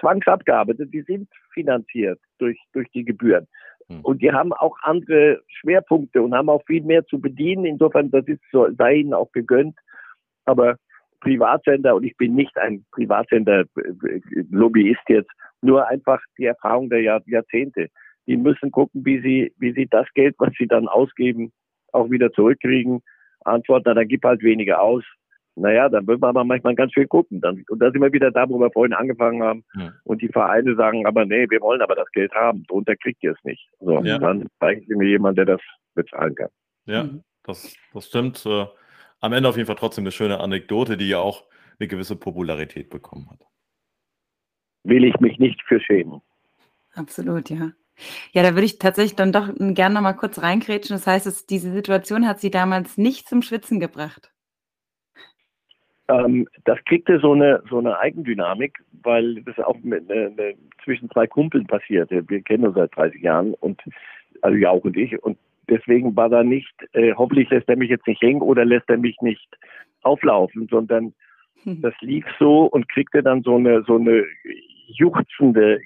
Zwangsabgabe, 0.00 0.74
die 0.74 1.02
sind 1.02 1.28
finanziert 1.52 2.18
durch, 2.38 2.58
durch 2.72 2.88
die 2.90 3.04
Gebühren. 3.04 3.46
Hm. 3.88 4.00
Und 4.02 4.22
die 4.22 4.32
haben 4.32 4.52
auch 4.52 4.76
andere 4.82 5.40
Schwerpunkte 5.48 6.22
und 6.22 6.34
haben 6.34 6.48
auch 6.48 6.64
viel 6.66 6.82
mehr 6.82 7.04
zu 7.06 7.20
bedienen. 7.20 7.64
Insofern, 7.64 8.10
das 8.10 8.26
ist 8.26 8.40
so, 8.52 8.68
sei 8.76 8.96
ihnen 8.96 9.14
auch 9.14 9.30
gegönnt. 9.32 9.76
Aber 10.44 10.76
Privatsender, 11.20 11.96
und 11.96 12.04
ich 12.04 12.16
bin 12.16 12.34
nicht 12.34 12.56
ein 12.58 12.84
Privatsender-Lobbyist 12.92 15.08
jetzt, 15.08 15.30
nur 15.62 15.88
einfach 15.88 16.20
die 16.38 16.44
Erfahrung 16.44 16.90
der 16.90 17.02
Jahr, 17.02 17.22
Jahrzehnte. 17.26 17.88
Die 18.26 18.36
müssen 18.36 18.70
gucken, 18.70 19.04
wie 19.04 19.20
sie, 19.20 19.52
wie 19.58 19.72
sie 19.72 19.86
das 19.86 20.06
Geld, 20.14 20.36
was 20.38 20.52
sie 20.58 20.68
dann 20.68 20.86
ausgeben, 20.86 21.52
auch 21.92 22.10
wieder 22.10 22.32
zurückkriegen. 22.32 23.02
Antwort, 23.44 23.84
na, 23.86 23.94
dann 23.94 24.08
gib 24.08 24.24
halt 24.24 24.42
weniger 24.42 24.80
aus. 24.80 25.04
Naja, 25.54 25.88
dann 25.88 26.06
wird 26.06 26.20
man 26.20 26.30
aber 26.30 26.44
manchmal 26.44 26.76
ganz 26.76 26.92
viel 26.92 27.06
gucken. 27.06 27.40
Dann, 27.40 27.64
und 27.68 27.80
da 27.80 27.90
sind 27.90 28.00
wir 28.00 28.12
wieder 28.12 28.30
da, 28.30 28.48
wo 28.48 28.58
wir 28.60 28.70
vorhin 28.70 28.92
angefangen 28.92 29.42
haben. 29.42 29.64
Ja. 29.74 29.92
Und 30.04 30.22
die 30.22 30.28
Vereine 30.28 30.76
sagen 30.76 31.06
aber, 31.06 31.24
nee, 31.24 31.50
wir 31.50 31.60
wollen 31.60 31.82
aber 31.82 31.96
das 31.96 32.10
Geld 32.12 32.32
haben. 32.32 32.64
Drunter 32.68 32.94
kriegt 32.96 33.22
ihr 33.24 33.32
es 33.32 33.44
nicht. 33.44 33.68
So, 33.80 34.00
ja. 34.04 34.18
dann 34.18 34.46
zeigen 34.60 34.84
Sie 34.86 34.94
mir 34.94 35.08
jemand, 35.08 35.36
der 35.36 35.46
das 35.46 35.60
bezahlen 35.94 36.34
kann. 36.36 36.50
Ja, 36.86 37.04
mhm. 37.04 37.24
das, 37.42 37.76
das 37.92 38.06
stimmt. 38.06 38.44
Äh, 38.46 38.66
am 39.20 39.32
Ende 39.32 39.48
auf 39.48 39.56
jeden 39.56 39.66
Fall 39.66 39.76
trotzdem 39.76 40.02
eine 40.02 40.12
schöne 40.12 40.38
Anekdote, 40.38 40.96
die 40.96 41.08
ja 41.08 41.18
auch 41.18 41.44
eine 41.80 41.88
gewisse 41.88 42.14
Popularität 42.14 42.88
bekommen 42.88 43.28
hat. 43.30 43.40
Will 44.84 45.04
ich 45.04 45.18
mich 45.18 45.38
nicht 45.38 45.60
für 45.62 45.80
schämen. 45.80 46.20
Absolut, 46.94 47.50
ja. 47.50 47.72
Ja, 48.32 48.42
da 48.42 48.50
würde 48.50 48.64
ich 48.64 48.78
tatsächlich 48.78 49.16
dann 49.16 49.32
doch 49.32 49.48
gerne 49.58 49.94
noch 49.94 50.02
mal 50.02 50.12
kurz 50.12 50.40
reingrätschen. 50.40 50.96
Das 50.96 51.06
heißt, 51.06 51.26
es 51.26 51.46
diese 51.46 51.72
Situation 51.72 52.26
hat 52.26 52.40
Sie 52.40 52.50
damals 52.50 52.98
nicht 52.98 53.28
zum 53.28 53.42
Schwitzen 53.42 53.80
gebracht? 53.80 54.30
Ähm, 56.08 56.48
das 56.64 56.78
kriegte 56.86 57.20
so 57.20 57.32
eine, 57.32 57.62
so 57.68 57.78
eine 57.78 57.98
Eigendynamik, 57.98 58.78
weil 59.02 59.42
das 59.42 59.58
auch 59.58 59.76
mit, 59.82 60.08
äh, 60.10 60.26
äh, 60.26 60.56
zwischen 60.84 61.10
zwei 61.10 61.26
Kumpeln 61.26 61.66
passiert. 61.66 62.10
Wir 62.10 62.42
kennen 62.42 62.66
uns 62.66 62.76
seit 62.76 62.96
30 62.96 63.22
Jahren 63.22 63.54
und 63.54 63.80
also 64.40 64.56
Jauch 64.56 64.84
und 64.84 64.96
ich 64.96 65.22
und 65.22 65.36
deswegen 65.68 66.16
war 66.16 66.28
da 66.28 66.42
nicht, 66.42 66.72
äh, 66.92 67.12
hoffentlich 67.14 67.50
lässt 67.50 67.68
er 67.68 67.76
mich 67.76 67.90
jetzt 67.90 68.06
nicht 68.06 68.22
hängen 68.22 68.40
oder 68.40 68.64
lässt 68.64 68.88
er 68.88 68.96
mich 68.96 69.20
nicht 69.20 69.48
auflaufen, 70.02 70.66
sondern 70.70 71.12
hm. 71.64 71.82
das 71.82 71.94
lief 72.00 72.24
so 72.38 72.64
und 72.64 72.88
kriegte 72.88 73.22
dann 73.22 73.42
so 73.42 73.56
eine 73.56 73.82
so 73.82 73.96
eine 73.96 74.24
juchzende, 74.86 75.80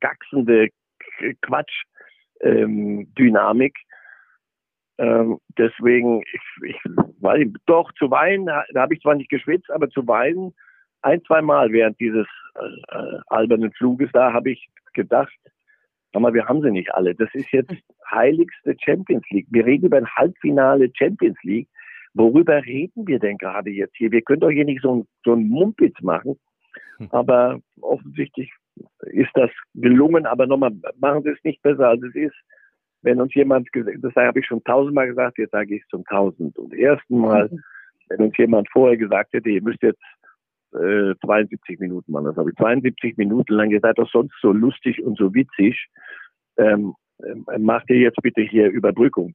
gaxende 0.00 0.68
Quatsch-Dynamik. 1.42 3.76
Ähm, 4.98 5.38
deswegen, 5.56 6.22
ich, 6.22 6.40
ich 6.64 6.76
weiß 7.20 7.46
doch, 7.66 7.92
zu 7.94 8.10
weinen, 8.10 8.46
da 8.46 8.64
habe 8.76 8.94
ich 8.94 9.00
zwar 9.00 9.14
nicht 9.14 9.30
geschwitzt, 9.30 9.70
aber 9.70 9.88
zu 9.88 10.06
weinen, 10.06 10.52
ein, 11.02 11.22
zwei 11.24 11.42
Mal 11.42 11.72
während 11.72 11.98
dieses 11.98 12.26
äh, 12.54 13.18
albernen 13.26 13.72
Fluges, 13.72 14.10
da 14.12 14.32
habe 14.32 14.50
ich 14.50 14.68
gedacht, 14.92 15.36
aber 16.12 16.34
wir 16.34 16.46
haben 16.46 16.62
sie 16.62 16.70
nicht 16.70 16.94
alle. 16.94 17.14
Das 17.14 17.30
ist 17.32 17.50
jetzt 17.52 17.74
heiligste 18.10 18.76
Champions 18.84 19.24
League. 19.30 19.46
Wir 19.50 19.64
reden 19.64 19.86
über 19.86 19.96
ein 19.96 20.14
Halbfinale 20.14 20.90
Champions 20.94 21.38
League. 21.42 21.68
Worüber 22.14 22.62
reden 22.64 23.06
wir 23.06 23.18
denn 23.18 23.38
gerade 23.38 23.70
jetzt 23.70 23.96
hier? 23.96 24.12
Wir 24.12 24.20
können 24.20 24.40
doch 24.40 24.50
hier 24.50 24.66
nicht 24.66 24.82
so 24.82 24.96
ein, 24.96 25.08
so 25.24 25.32
ein 25.32 25.48
Mumpitz 25.48 25.98
machen. 26.02 26.38
Hm. 26.98 27.08
Aber 27.10 27.60
offensichtlich 27.80 28.52
ist 29.06 29.30
das 29.34 29.50
gelungen. 29.74 30.26
Aber 30.26 30.46
nochmal, 30.46 30.72
machen 30.98 31.22
Sie 31.22 31.30
es 31.30 31.44
nicht 31.44 31.62
besser, 31.62 31.88
als 31.88 32.02
es 32.02 32.14
ist. 32.14 32.36
Wenn 33.02 33.20
uns 33.20 33.34
jemand, 33.34 33.68
das 33.74 34.14
habe 34.14 34.40
ich 34.40 34.46
schon 34.46 34.62
tausendmal 34.62 35.08
gesagt, 35.08 35.38
jetzt 35.38 35.50
sage 35.50 35.74
ich 35.74 35.82
es 35.82 35.88
zum 35.88 36.04
tausend 36.04 36.56
und 36.58 36.72
ersten 36.72 37.18
Mal, 37.18 37.48
mhm. 37.50 37.60
wenn 38.08 38.26
uns 38.26 38.36
jemand 38.36 38.68
vorher 38.70 38.96
gesagt 38.96 39.32
hätte, 39.32 39.50
ihr 39.50 39.62
müsst 39.62 39.82
jetzt 39.82 40.02
äh, 40.72 41.14
72 41.24 41.80
Minuten 41.80 42.12
machen, 42.12 42.26
das 42.26 42.36
habe 42.36 42.50
ich 42.50 42.56
72 42.56 43.16
Minuten 43.16 43.54
lang, 43.54 43.70
ihr 43.70 43.80
seid 43.80 43.98
doch 43.98 44.08
sonst 44.08 44.34
so 44.40 44.52
lustig 44.52 45.02
und 45.02 45.18
so 45.18 45.34
witzig, 45.34 45.88
ähm, 46.56 46.94
äh, 47.18 47.58
macht 47.58 47.90
ihr 47.90 47.98
jetzt 47.98 48.22
bitte 48.22 48.42
hier 48.42 48.70
Überbrückung. 48.70 49.34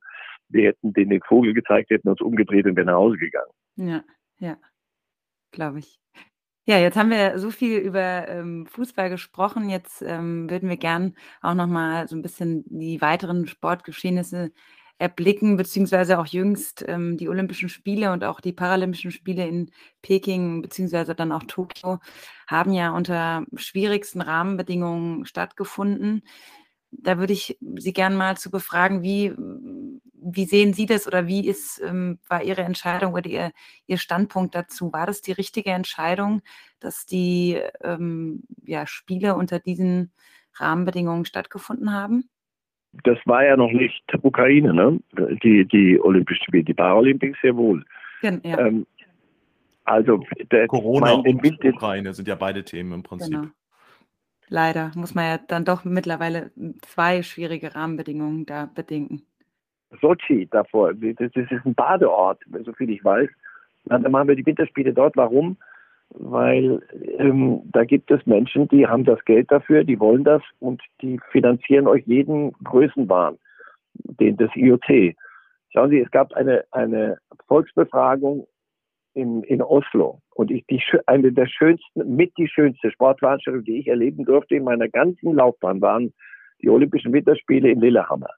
Wir 0.49 0.69
hätten 0.69 0.93
den, 0.93 1.09
den 1.09 1.21
Vogel 1.21 1.53
gezeigt, 1.53 1.89
hätten 1.89 2.09
uns 2.09 2.21
umgedreht 2.21 2.65
und 2.65 2.77
wären 2.77 2.87
nach 2.87 2.95
Hause 2.95 3.17
gegangen. 3.17 3.51
Ja, 3.75 4.03
ja, 4.39 4.57
glaube 5.51 5.79
ich. 5.79 5.99
Ja, 6.69 6.77
jetzt 6.77 6.97
haben 6.97 7.09
wir 7.11 7.39
so 7.39 7.49
viel 7.49 7.77
über 7.77 8.27
ähm, 8.27 8.65
Fußball 8.67 9.09
gesprochen. 9.09 9.69
Jetzt 9.69 10.01
ähm, 10.01 10.49
würden 10.49 10.67
wir 10.69 10.75
gern 10.77 11.15
auch 11.41 11.53
noch 11.53 11.67
mal 11.67 12.07
so 12.09 12.15
ein 12.15 12.21
bisschen 12.21 12.65
die 12.67 12.99
weiteren 13.01 13.47
Sportgeschehnisse 13.47 14.51
erblicken, 14.97 15.55
beziehungsweise 15.55 16.19
auch 16.19 16.25
jüngst 16.25 16.83
ähm, 16.87 17.15
die 17.17 17.29
Olympischen 17.29 17.69
Spiele 17.69 18.11
und 18.11 18.23
auch 18.25 18.41
die 18.41 18.51
Paralympischen 18.51 19.11
Spiele 19.11 19.47
in 19.47 19.71
Peking, 20.01 20.61
beziehungsweise 20.61 21.15
dann 21.15 21.31
auch 21.31 21.43
Tokio, 21.43 21.99
haben 22.47 22.73
ja 22.73 22.91
unter 22.91 23.45
schwierigsten 23.55 24.19
Rahmenbedingungen 24.21 25.25
stattgefunden. 25.25 26.23
Da 26.91 27.17
würde 27.17 27.33
ich 27.33 27.57
Sie 27.75 27.93
gern 27.93 28.15
mal 28.15 28.37
zu 28.37 28.49
befragen, 28.49 29.03
wie 29.03 29.33
wie 30.29 30.45
sehen 30.45 30.73
Sie 30.73 30.85
das 30.85 31.07
oder 31.07 31.27
wie 31.27 31.47
ist, 31.47 31.81
ähm, 31.85 32.19
war 32.27 32.43
Ihre 32.43 32.61
Entscheidung 32.61 33.13
oder 33.13 33.27
Ihr, 33.27 33.51
Ihr 33.85 33.97
Standpunkt 33.97 34.55
dazu? 34.55 34.91
War 34.91 35.05
das 35.05 35.21
die 35.21 35.31
richtige 35.31 35.71
Entscheidung, 35.71 36.41
dass 36.79 37.05
die 37.05 37.57
ähm, 37.81 38.43
ja, 38.65 38.85
Spiele 38.87 39.35
unter 39.35 39.59
diesen 39.59 40.11
Rahmenbedingungen 40.55 41.25
stattgefunden 41.25 41.93
haben? 41.93 42.29
Das 43.03 43.17
war 43.25 43.45
ja 43.45 43.55
noch 43.55 43.71
nicht 43.71 44.03
Ukraine, 44.21 44.73
ne? 44.73 44.99
Die, 45.43 45.65
die 45.65 45.99
Olympischen 45.99 46.45
Spiele, 46.45 46.63
die 46.63 46.73
Paralympics 46.73 47.37
sehr 47.41 47.55
wohl. 47.55 47.85
Ja. 48.21 48.31
Ähm, 48.43 48.87
also 49.83 50.23
der, 50.51 50.67
Corona 50.67 51.17
mein, 51.17 51.37
und 51.37 51.63
Ukraine 51.63 52.13
sind 52.13 52.27
ja 52.27 52.35
beide 52.35 52.63
Themen 52.63 52.91
im 52.91 53.03
Prinzip. 53.03 53.33
Genau. 53.33 53.47
Leider 54.49 54.91
muss 54.95 55.13
man 55.13 55.25
ja 55.25 55.37
dann 55.37 55.65
doch 55.65 55.83
mittlerweile 55.83 56.51
zwei 56.81 57.21
schwierige 57.21 57.75
Rahmenbedingungen 57.75 58.45
da 58.45 58.69
bedenken. 58.73 59.23
Sochi 60.01 60.47
davor. 60.49 60.93
Das 60.93 61.31
ist 61.35 61.65
ein 61.65 61.75
Badeort, 61.75 62.41
so 62.63 62.73
viel 62.73 62.89
ich 62.89 63.03
weiß. 63.03 63.29
Dann 63.85 64.09
machen 64.11 64.27
wir 64.27 64.35
die 64.35 64.45
Winterspiele 64.45 64.93
dort. 64.93 65.15
Warum? 65.15 65.57
Weil 66.09 66.81
ähm, 67.17 67.61
da 67.65 67.83
gibt 67.83 68.09
es 68.11 68.25
Menschen, 68.25 68.67
die 68.69 68.87
haben 68.87 69.03
das 69.03 69.23
Geld 69.25 69.51
dafür, 69.51 69.83
die 69.83 69.99
wollen 69.99 70.23
das 70.23 70.41
und 70.59 70.81
die 71.01 71.19
finanzieren 71.31 71.87
euch 71.87 72.05
jeden 72.05 72.53
Größenwahn, 72.63 73.37
den 73.93 74.37
des 74.37 74.49
IOC. 74.55 75.15
Schauen 75.69 75.89
Sie, 75.89 75.99
es 75.99 76.11
gab 76.11 76.33
eine, 76.33 76.63
eine 76.71 77.17
Volksbefragung 77.47 78.47
in, 79.17 79.43
in 79.43 79.61
Oslo 79.61 80.21
und 80.35 80.51
ich, 80.51 80.65
die, 80.67 80.81
eine 81.07 81.31
der 81.31 81.47
schönsten, 81.47 82.15
mit 82.15 82.37
die 82.37 82.47
schönste 82.47 82.91
Sportveranstaltung, 82.91 83.63
die 83.63 83.79
ich 83.79 83.87
erleben 83.87 84.25
durfte 84.25 84.55
in 84.55 84.63
meiner 84.63 84.87
ganzen 84.87 85.33
Laufbahn, 85.33 85.81
waren 85.81 86.13
die 86.61 86.69
Olympischen 86.69 87.11
Winterspiele 87.11 87.69
in 87.69 87.81
Lillehammer. 87.81 88.29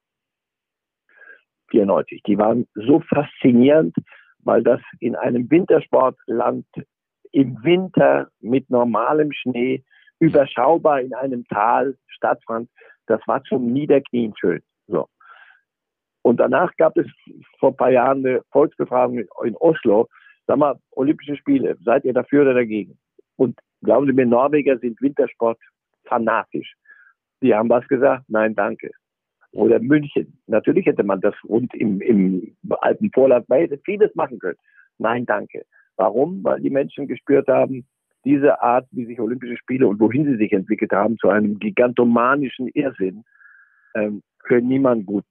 94. 1.72 2.24
Die 2.24 2.38
waren 2.38 2.66
so 2.76 3.02
faszinierend, 3.02 3.94
weil 4.40 4.64
das 4.64 4.80
in 5.00 5.16
einem 5.16 5.52
Wintersportland 5.52 6.66
im 7.32 7.62
Winter 7.64 8.30
mit 8.40 8.70
normalem 8.70 9.32
Schnee 9.34 9.84
überschaubar 10.20 11.02
in 11.02 11.14
einem 11.14 11.46
Tal 11.48 11.96
stattfand. 12.08 12.70
Das 13.06 13.20
war 13.28 13.44
zum 13.44 13.68
Niederknien 13.74 14.34
schön. 14.40 14.62
So. 14.88 15.08
Und 16.22 16.40
danach 16.40 16.72
gab 16.78 16.98
es 16.98 17.08
vor 17.60 17.72
ein 17.72 17.78
paar 17.78 17.92
Jahren 17.92 18.26
eine 18.26 18.42
Volksbefragung 18.52 19.20
in 19.44 19.56
Oslo. 19.58 20.08
Sag 20.50 20.58
mal, 20.58 20.80
Olympische 20.96 21.38
Spiele, 21.38 21.78
seid 21.86 22.06
ihr 22.06 22.14
dafür 22.14 22.42
oder 22.42 22.56
dagegen? 22.56 22.98
Und 23.36 23.60
glauben 23.84 24.08
Sie 24.08 24.14
mir, 24.14 24.26
Norweger 24.26 24.80
sind 24.80 25.00
Wintersport 25.00 25.60
fanatisch. 26.06 26.74
Die 27.44 27.54
haben 27.54 27.70
was 27.70 27.88
gesagt? 27.88 28.24
Nein, 28.30 28.56
danke 28.56 28.90
oder 29.52 29.80
München. 29.80 30.40
Natürlich 30.48 30.86
hätte 30.86 31.04
man 31.04 31.22
das 31.22 31.36
rund 31.48 31.74
im, 31.76 32.02
im 32.02 32.56
alten 32.82 33.12
Vorland, 33.12 33.48
man 33.48 33.68
vieles 33.86 34.14
machen 34.16 34.40
können. 34.40 34.58
Nein, 34.98 35.26
danke. 35.26 35.66
Warum? 35.98 36.44
Weil 36.44 36.62
die 36.62 36.70
Menschen 36.70 37.08
gespürt 37.08 37.48
haben, 37.48 37.86
diese 38.26 38.62
Art, 38.62 38.88
wie 38.92 39.06
sich 39.06 39.20
Olympische 39.20 39.58
Spiele 39.58 39.88
und 39.88 40.00
wohin 40.00 40.26
sie 40.26 40.38
sich 40.38 40.52
entwickelt 40.52 40.92
haben, 40.92 41.18
zu 41.18 41.30
einem 41.30 41.60
gigantomanischen 41.60 42.68
Irrsinn, 42.70 43.24
ähm, 43.96 44.22
für 44.46 44.62
niemand 44.62 45.06
gut 45.06 45.26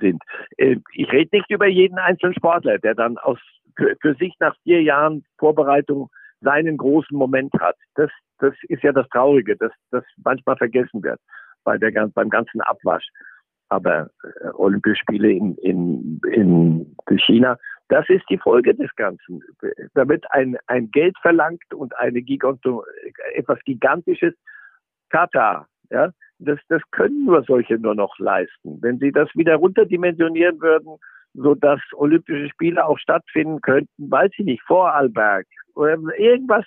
sind. 0.00 0.22
Äh, 0.56 0.76
ich 0.94 1.10
rede 1.12 1.36
nicht 1.36 1.50
über 1.50 1.66
jeden 1.66 1.98
einzelnen 1.98 2.34
Sportler, 2.34 2.78
der 2.78 2.94
dann 2.94 3.18
aus, 3.18 3.38
für, 3.76 3.96
für 4.00 4.14
sich 4.14 4.34
nach 4.40 4.56
vier 4.62 4.82
Jahren 4.82 5.24
Vorbereitung 5.38 6.10
seinen 6.40 6.76
großen 6.76 7.16
Moment 7.16 7.52
hat. 7.60 7.76
Das, 7.94 8.10
das 8.38 8.54
ist 8.68 8.82
ja 8.82 8.92
das 8.92 9.08
Traurige, 9.08 9.56
dass 9.56 9.72
das 9.90 10.04
manchmal 10.22 10.56
vergessen 10.56 11.02
wird 11.02 11.20
bei 11.64 11.78
der, 11.78 11.90
beim 12.14 12.28
ganzen 12.28 12.60
Abwasch 12.60 13.08
aber 13.68 14.10
äh, 14.22 14.48
Olympische 14.54 14.96
Spiele 14.96 15.30
in, 15.30 15.56
in, 15.56 16.20
in 16.30 16.96
China, 17.18 17.58
das 17.88 18.08
ist 18.08 18.24
die 18.30 18.38
Folge 18.38 18.74
des 18.74 18.94
Ganzen. 18.96 19.42
Da 19.94 20.08
wird 20.08 20.24
ein, 20.30 20.56
ein 20.66 20.90
Geld 20.90 21.16
verlangt 21.20 21.74
und 21.74 21.96
eine 21.98 22.22
Giganto, 22.22 22.84
etwas 23.34 23.58
Gigantisches. 23.64 24.34
Katar, 25.10 25.68
ja, 25.90 26.10
das, 26.38 26.58
das 26.68 26.82
können 26.90 27.26
nur 27.26 27.42
solche 27.44 27.78
nur 27.78 27.94
noch 27.94 28.18
leisten. 28.18 28.78
Wenn 28.80 28.98
sie 28.98 29.12
das 29.12 29.28
wieder 29.34 29.56
runterdimensionieren 29.56 30.60
würden, 30.60 30.96
so 31.34 31.54
dass 31.54 31.80
Olympische 31.94 32.48
Spiele 32.48 32.86
auch 32.86 32.98
stattfinden 32.98 33.60
könnten, 33.60 34.10
weiß 34.10 34.30
ich 34.38 34.44
nicht, 34.44 34.62
vor 34.62 34.92
Alberg 34.94 35.46
oder 35.74 35.98
irgendwas, 36.16 36.64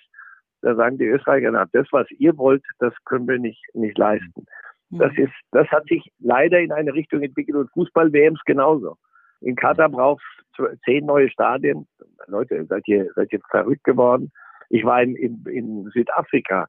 da 0.61 0.76
sagen 0.76 0.97
die 0.97 1.05
Österreicher, 1.05 1.51
na, 1.51 1.65
das, 1.72 1.88
was 1.91 2.09
ihr 2.11 2.38
wollt, 2.38 2.63
das 2.80 2.93
können 3.05 3.28
wir 3.28 3.39
nicht, 3.39 3.63
nicht 3.74 3.97
leisten. 3.97 4.45
Das 4.89 5.11
mhm. 5.13 5.26
ist, 5.26 5.34
das 5.51 5.68
hat 5.70 5.86
sich 5.88 6.11
leider 6.20 6.59
in 6.59 6.72
eine 6.72 6.93
Richtung 6.93 7.22
entwickelt 7.22 7.57
und 7.57 7.72
Fußball-WMs 7.72 8.41
genauso. 8.45 8.97
In 9.41 9.55
Katar 9.55 9.89
brauchst 9.89 10.26
du 10.57 10.65
zehn 10.86 11.05
neue 11.05 11.30
Stadien. 11.30 11.88
Leute, 12.28 12.65
seid 12.65 12.88
ihr, 12.88 13.11
seid 13.15 13.32
ihr 13.32 13.39
verrückt 13.49 13.84
geworden? 13.84 14.32
Ich 14.70 14.84
war 14.84 15.01
in, 15.01 15.15
in, 15.15 15.45
in 15.45 15.89
Südafrika, 15.93 16.68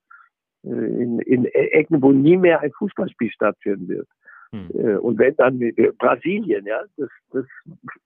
in, 0.63 1.19
in 1.21 1.47
Ecken, 1.47 2.03
wo 2.03 2.13
nie 2.13 2.37
mehr 2.37 2.61
ein 2.61 2.73
Fußballspiel 2.73 3.31
stattfinden 3.31 3.89
wird. 3.89 4.09
Hm. 4.53 4.99
Und 5.01 5.19
wenn 5.19 5.37
dann 5.37 5.59
Brasilien, 5.99 6.67
ja, 6.67 6.83
das, 6.97 7.11
das 7.33 7.45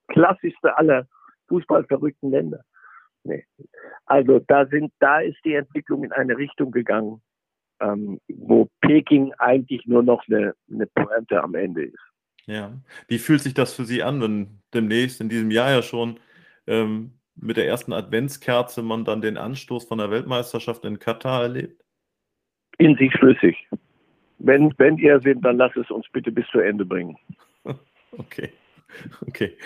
klassischste 0.09 0.77
aller 0.77 1.07
fußballverrückten 1.49 2.31
Länder. 2.31 2.65
Nee. 3.25 3.45
Also 4.07 4.41
da 4.41 4.67
sind, 4.67 4.93
da 4.99 5.21
ist 5.21 5.39
die 5.45 5.55
Entwicklung 5.55 6.05
in 6.05 6.13
eine 6.13 6.37
Richtung 6.37 6.73
gegangen, 6.73 7.23
ähm, 7.81 8.19
wo 8.29 8.69
Peking 8.81 9.33
eigentlich 9.39 9.87
nur 9.87 10.03
noch 10.03 10.27
eine, 10.27 10.55
eine 10.71 10.87
Pointe 10.87 11.43
am 11.43 11.55
Ende 11.55 11.85
ist. 11.85 12.13
Ja, 12.47 12.73
wie 13.07 13.19
fühlt 13.19 13.41
sich 13.41 13.55
das 13.55 13.75
für 13.75 13.85
Sie 13.85 14.03
an, 14.03 14.21
wenn 14.21 14.59
demnächst 14.75 15.21
in 15.21 15.29
diesem 15.29 15.53
Jahr 15.53 15.71
ja 15.71 15.83
schon 15.83 16.19
ähm, 16.67 17.13
mit 17.37 17.57
der 17.57 17.69
ersten 17.69 17.93
Adventskerze 17.93 18.83
man 18.83 19.05
dann 19.05 19.23
den 19.23 19.37
Anstoß 19.37 19.85
von 19.85 19.99
der 19.99 20.11
Weltmeisterschaft 20.11 20.85
in 20.85 20.99
Katar 20.99 21.43
erlebt? 21.43 21.81
In 22.79 22.97
sich 22.97 23.13
schlüssig. 23.13 23.69
Wenn, 24.45 24.75
wenn 24.79 24.99
ihr 24.99 25.21
sind, 25.21 25.45
dann 25.45 25.57
lasst 25.57 25.77
es 25.77 25.91
uns 25.91 26.07
bitte 26.13 26.33
bis 26.33 26.47
zu 26.49 26.61
Ende 26.61 26.85
bringen. 26.85 27.17
Okay. 28.19 28.53
Okay. 29.27 29.57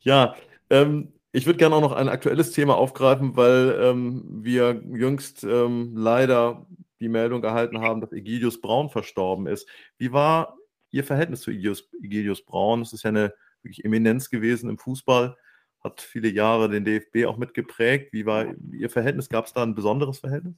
Ja, 0.00 0.34
ähm, 0.70 1.12
ich 1.30 1.44
würde 1.44 1.58
gerne 1.58 1.74
auch 1.74 1.82
noch 1.82 1.92
ein 1.92 2.08
aktuelles 2.08 2.52
Thema 2.52 2.74
aufgreifen, 2.74 3.36
weil 3.36 3.78
ähm, 3.78 4.24
wir 4.42 4.82
jüngst 4.94 5.44
ähm, 5.44 5.92
leider 5.94 6.66
die 7.00 7.10
Meldung 7.10 7.44
erhalten 7.44 7.82
haben, 7.82 8.00
dass 8.00 8.12
Egidius 8.12 8.62
Braun 8.62 8.88
verstorben 8.88 9.46
ist. 9.46 9.68
Wie 9.98 10.10
war 10.10 10.56
Ihr 10.90 11.04
Verhältnis 11.04 11.42
zu 11.42 11.50
Egidius, 11.50 11.90
Egidius 12.02 12.42
Braun? 12.46 12.80
Es 12.80 12.94
ist 12.94 13.02
ja 13.02 13.10
eine 13.10 13.34
wirklich 13.62 13.84
Eminenz 13.84 14.30
gewesen 14.30 14.70
im 14.70 14.78
Fußball, 14.78 15.36
hat 15.84 16.00
viele 16.00 16.28
Jahre 16.28 16.70
den 16.70 16.86
DFB 16.86 17.26
auch 17.26 17.36
mitgeprägt. 17.36 18.14
Wie 18.14 18.24
war 18.24 18.46
Ihr 18.72 18.88
Verhältnis? 18.88 19.28
Gab 19.28 19.44
es 19.44 19.52
da 19.52 19.62
ein 19.62 19.74
besonderes 19.74 20.20
Verhältnis? 20.20 20.54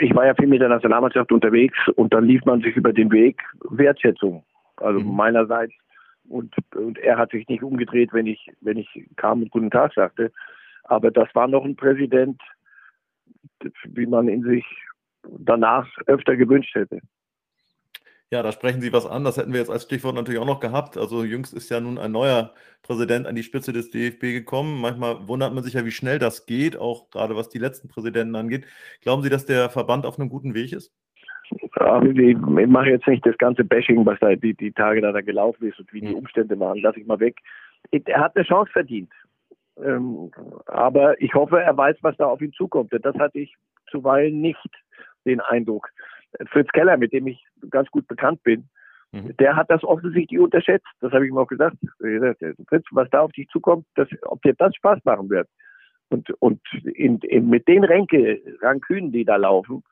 Ich 0.00 0.14
war 0.14 0.26
ja 0.26 0.34
viel 0.34 0.46
mit 0.46 0.60
der 0.60 0.68
Nationalmannschaft 0.68 1.32
unterwegs 1.32 1.76
und 1.96 2.12
dann 2.14 2.24
lief 2.24 2.44
man 2.44 2.60
sich 2.60 2.76
über 2.76 2.92
den 2.92 3.10
Weg 3.12 3.42
Wertschätzung. 3.70 4.44
Also 4.76 5.00
mhm. 5.00 5.14
meinerseits 5.14 5.72
und, 6.28 6.54
und 6.74 6.98
er 6.98 7.16
hat 7.16 7.30
sich 7.30 7.48
nicht 7.48 7.62
umgedreht, 7.62 8.12
wenn 8.12 8.26
ich, 8.26 8.50
wenn 8.60 8.76
ich 8.76 8.88
kam 9.16 9.42
und 9.42 9.50
guten 9.50 9.70
Tag 9.70 9.92
sagte. 9.94 10.30
Aber 10.84 11.10
das 11.10 11.28
war 11.34 11.48
noch 11.48 11.64
ein 11.64 11.76
Präsident, 11.76 12.40
wie 13.84 14.06
man 14.06 14.28
ihn 14.28 14.42
sich 14.42 14.64
danach 15.22 15.86
öfter 16.06 16.36
gewünscht 16.36 16.74
hätte. 16.74 17.00
Ja, 18.30 18.42
da 18.42 18.52
sprechen 18.52 18.82
Sie 18.82 18.92
was 18.92 19.06
an. 19.06 19.24
Das 19.24 19.38
hätten 19.38 19.52
wir 19.52 19.60
jetzt 19.60 19.70
als 19.70 19.84
Stichwort 19.84 20.14
natürlich 20.14 20.40
auch 20.40 20.46
noch 20.46 20.60
gehabt. 20.60 20.98
Also 20.98 21.24
jüngst 21.24 21.54
ist 21.54 21.70
ja 21.70 21.80
nun 21.80 21.96
ein 21.96 22.12
neuer 22.12 22.52
Präsident 22.82 23.26
an 23.26 23.34
die 23.34 23.42
Spitze 23.42 23.72
des 23.72 23.90
DFB 23.90 24.20
gekommen. 24.20 24.80
Manchmal 24.80 25.26
wundert 25.26 25.54
man 25.54 25.64
sich 25.64 25.74
ja, 25.74 25.84
wie 25.86 25.90
schnell 25.90 26.18
das 26.18 26.44
geht, 26.44 26.76
auch 26.76 27.08
gerade 27.10 27.36
was 27.36 27.48
die 27.48 27.58
letzten 27.58 27.88
Präsidenten 27.88 28.36
angeht. 28.36 28.66
Glauben 29.00 29.22
Sie, 29.22 29.30
dass 29.30 29.46
der 29.46 29.70
Verband 29.70 30.04
auf 30.04 30.18
einem 30.18 30.28
guten 30.28 30.54
Weg 30.54 30.72
ist? 30.72 30.94
ich 31.50 32.36
mache 32.66 32.90
jetzt 32.90 33.06
nicht 33.06 33.24
das 33.24 33.38
ganze 33.38 33.64
Bashing, 33.64 34.04
was 34.04 34.18
da 34.20 34.34
die, 34.34 34.54
die 34.54 34.72
Tage 34.72 35.00
da, 35.00 35.12
da 35.12 35.22
gelaufen 35.22 35.66
ist 35.66 35.78
und 35.78 35.90
wie 35.94 36.02
die 36.02 36.08
hm. 36.08 36.16
Umstände 36.16 36.58
waren, 36.60 36.78
lasse 36.78 37.00
ich 37.00 37.06
mal 37.06 37.20
weg. 37.20 37.38
Er 37.90 38.20
hat 38.20 38.36
eine 38.36 38.44
Chance 38.44 38.70
verdient. 38.72 39.10
Ähm, 39.82 40.30
aber 40.66 41.20
ich 41.22 41.32
hoffe, 41.34 41.60
er 41.60 41.76
weiß, 41.76 41.96
was 42.02 42.16
da 42.16 42.26
auf 42.26 42.42
ihn 42.42 42.52
zukommt. 42.52 42.92
Das 42.92 43.14
hatte 43.14 43.38
ich 43.38 43.54
zuweilen 43.90 44.40
nicht 44.40 44.58
den 45.24 45.40
Eindruck. 45.40 45.88
Fritz 46.50 46.68
Keller, 46.72 46.96
mit 46.96 47.12
dem 47.12 47.26
ich 47.26 47.44
ganz 47.70 47.90
gut 47.90 48.06
bekannt 48.08 48.42
bin, 48.42 48.68
mhm. 49.12 49.36
der 49.38 49.56
hat 49.56 49.70
das 49.70 49.82
offensichtlich 49.84 50.38
unterschätzt. 50.38 50.86
Das 51.00 51.12
habe 51.12 51.24
ich 51.24 51.30
ihm 51.30 51.38
auch 51.38 51.46
gesagt. 51.46 51.76
Fritz, 52.68 52.84
was 52.90 53.08
da 53.10 53.20
auf 53.20 53.32
dich 53.32 53.48
zukommt, 53.48 53.86
das, 53.94 54.08
ob 54.22 54.42
dir 54.42 54.54
das 54.54 54.74
Spaß 54.76 55.04
machen 55.04 55.30
wird. 55.30 55.48
Und, 56.10 56.30
und 56.40 56.60
in, 56.84 57.18
in, 57.18 57.48
mit 57.48 57.68
den 57.68 57.84
Ränke, 57.84 58.40
Rankünen, 58.62 59.12
die 59.12 59.24
da 59.24 59.36
laufen, 59.36 59.82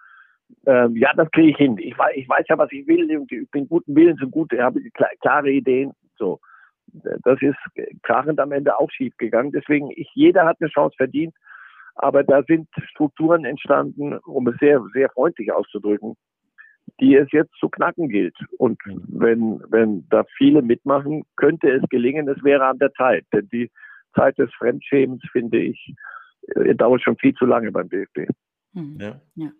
ähm, 0.64 0.96
ja, 0.96 1.12
das 1.14 1.30
kriege 1.30 1.50
ich 1.50 1.56
hin. 1.56 1.76
Ich 1.78 1.98
weiß, 1.98 2.14
ich 2.16 2.28
weiß 2.28 2.46
ja, 2.48 2.56
was 2.56 2.70
ich 2.72 2.86
will 2.86 3.16
und 3.18 3.30
ich 3.30 3.50
bin 3.50 3.68
guten 3.68 3.94
Willens 3.94 4.22
und 4.22 4.30
gut, 4.30 4.52
habe 4.52 4.80
klare 5.20 5.50
Ideen. 5.50 5.92
So, 6.16 6.40
das 6.92 7.40
ist 7.42 7.56
krachend 8.02 8.40
am 8.40 8.52
Ende 8.52 8.78
auch 8.78 8.90
schief 8.90 9.16
gegangen. 9.16 9.52
Deswegen, 9.52 9.90
ich, 9.90 10.10
jeder 10.14 10.44
hat 10.44 10.58
eine 10.60 10.70
Chance 10.70 10.96
verdient, 10.96 11.34
aber 11.96 12.24
da 12.24 12.42
sind 12.42 12.68
Strukturen 12.90 13.44
entstanden, 13.44 14.18
um 14.18 14.46
es 14.48 14.56
sehr, 14.58 14.82
sehr 14.92 15.08
freundlich 15.10 15.52
auszudrücken, 15.52 16.14
die 17.00 17.16
es 17.16 17.30
jetzt 17.32 17.52
zu 17.58 17.68
knacken 17.68 18.08
gilt. 18.08 18.36
Und 18.58 18.78
mhm. 18.86 19.02
wenn, 19.08 19.62
wenn 19.68 20.08
da 20.08 20.24
viele 20.36 20.62
mitmachen, 20.62 21.24
könnte 21.36 21.70
es 21.70 21.82
gelingen, 21.88 22.28
es 22.28 22.42
wäre 22.44 22.66
an 22.66 22.78
der 22.78 22.92
Zeit. 22.92 23.24
Denn 23.32 23.48
die 23.48 23.70
Zeit 24.14 24.38
des 24.38 24.52
Fremdschämens, 24.54 25.22
finde 25.32 25.58
ich, 25.58 25.94
äh, 26.54 26.74
dauert 26.74 27.02
schon 27.02 27.16
viel 27.16 27.34
zu 27.34 27.46
lange 27.46 27.72
beim 27.72 27.88
DFB. 27.88 28.28
Mhm. 28.72 28.96
Ja. 29.00 29.20
ja. 29.34 29.50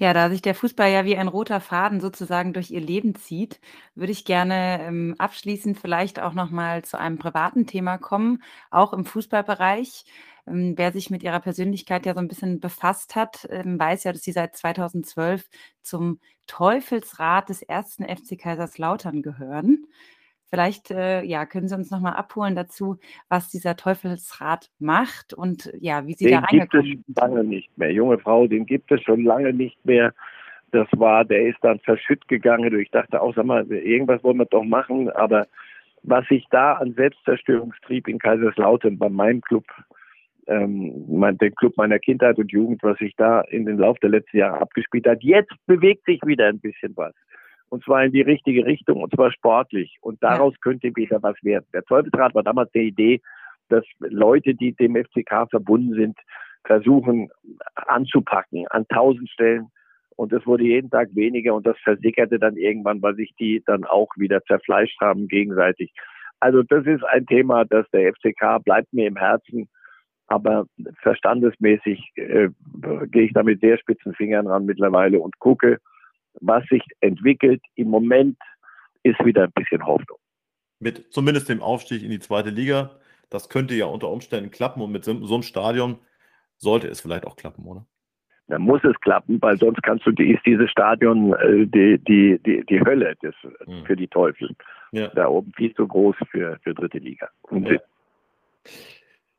Ja, 0.00 0.14
da 0.14 0.30
sich 0.30 0.40
der 0.40 0.54
Fußball 0.54 0.90
ja 0.90 1.04
wie 1.04 1.16
ein 1.16 1.28
roter 1.28 1.60
Faden 1.60 2.00
sozusagen 2.00 2.54
durch 2.54 2.70
ihr 2.70 2.80
Leben 2.80 3.14
zieht, 3.14 3.60
würde 3.94 4.12
ich 4.12 4.24
gerne 4.24 4.80
ähm, 4.82 5.14
abschließend 5.18 5.78
vielleicht 5.78 6.20
auch 6.20 6.32
noch 6.32 6.50
mal 6.50 6.82
zu 6.84 6.98
einem 6.98 7.18
privaten 7.18 7.66
Thema 7.66 7.98
kommen, 7.98 8.42
auch 8.70 8.94
im 8.94 9.04
Fußballbereich. 9.04 10.04
Ähm, 10.46 10.72
wer 10.76 10.92
sich 10.92 11.10
mit 11.10 11.22
ihrer 11.22 11.40
Persönlichkeit 11.40 12.06
ja 12.06 12.14
so 12.14 12.20
ein 12.20 12.28
bisschen 12.28 12.60
befasst 12.60 13.14
hat, 13.14 13.46
ähm, 13.50 13.78
weiß 13.78 14.04
ja, 14.04 14.12
dass 14.12 14.22
sie 14.22 14.32
seit 14.32 14.56
2012 14.56 15.46
zum 15.82 16.18
Teufelsrat 16.46 17.50
des 17.50 17.60
ersten 17.60 18.02
FC 18.04 18.38
Kaiserslautern 18.38 19.20
gehören. 19.20 19.86
Vielleicht 20.50 20.90
äh, 20.90 21.22
ja, 21.22 21.46
können 21.46 21.68
Sie 21.68 21.76
uns 21.76 21.92
nochmal 21.92 22.14
abholen 22.14 22.56
dazu, 22.56 22.98
was 23.28 23.48
dieser 23.48 23.76
Teufelsrat 23.76 24.68
macht 24.80 25.32
und 25.32 25.72
ja, 25.80 26.06
wie 26.06 26.14
Sie 26.14 26.24
den 26.24 26.40
da 26.40 26.40
reingekommen 26.40 26.86
sind. 26.86 26.92
Den 26.92 27.04
gibt 27.06 27.08
es 27.08 27.22
lange 27.22 27.44
nicht 27.44 27.78
mehr. 27.78 27.92
Junge 27.92 28.18
Frau, 28.18 28.48
den 28.48 28.66
gibt 28.66 28.90
es 28.90 29.00
schon 29.02 29.22
lange 29.22 29.52
nicht 29.52 29.84
mehr. 29.84 30.12
Das 30.72 30.88
war, 30.96 31.24
der 31.24 31.46
ist 31.46 31.58
dann 31.62 31.78
verschütt 31.80 32.26
gegangen. 32.26 32.76
Ich 32.80 32.90
dachte 32.90 33.20
auch, 33.22 33.34
sag 33.34 33.44
mal, 33.46 33.64
irgendwas 33.70 34.24
wollen 34.24 34.38
wir 34.38 34.46
doch 34.46 34.64
machen. 34.64 35.08
Aber 35.10 35.46
was 36.02 36.26
sich 36.26 36.44
da 36.50 36.74
an 36.74 36.94
Selbstzerstörungstrieb 36.94 38.08
in 38.08 38.18
Kaiserslautern 38.18 38.98
bei 38.98 39.08
meinem 39.08 39.42
Club, 39.42 39.64
ähm, 40.48 41.04
mein, 41.08 41.38
dem 41.38 41.54
Club 41.54 41.76
meiner 41.76 42.00
Kindheit 42.00 42.38
und 42.38 42.50
Jugend, 42.50 42.82
was 42.82 42.98
sich 42.98 43.14
da 43.16 43.42
in 43.42 43.66
den 43.66 43.78
Lauf 43.78 44.00
der 44.00 44.10
letzten 44.10 44.38
Jahre 44.38 44.60
abgespielt 44.60 45.06
hat, 45.06 45.22
jetzt 45.22 45.54
bewegt 45.66 46.06
sich 46.06 46.20
wieder 46.24 46.46
ein 46.46 46.58
bisschen 46.58 46.96
was 46.96 47.14
und 47.70 47.84
zwar 47.84 48.04
in 48.04 48.12
die 48.12 48.20
richtige 48.20 48.66
Richtung 48.66 49.02
und 49.02 49.14
zwar 49.14 49.32
sportlich. 49.32 49.96
Und 50.02 50.22
daraus 50.22 50.54
könnte 50.60 50.94
wieder 50.94 51.22
was 51.22 51.36
werden. 51.42 51.66
Der 51.72 51.84
Teufelsrat 51.84 52.34
war 52.34 52.42
damals 52.42 52.70
die 52.72 52.88
Idee, 52.88 53.20
dass 53.68 53.84
Leute, 54.00 54.54
die 54.54 54.72
dem 54.72 54.96
FCK 54.96 55.48
verbunden 55.48 55.94
sind, 55.94 56.18
versuchen 56.64 57.30
anzupacken 57.74 58.66
an 58.68 58.86
tausend 58.88 59.30
Stellen. 59.30 59.68
Und 60.16 60.32
es 60.32 60.44
wurde 60.46 60.64
jeden 60.64 60.90
Tag 60.90 61.08
weniger 61.14 61.54
und 61.54 61.66
das 61.66 61.78
versickerte 61.82 62.38
dann 62.38 62.56
irgendwann, 62.56 63.00
weil 63.00 63.14
sich 63.14 63.32
die 63.38 63.62
dann 63.64 63.84
auch 63.84 64.08
wieder 64.16 64.42
zerfleischt 64.42 65.00
haben 65.00 65.28
gegenseitig. 65.28 65.92
Also 66.40 66.62
das 66.62 66.84
ist 66.86 67.04
ein 67.04 67.24
Thema, 67.26 67.64
das 67.64 67.86
der 67.90 68.12
FCK 68.12 68.62
bleibt 68.64 68.92
mir 68.92 69.06
im 69.06 69.16
Herzen. 69.16 69.68
Aber 70.26 70.66
verstandesmäßig 71.02 72.12
äh, 72.16 72.48
gehe 73.06 73.22
ich 73.22 73.32
da 73.32 73.42
mit 73.42 73.60
sehr 73.60 73.78
spitzen 73.78 74.14
Fingern 74.14 74.46
ran 74.46 74.64
mittlerweile 74.64 75.18
und 75.20 75.38
gucke, 75.38 75.78
was 76.40 76.64
sich 76.66 76.82
entwickelt. 77.00 77.62
Im 77.74 77.88
Moment 77.88 78.38
ist 79.02 79.18
wieder 79.24 79.44
ein 79.44 79.52
bisschen 79.52 79.84
Hoffnung. 79.84 80.18
Mit 80.78 81.12
zumindest 81.12 81.48
dem 81.48 81.62
Aufstieg 81.62 82.02
in 82.02 82.10
die 82.10 82.20
zweite 82.20 82.50
Liga. 82.50 82.90
Das 83.28 83.48
könnte 83.48 83.74
ja 83.74 83.86
unter 83.86 84.08
Umständen 84.08 84.50
klappen 84.50 84.82
und 84.82 84.92
mit 84.92 85.04
so, 85.04 85.12
einem 85.12 85.42
Stadion 85.42 85.98
sollte 86.56 86.88
es 86.88 87.00
vielleicht 87.00 87.26
auch 87.26 87.36
klappen, 87.36 87.64
oder? 87.64 87.86
Dann 88.48 88.62
muss 88.62 88.82
es 88.82 88.98
klappen, 89.00 89.40
weil 89.40 89.56
sonst 89.58 89.80
kannst 89.84 90.04
du, 90.06 90.10
ist 90.10 90.44
dieses 90.44 90.68
Stadion 90.70 91.32
äh, 91.34 91.66
die, 91.66 91.98
die, 91.98 92.40
die, 92.44 92.64
die 92.66 92.80
Hölle 92.80 93.14
des, 93.22 93.34
hm. 93.64 93.84
für 93.86 93.94
die 93.94 94.08
Teufel. 94.08 94.50
Ja. 94.90 95.06
Da 95.08 95.28
oben 95.28 95.52
viel 95.52 95.72
zu 95.74 95.86
groß 95.86 96.16
für, 96.30 96.58
für 96.64 96.74
dritte 96.74 96.98
Liga. 96.98 97.28
Ja. 97.52 97.78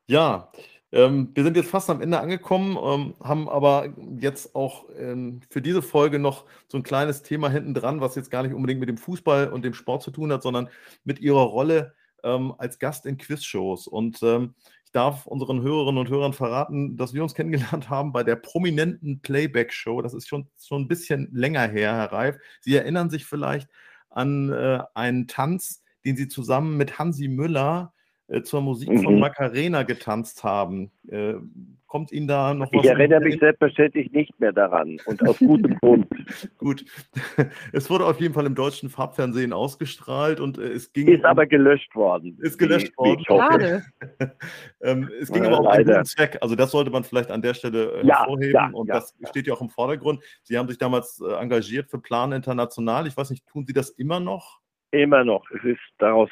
ja. 0.07 0.51
Ähm, 0.93 1.29
wir 1.33 1.43
sind 1.43 1.55
jetzt 1.55 1.69
fast 1.69 1.89
am 1.89 2.01
Ende 2.01 2.19
angekommen, 2.19 2.77
ähm, 2.77 3.15
haben 3.23 3.47
aber 3.47 3.93
jetzt 4.19 4.55
auch 4.55 4.85
ähm, 4.97 5.39
für 5.49 5.61
diese 5.61 5.81
Folge 5.81 6.19
noch 6.19 6.45
so 6.67 6.77
ein 6.77 6.83
kleines 6.83 7.23
Thema 7.23 7.49
hinten 7.49 7.73
dran, 7.73 8.01
was 8.01 8.15
jetzt 8.15 8.29
gar 8.29 8.43
nicht 8.43 8.53
unbedingt 8.53 8.81
mit 8.81 8.89
dem 8.89 8.97
Fußball 8.97 9.49
und 9.49 9.63
dem 9.63 9.73
Sport 9.73 10.03
zu 10.03 10.11
tun 10.11 10.31
hat, 10.33 10.43
sondern 10.43 10.69
mit 11.05 11.19
Ihrer 11.19 11.43
Rolle 11.43 11.93
ähm, 12.23 12.53
als 12.57 12.77
Gast 12.77 13.05
in 13.05 13.17
Quizshows. 13.17 13.87
Und 13.87 14.21
ähm, 14.21 14.53
ich 14.85 14.91
darf 14.91 15.27
unseren 15.27 15.61
Hörerinnen 15.61 15.99
und 15.99 16.09
Hörern 16.09 16.33
verraten, 16.33 16.97
dass 16.97 17.13
wir 17.13 17.23
uns 17.23 17.35
kennengelernt 17.35 17.89
haben 17.89 18.11
bei 18.11 18.23
der 18.23 18.35
prominenten 18.35 19.21
Playback-Show. 19.21 20.01
Das 20.01 20.13
ist 20.13 20.27
schon, 20.27 20.47
schon 20.59 20.81
ein 20.81 20.87
bisschen 20.89 21.29
länger 21.31 21.67
her, 21.69 21.93
Herr 21.93 22.11
Reif. 22.11 22.37
Sie 22.59 22.75
erinnern 22.75 23.09
sich 23.09 23.25
vielleicht 23.25 23.69
an 24.09 24.51
äh, 24.51 24.79
einen 24.93 25.27
Tanz, 25.27 25.83
den 26.03 26.17
Sie 26.17 26.27
zusammen 26.27 26.75
mit 26.75 26.99
Hansi 26.99 27.29
Müller 27.29 27.93
äh, 28.31 28.43
zur 28.43 28.61
Musik 28.61 28.89
mhm. 28.89 29.03
von 29.03 29.19
Macarena 29.19 29.83
getanzt 29.83 30.43
haben. 30.43 30.91
Äh, 31.09 31.33
kommt 31.85 32.13
Ihnen 32.13 32.27
da 32.27 32.53
noch 32.53 32.71
was? 32.71 32.85
Ich 32.85 32.89
erinnere 32.89 33.19
mich 33.19 33.37
selbstverständlich 33.37 34.09
nicht 34.13 34.39
mehr 34.39 34.53
daran 34.53 34.97
und 35.05 35.27
aus 35.27 35.37
gutem 35.39 35.77
Grund. 35.79 36.07
Gut. 36.57 36.85
Es 37.73 37.89
wurde 37.89 38.05
auf 38.05 38.21
jeden 38.21 38.33
Fall 38.33 38.45
im 38.45 38.55
deutschen 38.55 38.89
Farbfernsehen 38.89 39.51
ausgestrahlt 39.51 40.39
und 40.39 40.57
äh, 40.57 40.69
es 40.69 40.93
ging. 40.93 41.07
Ist 41.07 41.25
aber 41.25 41.45
gelöscht 41.45 41.93
worden. 41.95 42.37
Ist 42.41 42.57
gelöscht 42.57 42.93
wie, 42.93 42.97
worden. 42.97 43.23
Schade. 43.25 43.83
ähm, 44.81 45.09
es 45.19 45.31
ging 45.31 45.43
ja, 45.43 45.49
aber 45.49 45.57
auch 45.59 45.63
um 45.63 45.67
einen 45.67 45.85
guten 45.85 46.05
Zweck. 46.05 46.37
Also, 46.41 46.55
das 46.55 46.71
sollte 46.71 46.91
man 46.91 47.03
vielleicht 47.03 47.31
an 47.31 47.41
der 47.41 47.53
Stelle 47.53 48.01
äh, 48.01 48.07
ja, 48.07 48.19
hervorheben 48.19 48.53
ja, 48.53 48.69
und 48.71 48.87
das 48.87 49.13
steht 49.29 49.47
ja 49.47 49.53
auch 49.53 49.61
im 49.61 49.69
Vordergrund. 49.69 50.21
Sie 50.43 50.57
haben 50.57 50.69
sich 50.69 50.77
damals 50.77 51.21
äh, 51.21 51.33
engagiert 51.33 51.89
für 51.89 51.99
Plan 51.99 52.31
International. 52.31 53.07
Ich 53.07 53.17
weiß 53.17 53.29
nicht, 53.31 53.45
tun 53.47 53.65
Sie 53.65 53.73
das 53.73 53.89
immer 53.89 54.19
noch? 54.19 54.60
Immer 54.91 55.23
noch. 55.23 55.49
Es 55.51 55.63
ist 55.63 55.79
daraus 55.99 56.29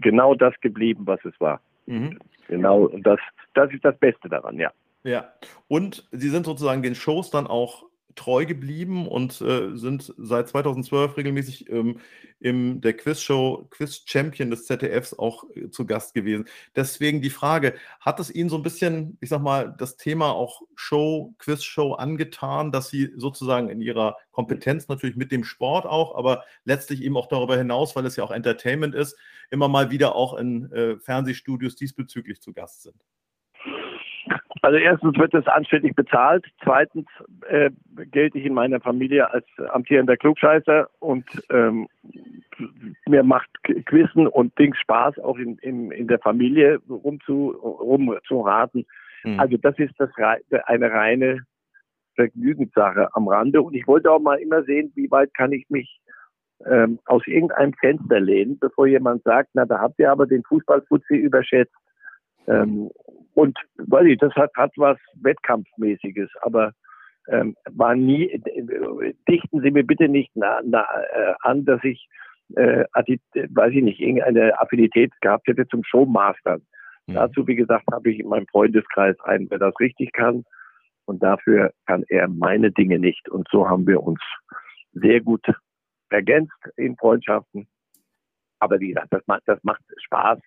genau 0.00 0.34
das 0.34 0.54
geblieben, 0.60 1.02
was 1.06 1.24
es 1.24 1.38
war. 1.40 1.60
Mhm. 1.86 2.18
Genau, 2.48 2.84
und 2.84 3.02
das, 3.02 3.20
das 3.54 3.72
ist 3.72 3.84
das 3.84 3.98
Beste 3.98 4.28
daran, 4.28 4.56
ja. 4.58 4.72
Ja, 5.04 5.32
und 5.68 6.08
Sie 6.10 6.28
sind 6.28 6.46
sozusagen 6.46 6.82
den 6.82 6.94
Shows 6.94 7.30
dann 7.30 7.46
auch 7.46 7.87
treu 8.18 8.44
geblieben 8.44 9.06
und 9.06 9.40
äh, 9.40 9.76
sind 9.76 10.12
seit 10.18 10.48
2012 10.48 11.16
regelmäßig 11.16 11.70
ähm, 11.70 12.00
in 12.40 12.80
der 12.80 12.94
Quizshow 12.94 13.66
Quiz 13.70 14.02
Champion 14.04 14.50
des 14.50 14.66
ZDFs 14.66 15.14
auch 15.14 15.44
äh, 15.54 15.70
zu 15.70 15.86
Gast 15.86 16.14
gewesen. 16.14 16.46
Deswegen 16.76 17.22
die 17.22 17.30
Frage, 17.30 17.74
hat 18.00 18.20
es 18.20 18.34
Ihnen 18.34 18.50
so 18.50 18.56
ein 18.56 18.62
bisschen, 18.62 19.16
ich 19.20 19.28
sag 19.28 19.40
mal, 19.40 19.74
das 19.78 19.96
Thema 19.96 20.32
auch 20.32 20.62
Show, 20.74 21.34
Quizshow 21.38 21.94
angetan, 21.94 22.72
dass 22.72 22.90
Sie 22.90 23.12
sozusagen 23.16 23.68
in 23.68 23.80
Ihrer 23.80 24.16
Kompetenz 24.32 24.88
natürlich 24.88 25.16
mit 25.16 25.32
dem 25.32 25.44
Sport 25.44 25.86
auch, 25.86 26.16
aber 26.16 26.44
letztlich 26.64 27.02
eben 27.02 27.16
auch 27.16 27.28
darüber 27.28 27.56
hinaus, 27.56 27.96
weil 27.96 28.06
es 28.06 28.16
ja 28.16 28.24
auch 28.24 28.30
Entertainment 28.32 28.94
ist, 28.94 29.16
immer 29.50 29.68
mal 29.68 29.90
wieder 29.90 30.14
auch 30.16 30.34
in 30.34 30.70
äh, 30.72 30.98
Fernsehstudios 30.98 31.76
diesbezüglich 31.76 32.40
zu 32.40 32.52
Gast 32.52 32.82
sind? 32.82 32.96
Also 34.62 34.78
erstens 34.78 35.16
wird 35.18 35.34
es 35.34 35.46
anständig 35.46 35.94
bezahlt. 35.94 36.44
Zweitens 36.62 37.06
äh, 37.48 37.70
gelte 38.10 38.38
ich 38.38 38.46
in 38.46 38.54
meiner 38.54 38.80
Familie 38.80 39.30
als 39.30 39.46
amtierender 39.70 40.16
Klugscheißer 40.16 40.88
und 40.98 41.24
ähm, 41.50 41.88
mir 43.06 43.22
macht 43.22 43.48
Quizzen 43.62 44.26
und 44.26 44.58
Dings 44.58 44.78
Spaß, 44.78 45.18
auch 45.20 45.38
in, 45.38 45.58
in, 45.58 45.90
in 45.90 46.08
der 46.08 46.18
Familie 46.18 46.80
rumzu, 46.88 47.50
rumzuraten. 47.50 48.86
Mhm. 49.24 49.40
Also 49.40 49.56
das 49.56 49.78
ist 49.78 49.94
das 49.98 50.10
eine 50.66 50.90
reine 50.90 51.42
Vergnügenssache 52.14 53.08
am 53.14 53.28
Rande. 53.28 53.62
Und 53.62 53.74
ich 53.74 53.86
wollte 53.86 54.10
auch 54.10 54.20
mal 54.20 54.38
immer 54.38 54.64
sehen, 54.64 54.92
wie 54.96 55.10
weit 55.10 55.32
kann 55.34 55.52
ich 55.52 55.70
mich 55.70 56.00
ähm, 56.66 56.98
aus 57.06 57.22
irgendeinem 57.26 57.72
Fenster 57.74 58.18
lehnen, 58.18 58.58
bevor 58.58 58.86
jemand 58.86 59.22
sagt, 59.22 59.50
na, 59.54 59.64
da 59.64 59.78
habt 59.78 59.98
ihr 59.98 60.10
aber 60.10 60.26
den 60.26 60.42
Fußballfuzzi 60.42 61.14
überschätzt. 61.14 61.74
Ähm, 62.48 62.90
und 63.38 63.56
weiß 63.76 64.04
ich, 64.06 64.18
das 64.18 64.34
hat, 64.34 64.50
hat 64.56 64.72
was 64.74 64.98
Wettkampfmäßiges, 65.14 66.28
aber 66.40 66.72
ähm, 67.28 67.54
war 67.70 67.94
nie, 67.94 68.42
dichten 69.28 69.60
Sie 69.60 69.70
mir 69.70 69.84
bitte 69.84 70.08
nicht 70.08 70.32
na, 70.34 70.58
na, 70.64 70.84
äh, 71.12 71.34
an, 71.42 71.64
dass 71.64 71.84
ich, 71.84 72.08
äh, 72.56 72.84
weiß 72.92 73.72
ich 73.74 73.82
nicht, 73.84 74.00
irgendeine 74.00 74.60
Affinität 74.60 75.12
gehabt 75.20 75.46
hätte 75.46 75.68
zum 75.68 75.84
Showmastern. 75.84 76.62
Mhm. 77.06 77.14
Dazu, 77.14 77.46
wie 77.46 77.54
gesagt, 77.54 77.84
habe 77.92 78.10
ich 78.10 78.18
in 78.18 78.28
meinem 78.28 78.48
Freundeskreis 78.48 79.14
einen, 79.20 79.48
der 79.48 79.60
das 79.60 79.78
richtig 79.78 80.12
kann. 80.12 80.42
Und 81.04 81.22
dafür 81.22 81.72
kann 81.86 82.02
er 82.08 82.26
meine 82.26 82.72
Dinge 82.72 82.98
nicht. 82.98 83.28
Und 83.28 83.46
so 83.52 83.68
haben 83.68 83.86
wir 83.86 84.02
uns 84.02 84.20
sehr 84.94 85.20
gut 85.20 85.46
ergänzt 86.10 86.58
in 86.74 86.96
Freundschaften. 86.96 87.68
Aber 88.58 88.80
wie 88.80 88.88
gesagt, 88.88 89.12
das 89.12 89.24
macht, 89.28 89.42
das 89.46 89.62
macht 89.62 89.82
Spaß 90.06 90.40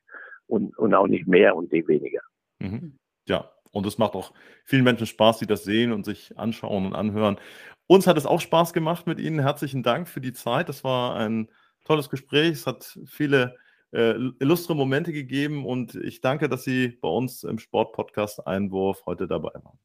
und, 0.48 0.78
und 0.78 0.94
auch 0.94 1.08
nicht 1.08 1.26
mehr 1.26 1.56
und 1.56 1.72
nicht 1.72 1.88
weniger. 1.88 2.20
Mhm. 2.62 2.98
Ja, 3.28 3.52
und 3.72 3.86
es 3.86 3.98
macht 3.98 4.16
auch 4.16 4.34
vielen 4.66 4.84
Menschen 4.84 5.08
Spaß, 5.08 5.40
die 5.40 5.48
das 5.48 5.64
sehen 5.64 5.92
und 5.92 6.06
sich 6.06 6.38
anschauen 6.38 6.86
und 6.86 6.96
anhören. 6.96 7.40
Uns 7.88 8.08
hat 8.08 8.18
es 8.18 8.26
auch 8.26 8.42
Spaß 8.42 8.74
gemacht 8.74 9.08
mit 9.08 9.20
Ihnen. 9.20 9.40
Herzlichen 9.40 9.84
Dank 9.84 10.08
für 10.08 10.22
die 10.22 10.34
Zeit. 10.34 10.70
Das 10.70 10.84
war 10.84 11.16
ein 11.16 11.50
tolles 11.86 12.10
Gespräch. 12.10 12.52
Es 12.52 12.68
hat 12.68 12.98
viele 13.06 13.58
äh, 13.92 14.14
illustre 14.40 14.76
Momente 14.76 15.12
gegeben 15.12 15.66
und 15.66 15.96
ich 15.96 16.22
danke, 16.22 16.48
dass 16.48 16.64
Sie 16.64 16.98
bei 17.02 17.10
uns 17.10 17.44
im 17.44 17.60
Sportpodcast 17.60 18.46
Einwurf 18.48 19.06
heute 19.06 19.28
dabei 19.28 19.54
waren. 19.64 19.80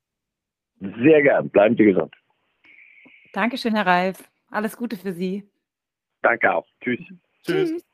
Sehr 1.03 1.23
gern. 1.23 1.49
Bleiben 1.49 1.77
Sie 1.77 1.85
gesund. 1.85 2.15
Dankeschön, 3.33 3.75
Herr 3.75 3.87
Reif. 3.87 4.31
Alles 4.51 4.77
Gute 4.77 4.97
für 4.97 5.13
Sie. 5.13 5.49
Danke 6.23 6.53
auch. 6.53 6.67
Tschüss. 6.83 7.01
Tschüss. 7.43 7.71
Tschüss. 7.71 7.87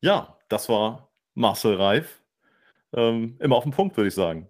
Ja, 0.00 0.38
das 0.48 0.68
war 0.68 1.10
Marcel 1.34 1.74
Reif 1.74 2.22
ähm, 2.94 3.36
immer 3.40 3.56
auf 3.56 3.64
den 3.64 3.72
Punkt, 3.72 3.96
würde 3.96 4.08
ich 4.08 4.14
sagen. 4.14 4.48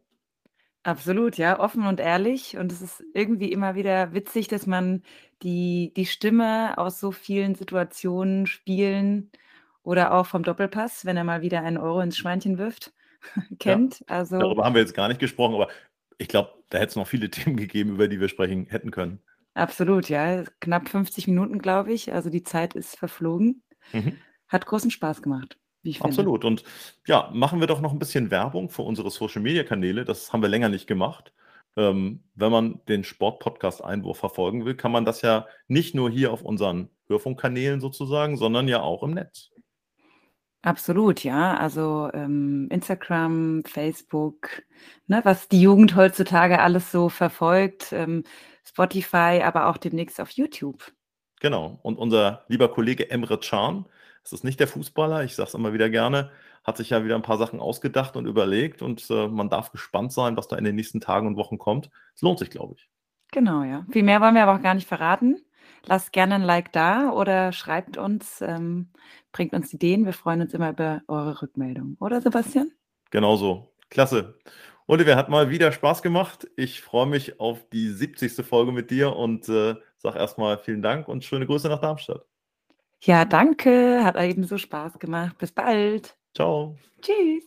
Absolut, 0.82 1.36
ja, 1.36 1.61
offen 1.61 1.86
und 1.86 2.01
ehrlich. 2.01 2.57
Und 2.57 2.72
es 2.72 2.80
ist 2.80 3.05
irgendwie 3.12 3.53
immer 3.53 3.74
wieder 3.74 4.14
witzig, 4.14 4.49
dass 4.49 4.66
man 4.66 5.03
die, 5.43 5.93
die 5.97 6.07
Stimme 6.07 6.78
aus 6.78 7.01
so 7.01 7.11
vielen 7.11 7.55
Situationen 7.55 8.47
spielen 8.47 9.30
oder 9.82 10.12
auch 10.14 10.26
vom 10.26 10.43
Doppelpass, 10.43 11.05
wenn 11.05 11.16
er 11.16 11.24
mal 11.24 11.43
wieder 11.43 11.62
einen 11.62 11.78
Euro 11.78 12.01
ins 12.01 12.16
Schweinchen 12.16 12.59
wirft, 12.59 12.93
kennt. 13.59 14.01
Ja, 14.01 14.07
also, 14.09 14.39
darüber 14.39 14.64
haben 14.64 14.74
wir 14.74 14.80
jetzt 14.80 14.95
gar 14.95 15.09
nicht 15.09 15.20
gesprochen, 15.20 15.57
aber 15.57 15.68
ich 16.16 16.28
glaube, 16.28 16.53
da 16.70 16.78
hätte 16.78 16.91
es 16.91 16.97
noch 16.97 17.07
viele 17.07 17.30
Themen 17.30 17.57
gegeben, 17.57 17.91
über 17.91 18.09
die 18.09 18.20
wir 18.20 18.28
sprechen 18.28 18.66
hätten 18.66 18.91
können. 18.91 19.20
Absolut, 19.55 20.09
ja. 20.09 20.45
Knapp 20.61 20.89
50 20.89 21.26
Minuten, 21.26 21.59
glaube 21.59 21.93
ich. 21.93 22.12
Also 22.12 22.30
die 22.30 22.45
Zeit 22.45 22.74
ist 22.74 22.97
verflogen. 22.97 23.62
Mhm. 23.93 24.16
Hat 24.47 24.66
großen 24.66 24.91
Spaß 24.91 25.20
gemacht. 25.20 25.59
Absolut. 26.01 26.45
Und 26.45 26.64
ja, 27.07 27.30
machen 27.32 27.61
wir 27.61 27.66
doch 27.66 27.80
noch 27.80 27.93
ein 27.93 27.99
bisschen 27.99 28.30
Werbung 28.30 28.70
für 28.70 28.82
unsere 28.82 29.11
Social-Media-Kanäle. 29.11 30.05
Das 30.05 30.32
haben 30.32 30.43
wir 30.43 30.49
länger 30.49 30.68
nicht 30.68 30.86
gemacht. 30.86 31.32
Ähm, 31.76 32.24
wenn 32.34 32.51
man 32.51 32.80
den 32.89 33.05
Sport-Podcast 33.05 33.84
Einwurf 33.84 34.18
verfolgen 34.18 34.64
will, 34.64 34.74
kann 34.74 34.93
man 34.93 35.05
das 35.05 35.22
ja 35.22 35.47
nicht 35.68 35.95
nur 35.95 36.11
hier 36.11 36.32
auf 36.32 36.43
unseren 36.43 36.91
Hörfunkkanälen 37.07 37.80
sozusagen, 37.80 38.36
sondern 38.36 38.68
ja 38.68 38.80
auch 38.80 39.03
im 39.03 39.12
Netz. 39.12 39.51
Absolut, 40.62 41.22
ja. 41.22 41.57
Also 41.57 42.11
ähm, 42.12 42.68
Instagram, 42.70 43.62
Facebook, 43.64 44.62
ne, 45.07 45.20
was 45.24 45.49
die 45.49 45.61
Jugend 45.61 45.95
heutzutage 45.95 46.61
alles 46.61 46.91
so 46.91 47.09
verfolgt, 47.09 47.93
ähm, 47.93 48.24
Spotify, 48.64 49.41
aber 49.45 49.68
auch 49.68 49.76
demnächst 49.76 50.20
auf 50.20 50.30
YouTube. 50.30 50.93
Genau. 51.41 51.78
Und 51.82 51.97
unser 51.99 52.45
lieber 52.49 52.68
Kollege 52.68 53.11
Emre 53.11 53.39
Can, 53.39 53.86
es 54.24 54.32
ist 54.32 54.44
nicht 54.44 54.60
der 54.60 54.68
Fußballer, 54.68 55.24
ich 55.24 55.34
sage 55.34 55.48
es 55.48 55.54
immer 55.54 55.72
wieder 55.72 55.90
gerne, 55.90 56.30
hat 56.64 56.76
sich 56.76 56.90
ja 56.90 57.04
wieder 57.04 57.14
ein 57.14 57.22
paar 57.22 57.38
Sachen 57.38 57.60
ausgedacht 57.60 58.16
und 58.16 58.26
überlegt 58.26 58.82
und 58.82 59.08
äh, 59.10 59.28
man 59.28 59.48
darf 59.48 59.72
gespannt 59.72 60.12
sein, 60.12 60.36
was 60.36 60.48
da 60.48 60.56
in 60.56 60.64
den 60.64 60.76
nächsten 60.76 61.00
Tagen 61.00 61.26
und 61.26 61.36
Wochen 61.36 61.58
kommt. 61.58 61.90
Es 62.14 62.22
lohnt 62.22 62.38
sich, 62.38 62.50
glaube 62.50 62.74
ich. 62.76 62.88
Genau, 63.32 63.62
ja. 63.62 63.86
Viel 63.90 64.02
mehr 64.02 64.20
wollen 64.20 64.34
wir 64.34 64.42
aber 64.42 64.58
auch 64.58 64.62
gar 64.62 64.74
nicht 64.74 64.88
verraten. 64.88 65.42
Lasst 65.84 66.12
gerne 66.12 66.34
ein 66.34 66.42
Like 66.42 66.72
da 66.72 67.10
oder 67.10 67.52
schreibt 67.52 67.96
uns, 67.96 68.40
ähm, 68.40 68.90
bringt 69.32 69.52
uns 69.52 69.72
Ideen. 69.72 70.04
Wir 70.04 70.12
freuen 70.12 70.40
uns 70.40 70.54
immer 70.54 70.70
über 70.70 71.02
eure 71.08 71.40
Rückmeldung. 71.40 71.96
Oder 72.00 72.20
Sebastian? 72.20 72.70
Genau 73.10 73.36
so. 73.36 73.72
Klasse. 73.90 74.38
Oliver, 74.86 75.16
hat 75.16 75.28
mal 75.28 75.50
wieder 75.50 75.72
Spaß 75.72 76.02
gemacht. 76.02 76.48
Ich 76.56 76.80
freue 76.80 77.06
mich 77.06 77.40
auf 77.40 77.68
die 77.70 77.90
70. 77.90 78.46
Folge 78.46 78.72
mit 78.72 78.90
dir 78.90 79.14
und 79.16 79.48
äh, 79.48 79.76
sage 79.98 80.18
erstmal 80.18 80.58
vielen 80.58 80.82
Dank 80.82 81.08
und 81.08 81.24
schöne 81.24 81.46
Grüße 81.46 81.68
nach 81.68 81.80
Darmstadt. 81.80 82.24
Ja, 83.03 83.24
danke. 83.24 84.03
Hat 84.05 84.16
ebenso 84.16 84.59
Spaß 84.59 84.99
gemacht. 84.99 85.38
Bis 85.38 85.53
bald. 85.53 86.16
Ciao. 86.34 86.76
Tschüss. 87.01 87.44